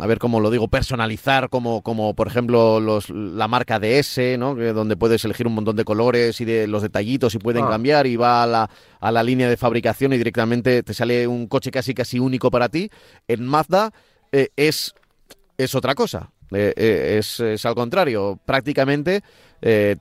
a 0.00 0.06
ver 0.06 0.18
cómo 0.20 0.38
lo 0.38 0.52
digo, 0.52 0.68
personalizar 0.68 1.50
como, 1.50 1.82
como 1.82 2.14
por 2.14 2.28
ejemplo 2.28 2.78
los, 2.78 3.10
la 3.10 3.48
marca 3.48 3.80
DS, 3.80 4.38
¿no? 4.38 4.54
donde 4.54 4.96
puedes 4.96 5.24
elegir 5.24 5.48
un 5.48 5.54
montón 5.54 5.74
de 5.74 5.84
colores 5.84 6.40
y 6.40 6.44
de 6.44 6.68
los 6.68 6.82
detallitos 6.82 7.34
y 7.34 7.38
pueden 7.38 7.64
ah. 7.64 7.70
cambiar 7.70 8.06
y 8.06 8.14
va 8.14 8.44
a 8.44 8.46
la, 8.46 8.70
a 9.00 9.10
la 9.10 9.24
línea 9.24 9.50
de 9.50 9.56
fabricación 9.56 10.12
y 10.12 10.18
directamente 10.18 10.84
te 10.84 10.94
sale 10.94 11.26
un 11.26 11.48
coche 11.48 11.72
casi 11.72 11.92
casi 11.92 12.20
único 12.20 12.52
para 12.52 12.68
ti. 12.68 12.88
En 13.26 13.44
Mazda 13.44 13.92
eh, 14.30 14.50
es, 14.54 14.94
es 15.56 15.74
otra 15.74 15.96
cosa. 15.96 16.30
Eh, 16.52 17.16
es, 17.18 17.40
es, 17.40 17.66
al 17.66 17.74
contrario, 17.74 18.38
prácticamente 18.46 19.22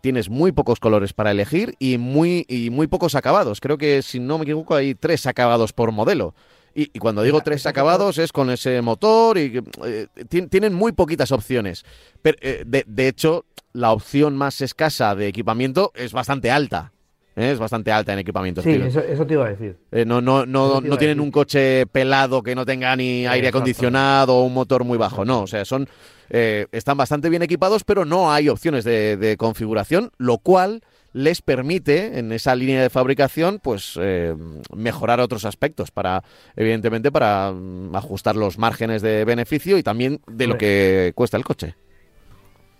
tienes 0.02 0.30
muy 0.30 0.52
pocos 0.52 0.80
colores 0.80 1.14
para 1.14 1.32
elegir 1.32 1.74
y 1.80 1.98
muy, 1.98 2.46
y 2.48 2.70
muy 2.70 2.86
pocos 2.86 3.16
acabados. 3.16 3.60
Creo 3.60 3.80
que, 3.80 4.04
si 4.04 4.20
no 4.20 4.38
me 4.38 4.44
equivoco, 4.44 4.76
hay 4.76 4.94
tres 4.94 5.26
acabados 5.26 5.74
por 5.74 5.92
modelo. 5.92 6.36
Y, 6.80 7.00
cuando 7.00 7.24
digo 7.24 7.42
tres 7.42 7.66
acabados 7.66 8.20
es 8.20 8.32
con 8.32 8.52
ese 8.52 8.84
motor 8.84 9.40
y 9.40 9.64
eh, 9.84 10.08
tienen 10.48 10.76
muy 10.76 10.92
poquitas 10.92 11.32
opciones. 11.32 11.84
Pero, 12.22 12.38
eh, 12.40 12.64
de, 12.68 13.08
hecho, 13.08 13.46
la 13.74 13.92
opción 13.92 14.38
más 14.38 14.62
escasa 14.62 15.16
de 15.16 15.28
equipamiento 15.28 15.92
es 15.96 16.14
bastante 16.14 16.52
alta. 16.52 16.92
¿eh? 17.36 17.50
Es 17.50 17.58
bastante 17.58 17.92
alta 17.92 18.14
en 18.14 18.20
equipamiento. 18.20 18.62
Sí, 18.62 18.74
eso, 18.74 19.26
te 19.26 19.34
iba 19.34 19.48
a 19.48 19.50
decir. 19.50 19.76
no 20.06 20.22
no, 20.22 20.46
no, 20.46 20.80
no 20.80 20.98
tienen 21.00 21.20
un 21.20 21.32
coche 21.32 21.88
pelado 21.88 22.44
que 22.44 22.54
no 22.54 22.64
tenga 22.64 22.96
ni 22.96 23.26
aire 23.26 23.48
acondicionado 23.48 24.36
o 24.36 24.44
un 24.44 24.54
motor 24.54 24.84
muy 24.84 25.00
bajo. 25.00 25.26
No, 25.26 25.42
o 25.42 25.48
sea, 25.48 25.66
son 25.66 25.90
están 26.30 26.96
bastante 26.96 27.30
bien 27.30 27.42
equipados, 27.42 27.86
pero 27.86 28.06
no 28.06 28.32
hay 28.32 28.50
opciones 28.50 28.84
de 28.84 29.36
configuración, 29.40 30.12
lo 30.20 30.38
cual 30.38 30.84
les 31.18 31.42
permite 31.42 32.20
en 32.20 32.32
esa 32.32 32.56
línea 32.56 32.82
de 32.82 32.92
fabricación 32.92 33.60
pues 33.62 33.98
eh, 34.00 34.36
mejorar 34.76 35.20
otros 35.20 35.46
aspectos 35.46 35.90
para 35.90 36.24
evidentemente 36.56 37.12
para 37.12 37.52
mm, 37.52 37.96
ajustar 37.96 38.36
los 38.36 38.60
márgenes 38.60 39.02
de 39.02 39.26
beneficio 39.26 39.80
y 39.80 39.84
también 39.84 40.22
de 40.28 40.48
lo 40.48 40.58
que 40.58 41.14
cuesta 41.16 41.36
el 41.36 41.44
coche. 41.44 41.76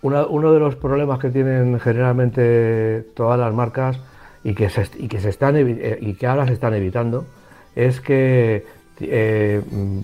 uno 0.02 0.52
de 0.52 0.60
los 0.60 0.76
problemas 0.76 1.18
que 1.18 1.30
tienen 1.30 1.80
generalmente 1.80 3.02
todas 3.14 3.40
las 3.40 3.52
marcas 3.52 3.98
y 4.44 4.54
que 4.54 4.70
se, 4.70 4.88
y 4.98 5.08
que 5.08 5.20
se 5.20 5.30
están 5.30 5.56
eh, 5.56 5.98
y 6.00 6.14
que 6.14 6.26
ahora 6.28 6.46
se 6.46 6.52
están 6.52 6.74
evitando 6.74 7.26
es 7.74 8.00
que 8.00 8.64
eh, 9.00 9.62
mm, 9.68 9.98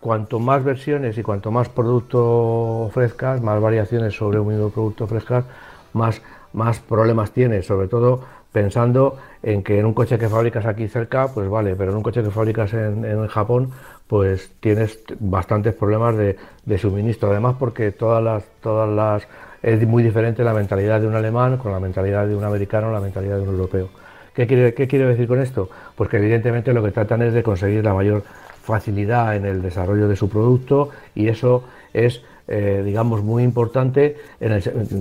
cuanto 0.00 0.38
más 0.38 0.62
versiones 0.62 1.16
y 1.16 1.22
cuanto 1.22 1.50
más 1.50 1.70
producto 1.70 2.82
ofrezcas, 2.82 3.40
más 3.40 3.58
variaciones 3.58 4.14
sobre 4.14 4.38
un 4.38 4.48
mismo 4.48 4.68
producto 4.68 5.04
ofrezcas, 5.04 5.46
más 5.94 6.20
más 6.54 6.80
problemas 6.80 7.32
tienes, 7.32 7.66
sobre 7.66 7.88
todo 7.88 8.22
pensando 8.52 9.18
en 9.42 9.62
que 9.64 9.80
en 9.80 9.84
un 9.84 9.94
coche 9.94 10.16
que 10.16 10.28
fabricas 10.28 10.64
aquí 10.64 10.86
cerca, 10.86 11.28
pues 11.28 11.48
vale, 11.48 11.74
pero 11.74 11.90
en 11.90 11.96
un 11.96 12.02
coche 12.04 12.22
que 12.22 12.30
fabricas 12.30 12.72
en, 12.72 13.26
Japón, 13.26 13.70
pues 14.06 14.52
tienes 14.60 15.00
bastantes 15.18 15.74
problemas 15.74 16.16
de, 16.16 16.78
suministro. 16.78 17.30
Además, 17.30 17.56
porque 17.58 17.90
todas 17.90 18.22
las, 18.22 18.44
todas 18.62 18.88
las 18.88 19.26
es 19.60 19.86
muy 19.86 20.04
diferente 20.04 20.44
la 20.44 20.54
mentalidad 20.54 21.00
de 21.00 21.08
un 21.08 21.16
alemán 21.16 21.56
con 21.58 21.72
la 21.72 21.80
mentalidad 21.80 22.26
de 22.28 22.36
un 22.36 22.44
americano, 22.44 22.92
la 22.92 23.00
mentalidad 23.00 23.36
de 23.36 23.42
un 23.42 23.48
europeo. 23.48 23.88
¿Qué 24.32 24.46
quiere, 24.46 24.72
qué 24.72 24.86
quiero 24.86 25.08
decir 25.08 25.26
con 25.26 25.40
esto? 25.40 25.68
Pues 25.96 26.08
que 26.08 26.18
evidentemente 26.18 26.72
lo 26.72 26.82
que 26.82 26.92
tratan 26.92 27.22
es 27.22 27.34
de 27.34 27.42
conseguir 27.42 27.84
la 27.84 27.94
mayor 27.94 28.22
facilidad 28.62 29.34
en 29.34 29.46
el 29.46 29.62
desarrollo 29.62 30.06
de 30.06 30.16
su 30.16 30.28
producto 30.28 30.90
y 31.14 31.28
eso 31.28 31.64
es 31.92 32.22
eh, 32.46 32.82
digamos, 32.84 33.22
muy 33.22 33.42
importante 33.42 34.16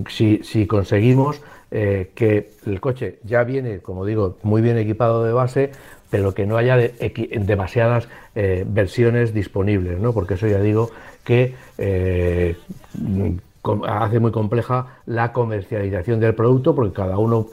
si, 0.10 0.68
conseguimos 0.68 1.42
eh, 1.72 2.12
que 2.16 2.52
el 2.66 2.80
coche 2.80 3.20
ya 3.24 3.44
viene, 3.44 3.80
como 3.80 4.06
digo, 4.06 4.38
muy 4.44 4.62
bien 4.62 4.78
equipado 4.78 5.24
de 5.24 5.34
base, 5.34 5.72
pero 6.10 6.34
que 6.34 6.46
no 6.46 6.58
haya 6.58 6.78
demasiadas 6.78 8.08
eh, 8.36 8.64
versiones 8.68 9.34
disponibles, 9.34 10.00
¿no? 10.00 10.14
porque 10.14 10.36
eso 10.36 10.48
ya 10.48 10.60
digo 10.60 10.92
que 11.24 11.56
hace 13.88 14.20
muy 14.20 14.32
compleja 14.32 15.00
la 15.06 15.34
comercialización 15.34 16.20
del 16.20 16.36
producto, 16.36 16.76
porque 16.76 16.94
cada 16.94 17.18
uno 17.18 17.48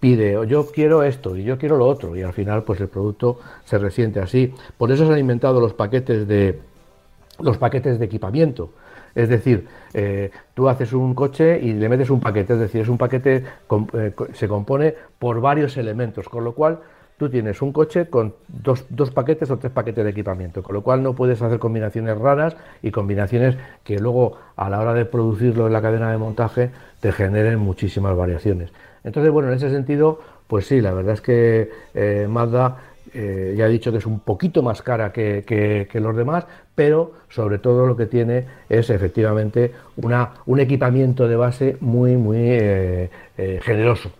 pide, 0.00 0.38
yo 0.46 0.66
quiero 0.66 1.02
esto 1.02 1.36
y 1.36 1.44
yo 1.44 1.58
quiero 1.58 1.76
lo 1.76 1.86
otro, 1.86 2.16
y 2.16 2.22
al 2.22 2.32
final 2.32 2.62
pues 2.62 2.80
el 2.80 2.88
producto 2.88 3.38
se 3.64 3.78
resiente 3.78 4.20
así. 4.20 4.54
Por 4.76 4.90
eso 4.90 5.06
se 5.06 5.12
han 5.12 5.18
inventado 5.18 5.60
los 5.60 5.74
paquetes 5.74 6.26
de 6.26 6.60
los 7.40 7.58
paquetes 7.58 7.98
de 7.98 8.04
equipamiento. 8.04 8.70
Es 9.14 9.28
decir, 9.28 9.66
eh, 9.94 10.30
tú 10.54 10.68
haces 10.68 10.92
un 10.92 11.14
coche 11.14 11.58
y 11.60 11.72
le 11.72 11.88
metes 11.88 12.10
un 12.10 12.20
paquete, 12.20 12.54
es 12.54 12.60
decir, 12.60 12.82
es 12.82 12.88
un 12.88 12.98
paquete, 12.98 13.44
eh, 13.94 14.12
se 14.32 14.48
compone 14.48 14.94
por 15.18 15.40
varios 15.40 15.76
elementos, 15.76 16.28
con 16.28 16.44
lo 16.44 16.52
cual 16.52 16.80
tú 17.18 17.28
tienes 17.28 17.60
un 17.60 17.72
coche 17.72 18.08
con 18.08 18.34
dos, 18.46 18.86
dos, 18.88 19.10
paquetes 19.10 19.50
o 19.50 19.58
tres 19.58 19.72
paquetes 19.72 20.04
de 20.04 20.10
equipamiento, 20.10 20.62
con 20.62 20.74
lo 20.74 20.82
cual 20.82 21.02
no 21.02 21.14
puedes 21.14 21.42
hacer 21.42 21.58
combinaciones 21.58 22.16
raras 22.16 22.56
y 22.80 22.90
combinaciones 22.90 23.56
que 23.82 23.98
luego 23.98 24.38
a 24.56 24.70
la 24.70 24.80
hora 24.80 24.94
de 24.94 25.04
producirlo 25.04 25.66
en 25.66 25.72
la 25.72 25.82
cadena 25.82 26.12
de 26.12 26.18
montaje 26.18 26.70
te 27.00 27.12
generen 27.12 27.58
muchísimas 27.58 28.16
variaciones. 28.16 28.72
Entonces, 29.04 29.32
bueno, 29.32 29.48
en 29.48 29.56
ese 29.56 29.70
sentido, 29.70 30.20
pues 30.46 30.66
sí, 30.66 30.80
la 30.80 30.92
verdad 30.92 31.14
es 31.14 31.20
que 31.20 31.70
eh, 31.94 32.26
Mazda 32.28 32.76
eh, 33.14 33.54
ya 33.56 33.66
he 33.66 33.68
dicho 33.68 33.90
que 33.92 33.98
es 33.98 34.06
un 34.06 34.20
poquito 34.20 34.62
más 34.62 34.82
cara 34.82 35.12
que, 35.12 35.88
los 35.94 36.16
demás, 36.16 36.46
pero 36.74 37.12
sobre 37.28 37.58
todo 37.58 37.86
lo 37.86 37.96
que 37.96 38.06
tiene 38.06 38.44
es 38.68 38.90
efectivamente 38.90 39.72
una, 39.96 40.30
un 40.46 40.60
equipamiento 40.60 41.28
de 41.28 41.36
base 41.36 41.76
muy, 41.80 42.16
muy 42.16 42.38
eh, 42.38 43.10
eh, 43.36 43.60
generoso. 43.62 44.10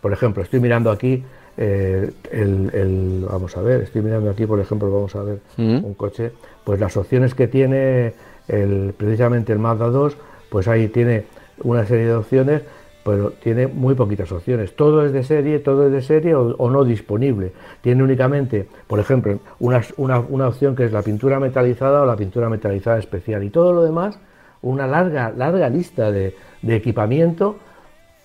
por 0.00 0.12
ejemplo, 0.12 0.42
estoy 0.42 0.60
mirando 0.60 0.90
aquí 0.90 1.22
el, 1.56 3.26
vamos 3.28 3.56
a 3.56 3.62
ver, 3.62 3.82
estoy 3.82 4.02
mirando 4.02 4.30
aquí, 4.30 4.46
por 4.46 4.60
ejemplo, 4.60 4.90
vamos 4.90 5.14
a 5.14 5.22
ver 5.22 5.38
mm. 5.56 5.84
un 5.84 5.94
coche, 5.94 6.32
pues 6.64 6.80
las 6.80 6.96
opciones 6.96 7.34
que 7.34 7.48
tiene 7.48 8.14
el, 8.48 8.94
precisamente 8.96 9.52
el 9.52 9.58
Mazda 9.58 9.86
2, 9.86 10.16
pues 10.50 10.68
ahí 10.68 10.88
tiene 10.88 11.24
una 11.62 11.84
serie 11.86 12.06
de 12.06 12.14
opciones 12.14 12.62
pero 13.04 13.30
tiene 13.30 13.66
muy 13.66 13.94
poquitas 13.94 14.30
opciones. 14.32 14.76
Todo 14.76 15.04
es 15.04 15.12
de 15.12 15.24
serie, 15.24 15.58
todo 15.58 15.86
es 15.86 15.92
de 15.92 16.02
serie 16.02 16.34
o, 16.34 16.70
no 16.70 16.84
disponible. 16.84 17.52
Tiene 17.80 18.02
únicamente, 18.02 18.68
por 18.86 19.00
ejemplo, 19.00 19.40
una, 19.58 19.82
una, 19.96 20.48
opción 20.48 20.76
que 20.76 20.84
es 20.84 20.92
la 20.92 21.02
pintura 21.02 21.40
metalizada 21.40 22.02
o 22.02 22.06
la 22.06 22.16
pintura 22.16 22.48
metalizada 22.48 22.98
especial. 22.98 23.42
Y 23.42 23.50
todo 23.50 23.72
lo 23.72 23.82
demás, 23.82 24.18
una 24.62 24.86
larga, 24.86 25.32
larga 25.36 25.68
lista 25.68 26.12
de, 26.12 26.34
equipamiento, 26.66 27.56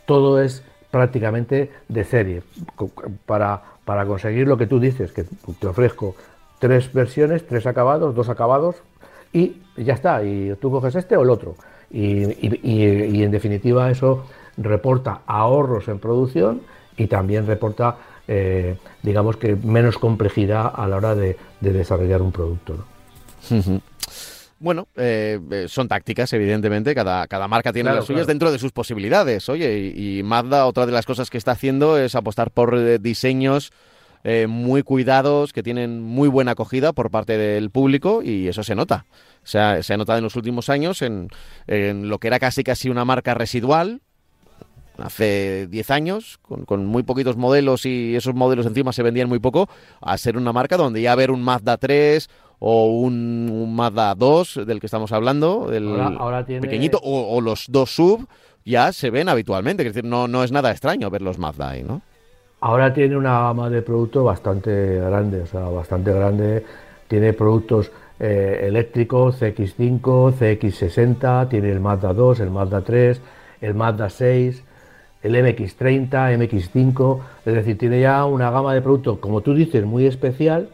todo 0.06 0.42
es 0.42 0.64
prácticamente 0.92 1.72
de 1.88 2.04
serie. 2.04 2.44
Para, 3.26 3.62
para 3.84 4.06
conseguir 4.06 4.48
lo 4.48 4.58
que 4.58 4.68
tú 4.68 4.80
dices, 4.80 5.12
que 5.12 5.26
te 5.60 5.68
ofrezco 5.68 6.16
tres 6.60 6.94
versiones, 6.94 7.48
tres 7.48 7.66
acabados, 7.66 8.14
dos 8.14 8.30
acabados, 8.30 8.76
y 9.34 9.58
ya 9.76 9.94
está, 9.94 10.24
y 10.24 10.56
tú 10.62 10.72
coges 10.72 10.96
este 10.96 11.18
o 11.18 11.24
el 11.24 11.30
otro. 11.30 11.56
Y, 11.90 12.26
y 12.42 13.24
en 13.24 13.32
definitiva 13.32 13.90
eso 13.90 14.26
reporta 14.58 15.22
ahorros 15.26 15.88
en 15.88 16.00
producción 16.00 16.62
y 16.98 17.08
también 17.08 17.46
reporta, 17.46 17.98
eh, 18.28 18.78
digamos 19.04 19.38
que, 19.38 19.56
menos 19.56 19.98
complejidad 19.98 20.72
a 20.76 20.88
la 20.88 20.98
hora 20.98 21.16
de, 21.16 21.38
desarrollar 21.62 22.22
un 22.22 22.32
producto. 22.32 22.86
Bueno, 24.60 24.88
eh, 24.96 25.40
eh, 25.52 25.66
son 25.68 25.88
tácticas, 25.88 26.34
evidentemente. 26.34 26.96
Cada, 26.96 27.28
cada 27.28 27.48
marca 27.48 27.72
tiene 27.72 27.94
las 27.94 28.06
suyas 28.06 28.26
dentro 28.26 28.52
de 28.52 28.58
sus 28.58 28.72
posibilidades. 28.72 29.48
Oye, 29.50 29.94
y, 29.96 30.24
Mazda, 30.24 30.66
otra 30.66 30.88
de 30.88 30.92
las 30.92 31.06
cosas 31.06 31.30
que 31.30 31.38
está 31.38 31.52
haciendo 31.52 31.98
es 31.98 32.16
apostar 32.16 32.52
por 32.52 33.00
diseños 33.00 33.72
muy 34.50 34.84
cuidados, 34.84 35.54
que 35.54 35.64
tienen 35.64 36.02
muy 36.02 36.28
buena 36.28 36.52
acogida 36.52 36.92
por 36.92 37.12
parte 37.12 37.38
del 37.38 37.70
público, 37.70 38.22
y 38.22 38.50
eso 38.50 38.62
se 38.62 38.76
nota. 38.76 39.06
O 39.42 39.48
sea, 39.48 39.82
se 39.84 39.94
ha 39.94 39.98
notado 39.98 40.18
en 40.18 40.26
los 40.26 40.36
últimos 40.36 40.68
años 40.68 41.02
en, 41.02 41.30
en 41.68 42.10
lo 42.10 42.20
que 42.20 42.28
era 42.28 42.38
casi 42.38 42.66
casi 42.66 42.90
una 42.90 43.06
marca 43.06 43.36
residual, 43.36 44.02
hace 44.98 45.68
10 45.68 45.92
años, 45.92 46.40
con, 46.66 46.86
muy 46.86 47.04
poquitos 47.04 47.38
modelos 47.38 47.86
y 47.86 48.16
esos 48.16 48.36
modelos 48.36 48.66
encima 48.66 48.94
se 48.94 49.04
vendían 49.04 49.30
muy 49.30 49.40
poco, 49.40 49.70
a 50.02 50.18
ser 50.18 50.38
una 50.38 50.54
marca 50.54 50.78
donde 50.78 51.02
ya 51.02 51.16
ver 51.16 51.32
un 51.32 51.42
Mazda 51.42 51.78
3 51.78 52.30
o 52.60 52.88
un, 52.88 53.76
Mazda 53.76 54.16
2 54.16 54.62
del 54.66 54.80
que 54.80 54.88
estamos 54.88 55.12
hablando, 55.12 55.72
el 55.72 55.88
pequeñito, 56.62 57.00
o, 57.04 57.40
los 57.42 57.66
dos 57.70 57.94
sub, 57.94 58.28
ya 58.66 58.92
se 58.92 59.10
ven 59.10 59.30
habitualmente. 59.30 59.84
Es 59.84 59.94
decir, 59.94 60.10
no, 60.10 60.28
no 60.28 60.44
es 60.44 60.52
nada 60.52 60.72
extraño 60.72 61.10
ver 61.10 61.22
los 61.22 61.38
Mazda 61.38 61.70
ahí, 61.70 61.84
¿no? 61.84 62.02
Ahora 62.60 62.92
tiene 62.92 63.16
una 63.16 63.40
gama 63.40 63.70
de 63.70 63.84
productos 63.84 64.26
bastante 64.26 65.00
grande, 65.00 65.42
o 65.42 65.46
sea, 65.46 65.62
bastante 65.62 66.12
grande. 66.12 66.66
Tiene 67.08 67.34
productos 67.34 67.92
eh, 68.20 68.62
eléctricos, 68.64 69.40
CX5, 69.40 70.02
CX60, 70.34 71.50
tiene 71.50 71.72
el 71.72 71.80
Mazda 71.80 72.14
2, 72.14 72.40
el 72.40 72.50
Mazda 72.50 72.82
3, 72.82 73.22
el 73.62 73.76
Mazda 73.76 74.10
6, 74.10 74.64
el 75.24 75.36
MX30, 75.36 76.10
MX5, 76.38 77.20
es 77.46 77.54
decir, 77.54 77.78
tiene 77.78 78.02
ya 78.02 78.26
una 78.26 78.52
gama 78.52 78.74
de 78.74 78.82
productos, 78.82 79.20
como 79.20 79.42
tú 79.42 79.54
dices, 79.54 79.84
muy 79.86 80.06
especial, 80.06 80.70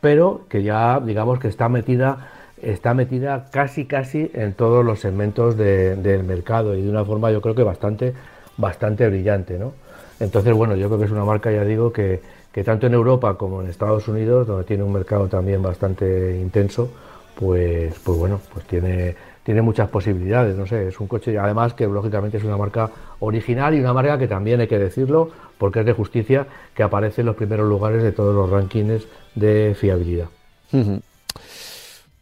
pero 0.00 0.42
que 0.48 0.62
ya 0.62 1.00
digamos 1.00 1.38
que 1.38 1.48
está 1.48 1.68
metida, 1.68 2.28
está 2.62 2.94
metida 2.94 3.46
casi 3.50 3.86
casi 3.86 4.30
en 4.34 4.54
todos 4.54 4.84
los 4.84 5.00
segmentos 5.00 5.56
del 5.56 6.24
mercado 6.24 6.74
y 6.76 6.82
de 6.82 6.90
una 6.90 7.04
forma 7.04 7.30
yo 7.32 7.40
creo 7.40 7.54
que 7.54 7.62
bastante, 7.64 8.14
bastante 8.56 9.08
brillante, 9.08 9.58
¿no? 9.58 9.72
Entonces, 10.20 10.52
bueno, 10.52 10.74
yo 10.74 10.88
creo 10.88 10.98
que 10.98 11.04
es 11.04 11.10
una 11.12 11.24
marca, 11.24 11.50
ya 11.50 11.64
digo, 11.64 11.92
que, 11.92 12.20
que 12.52 12.64
tanto 12.64 12.86
en 12.86 12.94
Europa 12.94 13.34
como 13.34 13.62
en 13.62 13.68
Estados 13.68 14.08
Unidos, 14.08 14.46
donde 14.46 14.64
tiene 14.64 14.82
un 14.82 14.92
mercado 14.92 15.28
también 15.28 15.62
bastante 15.62 16.38
intenso, 16.40 16.90
pues, 17.36 17.94
pues 18.02 18.18
bueno, 18.18 18.40
pues 18.52 18.66
tiene 18.66 19.14
tiene 19.48 19.62
muchas 19.62 19.88
posibilidades, 19.88 20.54
no 20.58 20.66
sé, 20.66 20.88
es 20.88 21.00
un 21.00 21.06
coche, 21.06 21.38
además 21.38 21.72
que 21.72 21.86
lógicamente 21.86 22.36
es 22.36 22.44
una 22.44 22.58
marca 22.58 22.90
original 23.20 23.74
y 23.74 23.80
una 23.80 23.94
marca 23.94 24.18
que 24.18 24.28
también 24.28 24.60
hay 24.60 24.68
que 24.68 24.78
decirlo, 24.78 25.30
porque 25.56 25.80
es 25.80 25.86
de 25.86 25.94
justicia, 25.94 26.46
que 26.74 26.82
aparece 26.82 27.22
en 27.22 27.28
los 27.28 27.36
primeros 27.36 27.66
lugares 27.66 28.02
de 28.02 28.12
todos 28.12 28.34
los 28.34 28.50
rankings 28.50 29.08
de 29.34 29.74
fiabilidad. 29.74 30.26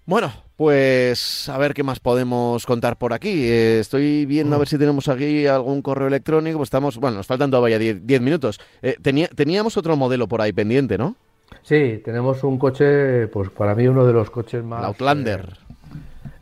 Bueno, 0.04 0.30
pues 0.54 1.48
a 1.48 1.58
ver 1.58 1.74
qué 1.74 1.82
más 1.82 1.98
podemos 1.98 2.64
contar 2.64 2.96
por 2.96 3.12
aquí. 3.12 3.42
Eh, 3.50 3.80
estoy 3.80 4.24
viendo 4.24 4.54
a 4.54 4.60
ver 4.60 4.68
si 4.68 4.78
tenemos 4.78 5.08
aquí 5.08 5.48
algún 5.48 5.82
correo 5.82 6.06
electrónico. 6.06 6.58
Pues 6.58 6.68
estamos, 6.68 6.96
bueno, 6.96 7.16
nos 7.16 7.26
faltan 7.26 7.50
todavía 7.50 7.80
10 7.80 8.20
minutos. 8.20 8.60
Eh, 8.82 8.98
teníamos 9.34 9.76
otro 9.76 9.96
modelo 9.96 10.28
por 10.28 10.42
ahí 10.42 10.52
pendiente, 10.52 10.96
¿no? 10.96 11.16
Sí, 11.62 12.00
tenemos 12.04 12.44
un 12.44 12.56
coche, 12.56 13.26
pues 13.26 13.50
para 13.50 13.74
mí 13.74 13.88
uno 13.88 14.06
de 14.06 14.12
los 14.12 14.30
coches 14.30 14.62
más... 14.62 14.84
Outlander. 14.84 15.58
Eh, 15.58 15.65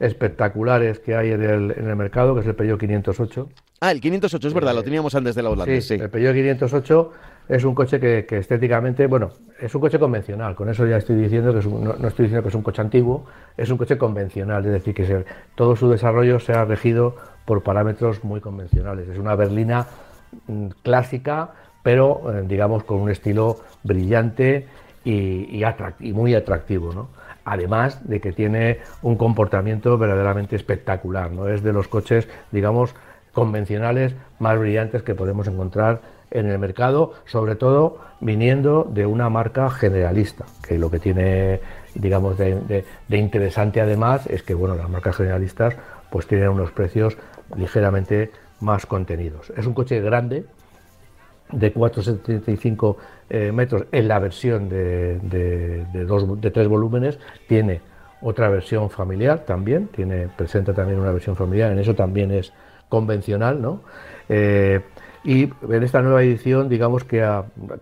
espectaculares 0.00 0.98
que 0.98 1.14
hay 1.14 1.32
en 1.32 1.42
el, 1.42 1.70
en 1.72 1.88
el 1.88 1.96
mercado, 1.96 2.34
que 2.34 2.40
es 2.40 2.46
el 2.46 2.54
Peugeot 2.54 2.78
508. 2.78 3.48
Ah, 3.80 3.90
el 3.90 4.00
508, 4.00 4.48
es 4.48 4.54
verdad, 4.54 4.74
lo 4.74 4.80
eh, 4.80 4.84
teníamos 4.84 5.14
antes 5.14 5.34
de 5.34 5.42
la 5.42 5.50
Holanda. 5.50 5.80
Sí, 5.80 5.94
el 5.94 6.10
Peugeot 6.10 6.34
508 6.34 7.12
es 7.48 7.64
un 7.64 7.74
coche 7.74 8.00
que, 8.00 8.26
estéticamente, 8.38 9.06
bueno, 9.06 9.32
es 9.60 9.74
un 9.74 9.80
coche 9.80 9.98
convencional, 9.98 10.54
con 10.54 10.68
eso 10.68 10.86
ya 10.86 10.96
estoy 10.96 11.16
diciendo 11.16 11.52
que 11.52 11.66
no, 11.68 11.92
estoy 12.08 12.24
diciendo 12.24 12.42
que 12.42 12.48
es 12.48 12.54
un 12.54 12.62
coche 12.62 12.80
antiguo, 12.80 13.26
es 13.56 13.68
un 13.70 13.76
coche 13.76 13.98
convencional, 13.98 14.64
es 14.64 14.72
decir, 14.72 14.94
que 14.94 15.24
todo 15.54 15.76
su 15.76 15.90
desarrollo 15.90 16.40
se 16.40 16.52
ha 16.52 16.64
regido 16.64 17.16
por 17.44 17.62
parámetros 17.62 18.24
muy 18.24 18.40
convencionales. 18.40 19.08
Es 19.08 19.18
una 19.18 19.34
berlina 19.34 19.86
mm, 20.46 20.68
clásica, 20.82 21.52
pero 21.82 22.32
eh, 22.32 22.44
digamos 22.46 22.84
con 22.84 23.00
un 23.00 23.10
estilo 23.10 23.58
brillante 23.82 24.66
y, 25.04 25.62
y 26.00 26.12
muy 26.14 26.34
atractivo, 26.34 26.94
¿no? 26.94 27.08
Además 27.44 28.08
de 28.08 28.20
que 28.20 28.32
tiene 28.32 28.78
un 29.02 29.16
comportamiento 29.16 29.98
verdaderamente 29.98 30.56
espectacular, 30.56 31.30
¿no? 31.30 31.48
Es 31.48 31.62
de 31.62 31.72
los 31.72 31.88
coches, 31.88 32.28
digamos, 32.52 32.94
convencionales 33.32 34.14
más 34.38 34.58
brillantes 34.58 35.02
que 35.02 35.14
podemos 35.14 35.46
encontrar 35.48 36.00
en 36.30 36.46
el 36.46 36.58
mercado, 36.58 37.12
sobre 37.26 37.54
todo 37.54 37.98
viniendo 38.20 38.84
de 38.84 39.06
una 39.06 39.28
marca 39.28 39.70
generalista, 39.70 40.44
que 40.66 40.78
lo 40.78 40.90
que 40.90 40.98
tiene, 40.98 41.60
digamos, 41.94 42.36
de, 42.38 42.84
interesante 43.10 43.80
además 43.80 44.26
es 44.26 44.42
que, 44.42 44.54
bueno, 44.54 44.74
las 44.74 44.88
marcas 44.88 45.16
generalistas 45.16 45.76
pues 46.10 46.26
tienen 46.26 46.48
unos 46.48 46.70
precios 46.70 47.16
ligeramente 47.56 48.30
más 48.60 48.86
contenidos. 48.86 49.52
Es 49.56 49.66
un 49.66 49.74
coche 49.74 50.00
grande, 50.00 50.44
de 51.58 51.72
4,75 51.72 52.96
eh, 53.30 53.52
metros 53.52 53.84
en 53.92 54.08
la 54.08 54.18
versión 54.18 54.68
de, 54.68 56.04
dos, 56.06 56.40
de 56.40 56.50
tres 56.50 56.68
volúmenes, 56.68 57.18
tiene 57.46 57.80
otra 58.20 58.48
versión 58.48 58.90
familiar 58.90 59.44
también, 59.44 59.88
tiene, 59.88 60.28
presenta 60.28 60.72
también 60.72 60.98
una 60.98 61.12
versión 61.12 61.36
familiar, 61.36 61.72
en 61.72 61.78
eso 61.78 61.94
también 61.94 62.30
es 62.30 62.52
convencional, 62.88 63.60
¿no? 63.60 63.80
Eh, 64.28 64.80
y 65.24 65.44
en 65.44 65.82
esta 65.82 66.02
nueva 66.02 66.22
edición, 66.22 66.68
digamos 66.68 67.04
que 67.04 67.26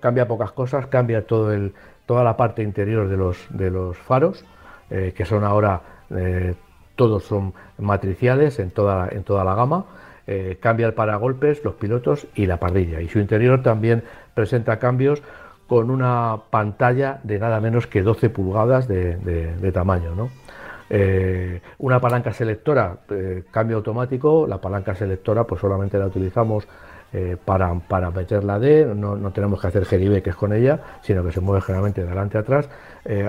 cambia 0.00 0.28
pocas 0.28 0.52
cosas, 0.52 0.86
cambia 0.86 1.26
todo 1.26 1.52
el, 1.52 1.74
toda 2.06 2.22
la 2.22 2.36
parte 2.36 2.62
interior 2.62 3.08
de 3.08 3.16
los, 3.16 3.36
de 3.50 3.70
los 3.70 3.96
faros, 3.98 4.44
eh, 4.90 5.12
que 5.16 5.24
son 5.24 5.42
ahora, 5.44 5.82
todos 6.94 7.24
son 7.24 7.54
matriciales 7.78 8.58
en 8.58 8.70
toda, 8.70 9.08
en 9.10 9.24
toda 9.24 9.44
la 9.44 9.54
gama. 9.54 9.86
Eh, 10.26 10.58
cambia 10.60 10.86
el 10.86 10.94
paragolpes, 10.94 11.64
los 11.64 11.74
pilotos 11.74 12.26
y 12.34 12.46
la 12.46 12.58
parrilla. 12.58 13.00
Y 13.00 13.08
su 13.08 13.18
interior 13.18 13.62
también 13.62 14.04
presenta 14.34 14.78
cambios 14.78 15.22
con 15.66 15.90
una 15.90 16.38
pantalla 16.50 17.18
de 17.24 17.38
nada 17.38 17.60
menos 17.60 17.86
que 17.86 18.02
12 18.02 18.30
pulgadas 18.30 18.86
de, 18.86 19.72
tamaño. 19.72 20.28
Eh, 20.90 21.60
una 21.78 22.00
palanca 22.00 22.32
selectora, 22.32 22.98
eh, 23.10 23.44
cambio 23.50 23.78
automático, 23.78 24.46
la 24.46 24.60
palanca 24.60 24.94
selectora 24.94 25.44
pues 25.44 25.60
solamente 25.60 25.98
la 25.98 26.06
utilizamos 26.06 26.66
para, 27.44 27.74
para 27.74 28.10
meter 28.10 28.42
la 28.42 28.58
D, 28.58 28.86
no, 28.86 29.30
tenemos 29.32 29.60
que 29.60 29.66
hacer 29.66 29.84
geribeques 29.84 30.34
con 30.34 30.54
ella, 30.54 30.80
sino 31.02 31.22
que 31.22 31.30
se 31.30 31.42
mueve 31.42 31.60
generalmente 31.60 32.00
de 32.00 32.06
adelante 32.06 32.38
a 32.38 32.40
atrás. 32.40 32.70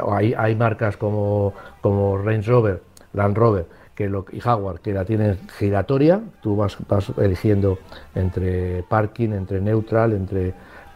hay, 0.09 0.33
hay 0.37 0.55
marcas 0.55 0.95
como, 0.95 1.53
como 1.81 2.17
Range 2.17 2.49
Rover, 2.49 2.81
Land 3.11 3.37
Rover, 3.37 3.65
que 3.95 4.09
lo, 4.09 4.25
y 4.31 4.39
Jaguar, 4.39 4.79
que 4.79 4.93
la 4.93 5.05
tienen 5.05 5.37
giratoria, 5.57 6.21
tú 6.41 6.55
vas, 6.55 6.77
eligiendo 7.17 7.79
entre 8.15 8.83
parking, 8.83 9.29
entre 9.29 9.61
neutral, 9.61 10.13
entre 10.13 10.53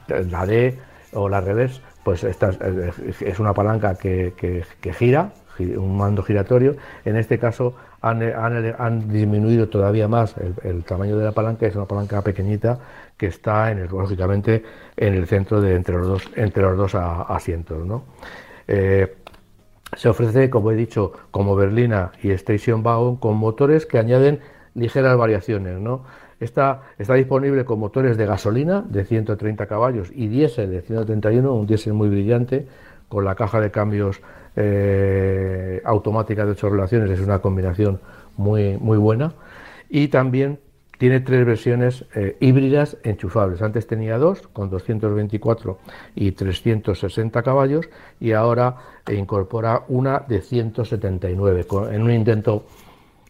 la 0.08 0.46
D 0.46 0.80
o 1.14 1.30
la 1.30 1.42
reverse, 1.42 1.82
pues 2.04 2.24
esta 2.24 2.52
es 3.22 3.40
una 3.40 3.54
palanca 3.54 3.96
que, 3.96 4.34
que, 4.82 4.94
gira, 4.94 5.34
un 5.60 5.98
mando 5.98 6.24
giratorio. 6.24 6.76
En 7.04 7.18
este 7.18 7.38
caso 7.38 7.76
han, 8.02 8.24
han, 8.24 9.12
disminuido 9.12 9.68
todavía 9.68 10.08
más 10.08 10.36
el, 10.64 10.84
tamaño 10.84 11.18
de 11.18 11.26
la 11.26 11.32
palanca, 11.34 11.66
es 11.66 11.76
una 11.76 11.86
palanca 11.86 12.22
pequeñita 12.22 12.80
que 13.18 13.28
está 13.28 13.72
en 13.72 13.88
lógicamente 13.88 14.64
en 14.96 15.16
el 15.16 15.28
centro 15.28 15.60
de 15.60 15.76
entre 15.76 15.98
los 15.98 16.08
dos, 16.08 16.32
entre 16.36 16.64
los 16.64 16.78
dos 16.78 16.96
asientos. 16.96 17.86
¿no? 17.86 18.06
Eh, 18.68 19.18
se 19.96 20.10
ofrece, 20.10 20.50
como 20.50 20.72
he 20.72 20.76
dicho, 20.76 21.14
como 21.32 21.56
berlina 21.56 22.12
y 22.22 22.32
station 22.32 22.84
wagon 22.84 23.16
con 23.18 23.38
motores 23.38 23.86
que 23.86 23.98
añaden 23.98 24.40
ligeras 24.76 25.18
variaciones. 25.18 25.80
¿no? 25.80 26.04
Está, 26.40 26.82
disponible 26.98 27.66
con 27.66 27.80
motores 27.80 28.18
de 28.18 28.26
gasolina 28.26 28.84
de 28.88 29.06
130 29.06 29.66
caballos 29.66 30.12
y 30.14 30.28
diésel 30.28 30.72
de 30.72 30.82
131, 30.82 31.54
un 31.54 31.66
diésel 31.66 31.94
muy 31.94 32.10
brillante, 32.10 32.68
con 33.10 33.24
la 33.24 33.36
caja 33.36 33.62
de 33.62 33.72
cambios 33.72 34.22
eh, 34.56 35.82
automática 35.86 36.46
de 36.46 36.52
8 36.52 36.70
relaciones, 36.70 37.10
es 37.10 37.22
una 37.22 37.40
combinación 37.40 38.00
muy, 38.36 38.78
muy 38.78 38.98
buena. 38.98 39.34
Y 39.90 40.10
también 40.10 40.60
tiene 40.98 41.20
tres 41.20 41.46
versiones 41.46 42.06
eh, 42.16 42.38
híbridas 42.40 42.98
enchufables. 43.04 43.62
Antes 43.62 43.88
tenía 43.88 44.18
dos, 44.18 44.48
con 44.48 44.70
224 44.70 45.78
y 46.16 46.32
360 46.32 47.44
caballos, 47.44 47.90
y 48.20 48.32
ahora 48.32 48.78
incorpora 49.12 49.84
una 49.88 50.20
de 50.28 50.42
179, 50.42 51.66
en 51.92 52.02
un 52.02 52.12
intento 52.12 52.66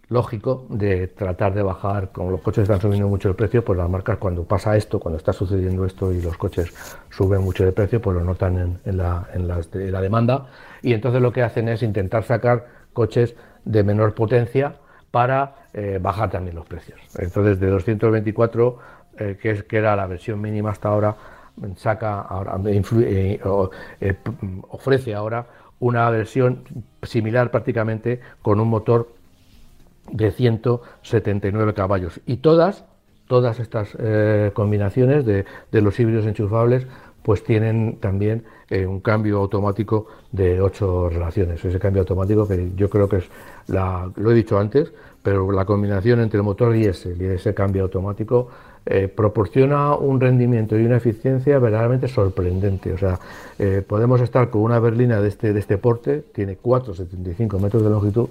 lógico 0.09 0.65
de 0.69 1.07
tratar 1.07 1.53
de 1.53 1.61
bajar, 1.61 2.11
como 2.13 2.31
los 2.31 2.41
coches 2.41 2.63
están 2.63 2.79
subiendo 2.79 3.09
mucho 3.09 3.27
el 3.27 3.35
precio, 3.35 3.65
pues 3.65 3.77
las 3.77 3.89
marcas 3.89 4.17
cuando 4.17 4.45
pasa 4.45 4.77
esto, 4.77 4.99
cuando 4.99 5.17
está 5.17 5.33
sucediendo 5.33 5.85
esto 5.85 6.13
y 6.13 6.21
los 6.21 6.37
coches 6.37 6.73
suben 7.09 7.41
mucho 7.41 7.65
de 7.65 7.73
precio, 7.73 8.01
pues 8.01 8.15
lo 8.15 8.23
notan 8.23 8.79
en, 8.85 8.97
la, 8.97 9.27
en 9.33 9.91
la 9.91 10.01
demanda, 10.01 10.47
y 10.81 10.93
entonces 10.93 11.21
lo 11.21 11.33
que 11.33 11.43
hacen 11.43 11.67
es 11.67 11.83
intentar 11.83 12.23
sacar 12.23 12.67
coches 12.93 13.35
de 13.65 13.83
menor 13.83 14.13
potencia 14.13 14.75
para 15.11 15.66
bajar 16.01 16.31
también 16.31 16.55
los 16.55 16.65
precios. 16.65 16.99
Entonces, 17.19 17.59
de 17.59 17.67
224, 17.67 18.79
que, 19.39 19.51
es, 19.51 19.63
que 19.63 19.77
era 19.77 19.95
la 19.95 20.07
versión 20.07 20.41
mínima 20.41 20.71
hasta 20.71 20.89
ahora, 20.89 21.15
saca 21.75 22.21
ahora, 22.21 22.59
ofrece 24.69 25.13
ahora 25.13 25.45
una 25.79 26.09
versión 26.09 26.63
similar 27.03 27.51
prácticamente 27.51 28.19
con 28.41 28.59
un 28.59 28.69
motor 28.69 29.09
de 30.11 30.31
179 30.31 31.73
caballos. 31.73 32.21
Y 32.25 32.37
todas, 32.37 32.85
todas 33.27 33.59
estas 33.59 33.95
eh, 33.99 34.51
combinaciones 34.53 35.25
de, 35.25 35.45
los 35.71 35.99
híbridos 35.99 36.25
enchufables 36.25 36.87
pues 37.23 37.43
tienen 37.43 37.97
también 37.99 38.45
eh, 38.69 38.85
un 38.85 39.01
cambio 39.01 39.39
automático 39.39 40.07
de 40.31 40.61
8 40.61 41.09
relaciones. 41.09 41.63
Ese 41.63 41.77
cambio 41.77 42.03
automático 42.03 42.47
que 42.47 42.71
yo 42.75 42.89
creo 42.89 43.09
que 43.09 43.17
es, 43.17 43.25
la, 43.67 44.09
lo 44.15 44.31
he 44.31 44.33
dicho 44.33 44.57
antes, 44.57 44.93
pero 45.27 45.51
la 45.51 45.65
combinación 45.65 46.21
entre 46.21 46.37
el 46.37 46.43
motor 46.45 46.73
y 46.73 46.85
ese, 46.85 47.13
y 47.19 47.25
ese 47.25 47.53
cambio 47.53 47.83
automático 47.83 48.47
eh, 48.85 49.09
proporciona 49.09 49.93
un 49.93 50.21
rendimiento 50.21 50.79
y 50.79 50.85
una 50.85 50.95
eficiencia 50.95 51.59
verdaderamente 51.59 52.07
sorprendente. 52.07 52.93
O 52.93 52.97
sea, 52.97 53.19
podemos 53.87 54.21
estar 54.21 54.49
con 54.49 54.61
una 54.61 54.79
berlina 54.79 55.19
de 55.19 55.27
este, 55.27 55.51
de 55.51 55.59
este 55.59 55.77
porte, 55.77 56.23
tiene 56.33 56.57
4,75 56.57 57.59
metros 57.59 57.83
de 57.83 57.89
longitud, 57.89 58.29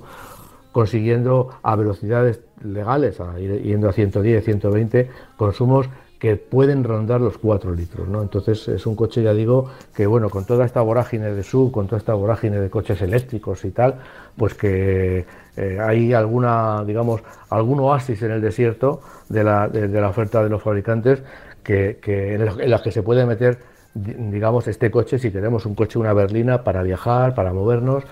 consiguiendo 0.72 1.50
a 1.62 1.76
velocidades 1.76 2.40
legales, 2.64 3.18
yendo 3.62 3.90
a 3.90 3.92
110, 3.92 4.42
120, 4.42 5.10
consumos 5.36 5.90
que 6.18 6.36
pueden 6.36 6.84
rondar 6.84 7.20
los 7.20 7.38
4 7.38 7.74
litros. 7.74 8.08
¿no? 8.08 8.22
Entonces 8.22 8.68
es 8.68 8.86
un 8.86 8.96
coche, 8.96 9.22
ya 9.22 9.34
digo, 9.34 9.70
que 9.94 10.06
bueno, 10.06 10.30
con 10.30 10.44
toda 10.46 10.64
esta 10.64 10.80
vorágine 10.80 11.32
de 11.32 11.42
sub, 11.42 11.70
con 11.70 11.86
toda 11.86 11.98
esta 11.98 12.14
vorágine 12.14 12.58
de 12.58 12.70
coches 12.70 13.00
eléctricos 13.02 13.64
y 13.64 13.70
tal, 13.70 13.96
pues 14.36 14.54
que 14.54 15.26
eh, 15.56 15.78
hay 15.80 16.12
alguna, 16.12 16.84
digamos, 16.84 17.22
algún 17.50 17.80
oasis 17.80 18.22
en 18.22 18.30
el 18.32 18.40
desierto 18.40 19.02
de 19.28 19.44
la, 19.44 19.68
de, 19.68 19.88
la 19.88 20.08
oferta 20.08 20.42
de 20.42 20.48
los 20.48 20.62
fabricantes 20.62 21.22
que, 21.62 21.98
en, 22.04 22.70
las 22.70 22.82
que 22.82 22.92
se 22.92 23.02
puede 23.02 23.26
meter, 23.26 23.58
digamos, 23.94 24.68
este 24.68 24.90
coche 24.90 25.18
si 25.18 25.30
tenemos 25.30 25.66
un 25.66 25.74
coche, 25.74 25.98
una 25.98 26.12
berlina 26.12 26.62
para 26.62 26.82
viajar, 26.82 27.34
para 27.34 27.52
movernos, 27.52 28.04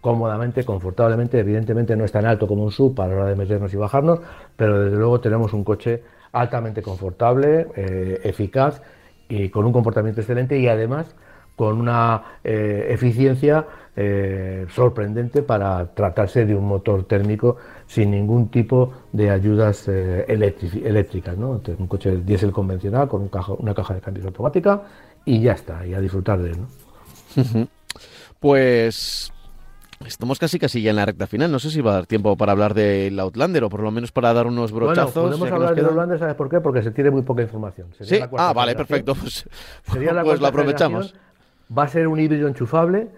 cómodamente, 0.00 0.64
confortablemente. 0.64 1.38
Evidentemente 1.38 1.96
no 1.96 2.04
es 2.04 2.12
tan 2.12 2.26
alto 2.26 2.46
como 2.46 2.64
un 2.64 2.72
sub 2.72 2.94
para 2.94 3.10
la 3.10 3.16
hora 3.16 3.26
de 3.26 3.36
meternos 3.36 3.72
y 3.74 3.76
bajarnos, 3.76 4.20
pero 4.56 4.80
desde 4.80 4.96
luego 4.96 5.20
tenemos 5.20 5.52
un 5.52 5.64
coche 5.64 6.02
altamente 6.40 6.82
confortable, 6.82 7.66
eh, 7.76 8.20
eficaz 8.24 8.82
y 9.28 9.48
con 9.48 9.64
un 9.64 9.72
comportamiento 9.72 10.20
excelente 10.20 10.58
y 10.58 10.68
además 10.68 11.14
con 11.56 11.80
una 11.80 12.22
eh, 12.44 12.88
eficiencia 12.90 13.66
eh, 13.96 14.66
sorprendente 14.68 15.42
para 15.42 15.94
tratarse 15.94 16.44
de 16.44 16.54
un 16.54 16.66
motor 16.66 17.04
térmico 17.04 17.56
sin 17.86 18.10
ningún 18.10 18.50
tipo 18.50 18.92
de 19.12 19.30
ayudas 19.30 19.88
eléctricas. 19.88 21.38
¿no? 21.38 21.62
un 21.78 21.86
coche 21.86 22.18
diésel 22.18 22.52
convencional 22.52 23.08
con 23.08 23.30
una 23.58 23.74
caja 23.74 23.94
de 23.94 24.00
cambios 24.00 24.26
automática 24.26 24.82
y 25.24 25.40
ya 25.40 25.52
está, 25.52 25.86
y 25.86 25.94
a 25.94 26.00
disfrutar 26.00 26.40
de 26.40 26.50
él. 26.50 26.58
Pues 28.38 29.32
Estamos 30.04 30.38
casi 30.38 30.58
casi 30.58 30.82
ya 30.82 30.90
en 30.90 30.96
la 30.96 31.06
recta 31.06 31.26
final. 31.26 31.50
No 31.50 31.58
sé 31.58 31.70
si 31.70 31.80
va 31.80 31.92
a 31.92 31.94
dar 31.94 32.06
tiempo 32.06 32.36
para 32.36 32.52
hablar 32.52 32.74
del 32.74 33.18
Outlander 33.18 33.64
o 33.64 33.70
por 33.70 33.80
lo 33.80 33.90
menos 33.90 34.12
para 34.12 34.32
dar 34.32 34.46
unos 34.46 34.72
brochazos. 34.72 35.14
Bueno, 35.14 35.30
podemos 35.30 35.52
hablar 35.52 35.74
del 35.74 35.86
Outlander, 35.86 36.18
¿sabes 36.18 36.34
por 36.34 36.48
qué? 36.48 36.60
Porque 36.60 36.82
se 36.82 36.90
tiene 36.90 37.10
muy 37.10 37.22
poca 37.22 37.42
información. 37.42 37.88
sí, 38.00 38.20
ah, 38.36 38.52
vale, 38.52 38.74
perfecto. 38.74 39.14
Pues, 39.14 39.48
Sería 39.90 40.12
la 40.12 40.22
pues 40.22 40.40
lo 40.40 40.46
aprovechamos. 40.46 41.14
Va 41.76 41.84
a 41.84 41.88
ser 41.88 42.08
un 42.08 42.20
híbrido 42.20 42.46
enchufable. 42.46 43.08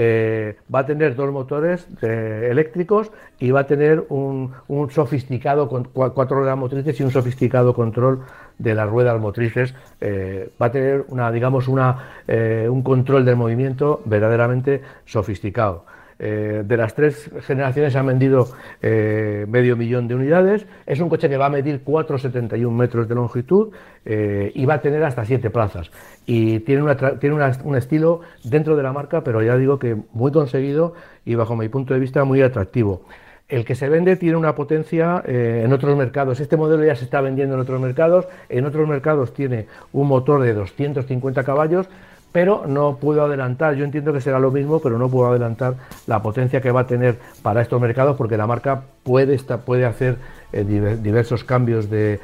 Eh, 0.00 0.56
va 0.72 0.80
a 0.80 0.86
tener 0.86 1.16
dos 1.16 1.32
motores 1.32 1.88
eh, 2.02 2.48
eléctricos 2.50 3.10
y 3.40 3.50
va 3.50 3.60
a 3.60 3.66
tener 3.66 4.04
un, 4.10 4.52
sofisticado 4.90 5.68
con 5.68 5.84
cuatro 5.92 6.36
ruedas 6.36 6.56
motrices 6.56 7.00
y 7.00 7.02
un 7.02 7.10
sofisticado 7.10 7.74
control 7.74 8.20
de 8.58 8.76
las 8.76 8.88
ruedas 8.88 9.20
motrices. 9.20 9.74
Eh, 10.00 10.50
va 10.60 10.66
a 10.66 10.70
tener 10.70 11.04
una, 11.08 11.32
digamos, 11.32 11.66
una, 11.66 12.10
un 12.28 12.82
control 12.82 13.24
del 13.24 13.34
movimiento 13.34 14.00
verdaderamente 14.04 14.82
sofisticado. 15.04 15.84
Eh, 16.20 16.64
de 16.66 16.76
las 16.76 16.94
tres 16.94 17.30
generaciones 17.42 17.92
se 17.92 17.98
han 17.98 18.06
vendido 18.06 18.48
eh, 18.82 19.46
medio 19.48 19.76
millón 19.76 20.08
de 20.08 20.16
unidades. 20.16 20.66
Es 20.86 21.00
un 21.00 21.08
coche 21.08 21.28
que 21.28 21.36
va 21.36 21.46
a 21.46 21.50
medir 21.50 21.84
4,71 21.84 22.70
metros 22.70 23.08
de 23.08 23.14
longitud 23.14 23.72
eh, 24.04 24.50
y 24.54 24.66
va 24.66 24.74
a 24.74 24.80
tener 24.80 25.04
hasta 25.04 25.24
7 25.24 25.50
plazas. 25.50 25.90
Y 26.26 26.60
tiene, 26.60 26.82
un 26.82 27.76
estilo 27.76 28.20
dentro 28.42 28.76
de 28.76 28.82
la 28.82 28.92
marca, 28.92 29.22
pero 29.22 29.42
ya 29.42 29.56
digo 29.56 29.78
que 29.78 29.96
muy 30.12 30.32
conseguido 30.32 30.94
y 31.24 31.36
bajo 31.36 31.56
mi 31.56 31.68
punto 31.68 31.94
de 31.94 32.00
vista 32.00 32.24
muy 32.24 32.42
atractivo. 32.42 33.02
El 33.48 33.64
que 33.64 33.74
se 33.74 33.88
vende 33.88 34.16
tiene 34.16 34.36
una 34.36 34.54
potencia 34.54 35.22
en 35.24 35.72
otros 35.72 35.96
mercados. 35.96 36.38
Este 36.38 36.58
modelo 36.58 36.84
ya 36.84 36.94
se 36.94 37.04
está 37.04 37.22
vendiendo 37.22 37.54
en 37.54 37.60
otros 37.62 37.80
mercados. 37.80 38.28
En 38.50 38.66
otros 38.66 38.86
mercados 38.86 39.32
tiene 39.32 39.68
un 39.94 40.06
motor 40.06 40.42
de 40.42 40.52
250 40.52 41.44
caballos 41.44 41.88
pero 42.32 42.64
no 42.66 42.96
puedo 42.96 43.24
adelantar, 43.24 43.74
yo 43.74 43.84
entiendo 43.84 44.12
que 44.12 44.20
será 44.20 44.38
lo 44.38 44.50
mismo, 44.50 44.80
pero 44.80 44.98
no 44.98 45.08
puedo 45.08 45.30
adelantar 45.30 45.74
la 46.06 46.20
potencia 46.22 46.60
que 46.60 46.70
va 46.70 46.80
a 46.80 46.86
tener 46.86 47.18
para 47.42 47.62
estos 47.62 47.80
mercados 47.80 48.16
porque 48.16 48.36
la 48.36 48.46
marca 48.46 48.82
puede, 49.02 49.38
puede 49.64 49.86
hacer 49.86 50.18
eh, 50.52 50.64
diversos 50.64 51.44
cambios 51.44 51.88
de, 51.90 52.20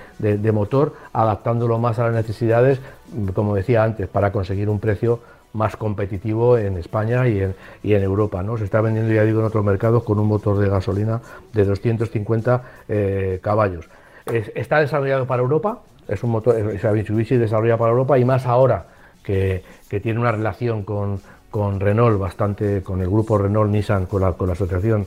motor, 0.53 0.95
adaptándolo 1.13 1.79
más 1.79 1.99
a 1.99 2.05
las 2.05 2.15
necesidades, 2.15 2.81
como 3.35 3.55
decía 3.55 3.83
antes, 3.83 4.09
para 4.09 4.31
conseguir 4.31 4.69
un 4.69 4.79
precio 4.79 5.21
más 5.55 5.77
competitivo 5.77 6.59
en 6.59 6.77
España 6.77 7.27
y 7.29 7.41
en, 7.41 8.03
Europa. 8.03 8.43
¿no? 8.43 8.59
Se 8.59 8.65
está 8.65 8.81
vendiendo, 8.81 9.13
ya 9.13 9.23
digo, 9.23 9.41
en 9.41 9.47
otros 9.47 9.65
mercados 9.65 10.03
con 10.03 10.19
un 10.19 10.27
motor 10.27 10.59
de 10.59 10.69
gasolina 10.69 11.21
de 11.53 11.65
250 11.65 12.63
eh, 12.89 13.39
caballos. 13.41 13.89
está 14.27 14.81
desarrollado 14.81 15.27
para 15.27 15.43
Europa, 15.43 15.81
es 16.09 16.23
un 16.23 16.31
motor, 16.31 16.59
es 16.59 16.85
Mitsubishi 16.85 17.37
desarrollado 17.37 17.79
para 17.79 17.93
Europa 17.93 18.19
y 18.19 18.25
más 18.25 18.47
ahora 18.47 18.94
que, 19.25 19.65
tiene 20.03 20.21
una 20.21 20.33
relación 20.33 20.85
con, 20.85 21.21
Renault 21.81 22.19
bastante, 22.19 22.83
con 22.83 23.01
el 23.01 23.09
grupo 23.09 23.39
Renault 23.39 23.71
Nissan, 23.71 24.07
con 24.07 24.23
la, 24.23 24.33
con 24.33 24.47
la 24.47 24.53
asociación, 24.53 25.07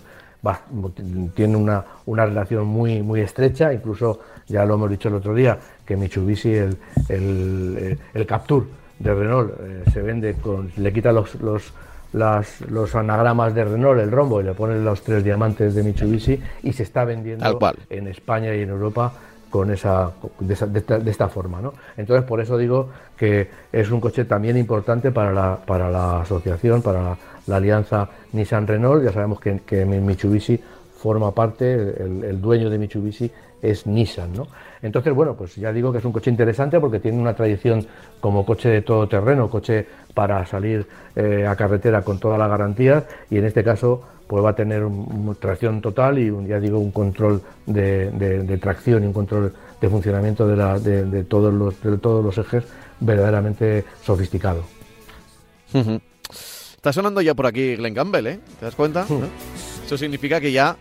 tiene 1.35 1.55
una, 1.57 1.83
una, 2.05 2.25
relación 2.25 2.67
muy, 2.67 3.01
muy 3.01 3.21
estrecha, 3.21 3.73
incluso 3.73 4.21
ya 4.47 4.65
lo 4.65 4.75
hemos 4.75 4.89
dicho 4.89 5.09
el 5.09 5.15
otro 5.15 5.33
día, 5.33 5.57
que 5.85 5.97
Mitsubishi, 5.97 6.53
el, 6.53 6.77
el, 7.09 7.99
el 8.13 8.25
Capture 8.25 8.65
de 8.99 9.13
Renault, 9.13 9.51
eh, 9.59 9.83
se 9.91 10.01
vende 10.01 10.35
con, 10.35 10.71
le 10.77 10.93
quita 10.93 11.11
los, 11.11 11.35
los, 11.41 11.73
los 12.13 12.95
anagramas 12.95 13.53
de 13.53 13.65
Renault, 13.65 13.99
el 13.99 14.11
rombo, 14.11 14.39
y 14.39 14.43
le 14.45 14.53
pone 14.53 14.79
los 14.79 15.01
tres 15.03 15.23
diamantes 15.23 15.75
de 15.75 15.83
Mitsubishi 15.83 16.39
y 16.63 16.73
se 16.73 16.83
está 16.83 17.03
vendiendo 17.03 17.59
en 17.89 18.07
España 18.07 18.55
y 18.55 18.61
en 18.61 18.69
Europa 18.69 19.11
con 19.49 19.71
esa, 19.71 20.11
de, 20.39 21.09
esta, 21.09 21.29
forma. 21.29 21.61
¿no? 21.61 21.73
Entonces, 21.95 22.25
por 22.25 22.41
eso 22.41 22.57
digo 22.57 22.89
que 23.17 23.49
es 23.71 23.89
un 23.89 23.99
coche 23.99 24.25
también 24.25 24.57
importante 24.57 25.11
para 25.11 25.33
la, 25.33 25.57
para 25.57 25.89
la 25.89 26.21
asociación, 26.21 26.81
para 26.81 27.17
la, 27.47 27.55
alianza 27.55 28.07
Nissan-Renault. 28.33 29.03
Ya 29.03 29.11
sabemos 29.11 29.39
que, 29.39 29.61
que, 29.65 29.85
Mitsubishi 29.85 30.59
forma 30.97 31.31
parte, 31.33 31.73
el, 31.73 32.39
dueño 32.39 32.69
de 32.69 32.77
Mitsubishi 32.77 33.31
es 33.61 33.87
Nissan. 33.87 34.33
¿no? 34.33 34.47
Entonces, 34.81 35.13
bueno, 35.13 35.35
pues 35.35 35.55
ya 35.55 35.73
digo 35.73 35.91
que 35.91 35.97
es 35.97 36.05
un 36.05 36.11
coche 36.11 36.29
interesante 36.29 36.79
porque 36.79 36.99
tiene 36.99 37.19
una 37.19 37.33
tradición 37.33 37.85
como 38.19 38.45
coche 38.45 38.69
de 38.69 38.81
todo 38.81 39.07
terreno, 39.07 39.49
coche 39.49 39.85
para 40.13 40.45
salir 40.45 40.85
eh, 41.15 41.45
a 41.47 41.55
carretera 41.55 42.01
con 42.01 42.19
todas 42.19 42.37
las 42.37 42.49
garantías 42.49 43.03
y 43.29 43.37
en 43.37 43.45
este 43.45 43.63
caso 43.63 44.03
pues 44.27 44.43
va 44.43 44.49
a 44.49 44.55
tener 44.55 44.83
tracción 45.39 45.81
total 45.81 46.19
y 46.19 46.31
ya 46.47 46.59
digo 46.59 46.79
un 46.79 46.91
control 46.91 47.41
de, 47.65 48.59
tracción 48.61 49.03
y 49.03 49.07
un 49.07 49.13
control 49.13 49.53
de 49.79 49.89
funcionamiento 49.89 50.47
de, 50.47 51.23
todos 51.23 51.53
los, 51.53 51.81
de 51.81 51.97
todos 51.97 52.23
los 52.23 52.37
ejes 52.37 52.65
verdaderamente 52.99 53.85
sofisticado. 54.03 54.63
Está 56.75 56.93
sonando 56.93 57.21
ya 57.21 57.33
por 57.33 57.45
aquí 57.45 57.75
Glenn 57.75 57.93
Campbell, 57.93 58.27
¿eh? 58.27 58.39
¿Te 58.59 58.65
das 58.65 58.75
cuenta? 58.75 59.05
Eso 59.85 59.97
significa 59.97 60.39
que 60.39 60.51
ya 60.51 60.77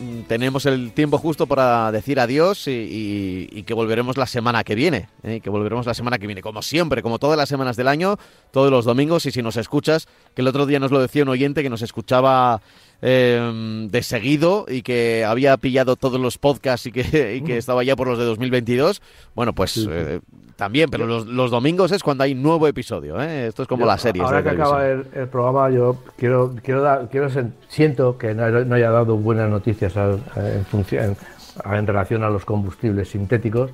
Mm, 0.00 0.22
tenemos 0.22 0.64
el 0.64 0.92
tiempo 0.92 1.18
justo 1.18 1.46
para 1.46 1.92
decir 1.92 2.18
adiós 2.20 2.66
y, 2.66 3.62
que 3.66 3.74
volveremos 3.74 4.16
la 4.16 4.26
semana 4.26 4.64
que 4.64 4.74
viene. 4.74 5.08
¿eh? 5.22 5.40
Que 5.40 5.50
volveremos 5.50 5.84
la 5.84 5.92
semana 5.92 6.18
que 6.18 6.26
viene, 6.26 6.40
como 6.40 6.62
siempre, 6.62 7.02
como 7.02 7.18
todas 7.18 7.36
las 7.36 7.50
semanas 7.50 7.76
del 7.76 7.86
año, 7.86 8.16
todos 8.50 8.70
los 8.70 8.86
domingos. 8.86 9.26
Y 9.26 9.30
si 9.30 9.42
nos 9.42 9.58
escuchas, 9.58 10.08
que 10.34 10.40
el 10.40 10.48
otro 10.48 10.64
día 10.64 10.80
nos 10.80 10.90
lo 10.90 11.00
decía 11.00 11.22
un 11.22 11.28
oyente 11.28 11.62
que 11.62 11.68
nos 11.68 11.82
escuchaba 11.82 12.62
eh, 13.02 13.88
de 13.90 14.02
seguido 14.02 14.66
y 14.68 14.82
que 14.82 15.24
había 15.24 15.56
pillado 15.56 15.96
todos 15.96 16.20
los 16.20 16.38
podcasts 16.38 16.86
y 16.86 16.92
que, 16.92 17.42
que 17.44 17.56
estaba 17.56 17.82
ya 17.82 17.96
por 17.96 18.08
los 18.08 18.18
de 18.18 18.24
2022. 18.24 19.00
Bueno, 19.34 19.54
pues 19.54 19.88
eh, 19.90 20.20
también, 20.56 20.90
pero 20.90 21.06
los, 21.06 21.50
domingos 21.50 21.90
es 21.90 22.02
cuando 22.02 22.24
hay 22.24 22.34
nuevo 22.34 22.66
episodio. 22.68 23.20
¿eh? 23.20 23.46
Esto 23.46 23.62
es 23.62 23.68
como 23.68 23.86
la 23.86 23.96
serie. 23.96 24.22
Ahora 24.22 24.42
que 24.42 24.50
acaba 24.50 24.86
el, 24.86 25.04
programa, 25.30 25.70
yo 25.70 25.96
quiero, 26.18 26.54
quiero, 26.62 26.82
dar, 26.82 27.08
quiero 27.08 27.28
siento 27.68 28.18
que 28.18 28.34
no, 28.34 28.44
haya 28.44 28.90
dado 28.90 29.16
buenas 29.16 29.48
noticias 29.48 29.94
en, 29.96 30.64
función, 30.66 31.16
en, 31.64 31.86
relación 31.86 32.22
a 32.24 32.28
los 32.28 32.44
combustibles 32.44 33.08
sintéticos. 33.08 33.70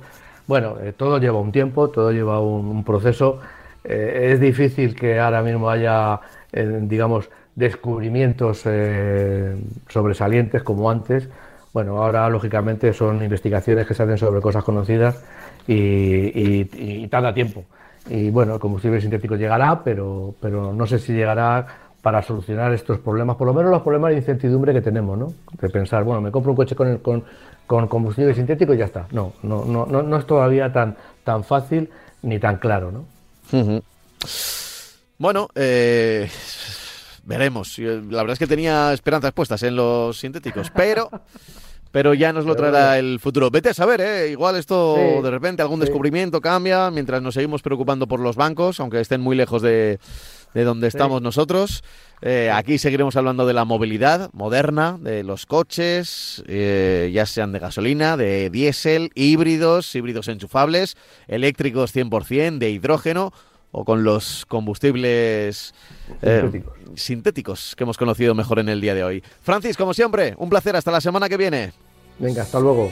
Bueno, 0.47 0.77
todo 0.95 1.19
lleva 1.19 1.41
un 1.41 1.51
tiempo, 1.51 1.89
todo 1.89 2.13
lleva 2.13 2.39
un, 2.39 2.85
proceso. 2.85 3.41
eh, 3.83 4.29
es 4.31 4.39
difícil 4.39 4.95
que 4.95 5.19
ahora 5.19 5.41
mismo 5.41 5.69
haya, 5.69 6.21
eh, 6.53 6.79
digamos, 6.83 7.29
descubrimientos 7.57 8.63
sobresalientes 9.89 10.63
como 10.63 10.89
antes. 10.89 11.27
Bueno, 11.73 11.97
ahora 12.01 12.29
lógicamente 12.29 12.93
son 12.93 13.21
investigaciones 13.23 13.85
que 13.85 13.93
se 13.93 14.03
hacen 14.03 14.17
sobre 14.17 14.39
cosas 14.41 14.63
conocidas 14.63 15.21
y, 15.67 17.07
tarda 17.07 17.33
tiempo. 17.33 17.65
Y 18.09 18.29
bueno, 18.29 18.53
el 18.53 18.59
combustible 18.59 19.01
sintético 19.01 19.35
llegará, 19.35 19.83
pero, 19.83 20.35
pero 20.39 20.71
no 20.71 20.87
sé 20.87 20.99
si 20.99 21.13
llegará 21.13 21.67
para 22.01 22.21
solucionar 22.21 22.71
estos 22.73 22.99
problemas, 22.99 23.35
por 23.35 23.47
lo 23.47 23.53
menos 23.53 23.71
los 23.71 23.81
problemas 23.81 24.11
de 24.11 24.17
incertidumbre 24.17 24.71
que 24.71 24.81
tenemos, 24.81 25.17
¿no? 25.17 25.33
De 25.59 25.67
pensar, 25.67 26.03
bueno, 26.05 26.21
me 26.21 26.31
compro 26.31 26.51
un 26.51 26.55
coche 26.55 26.75
con, 26.75 26.87
el, 26.87 27.01
con, 27.01 27.23
con 27.65 27.87
combustible 27.87 28.33
sintético 28.33 28.73
y 28.73 28.77
ya 28.77 28.85
está. 28.85 29.07
No, 29.11 29.33
no, 29.43 29.65
no, 29.65 29.85
no, 29.87 30.03
no 30.03 30.17
es 30.17 30.25
todavía 30.25 30.71
tan, 30.71 30.95
tan 31.23 31.43
fácil 31.43 31.89
ni 32.21 32.39
tan 32.39 32.57
claro, 32.57 32.91
¿no? 32.91 33.05
Bueno, 35.17 35.49
eh, 35.55 36.29
veremos. 37.27 37.77
La 37.77 38.23
verdad 38.23 38.33
es 38.33 38.39
que 38.39 38.47
tenía 38.47 38.93
esperanzas 38.93 39.33
puestas 39.33 39.61
en 39.63 39.75
los 39.75 40.17
sintéticos, 40.17 40.71
pero 40.71 41.09
pero 41.91 42.13
ya 42.13 42.33
nos 42.33 42.45
lo 42.45 42.55
traerá 42.55 42.99
el 42.99 43.19
futuro. 43.19 43.49
Vete 43.49 43.69
a 43.69 43.73
saber, 43.73 44.01
¿eh? 44.01 44.29
igual 44.29 44.55
esto 44.55 45.21
de 45.23 45.31
repente 45.31 45.61
algún 45.61 45.79
descubrimiento 45.79 46.41
cambia 46.41 46.91
mientras 46.91 47.21
nos 47.21 47.33
seguimos 47.33 47.61
preocupando 47.61 48.07
por 48.07 48.19
los 48.19 48.35
bancos, 48.35 48.79
aunque 48.79 48.99
estén 48.99 49.21
muy 49.21 49.35
lejos 49.35 49.61
de, 49.61 49.99
de 50.53 50.63
donde 50.63 50.87
estamos 50.87 51.21
nosotros. 51.21 51.83
Eh, 52.21 52.51
aquí 52.53 52.77
seguiremos 52.77 53.15
hablando 53.15 53.45
de 53.45 53.53
la 53.53 53.65
movilidad 53.65 54.29
moderna, 54.33 54.97
de 54.99 55.23
los 55.23 55.45
coches, 55.45 56.43
eh, 56.47 57.09
ya 57.13 57.25
sean 57.25 57.51
de 57.51 57.59
gasolina, 57.59 58.17
de 58.17 58.49
diésel, 58.49 59.11
híbridos, 59.15 59.95
híbridos 59.95 60.27
enchufables, 60.27 60.97
eléctricos 61.27 61.95
100%, 61.95 62.57
de 62.57 62.69
hidrógeno 62.69 63.33
o 63.71 63.85
con 63.85 64.03
los 64.03 64.45
combustibles 64.45 65.73
eh, 66.21 66.63
sintéticos 66.95 67.75
que 67.75 67.83
hemos 67.83 67.97
conocido 67.97 68.33
mejor 68.35 68.59
en 68.59 68.69
el 68.69 68.81
día 68.81 68.95
de 68.95 69.03
hoy. 69.03 69.23
Francis, 69.41 69.77
como 69.77 69.93
siempre, 69.93 70.35
un 70.37 70.49
placer. 70.49 70.75
Hasta 70.75 70.91
la 70.91 71.01
semana 71.01 71.29
que 71.29 71.37
viene. 71.37 71.73
Venga, 72.19 72.43
hasta 72.43 72.59
luego. 72.59 72.89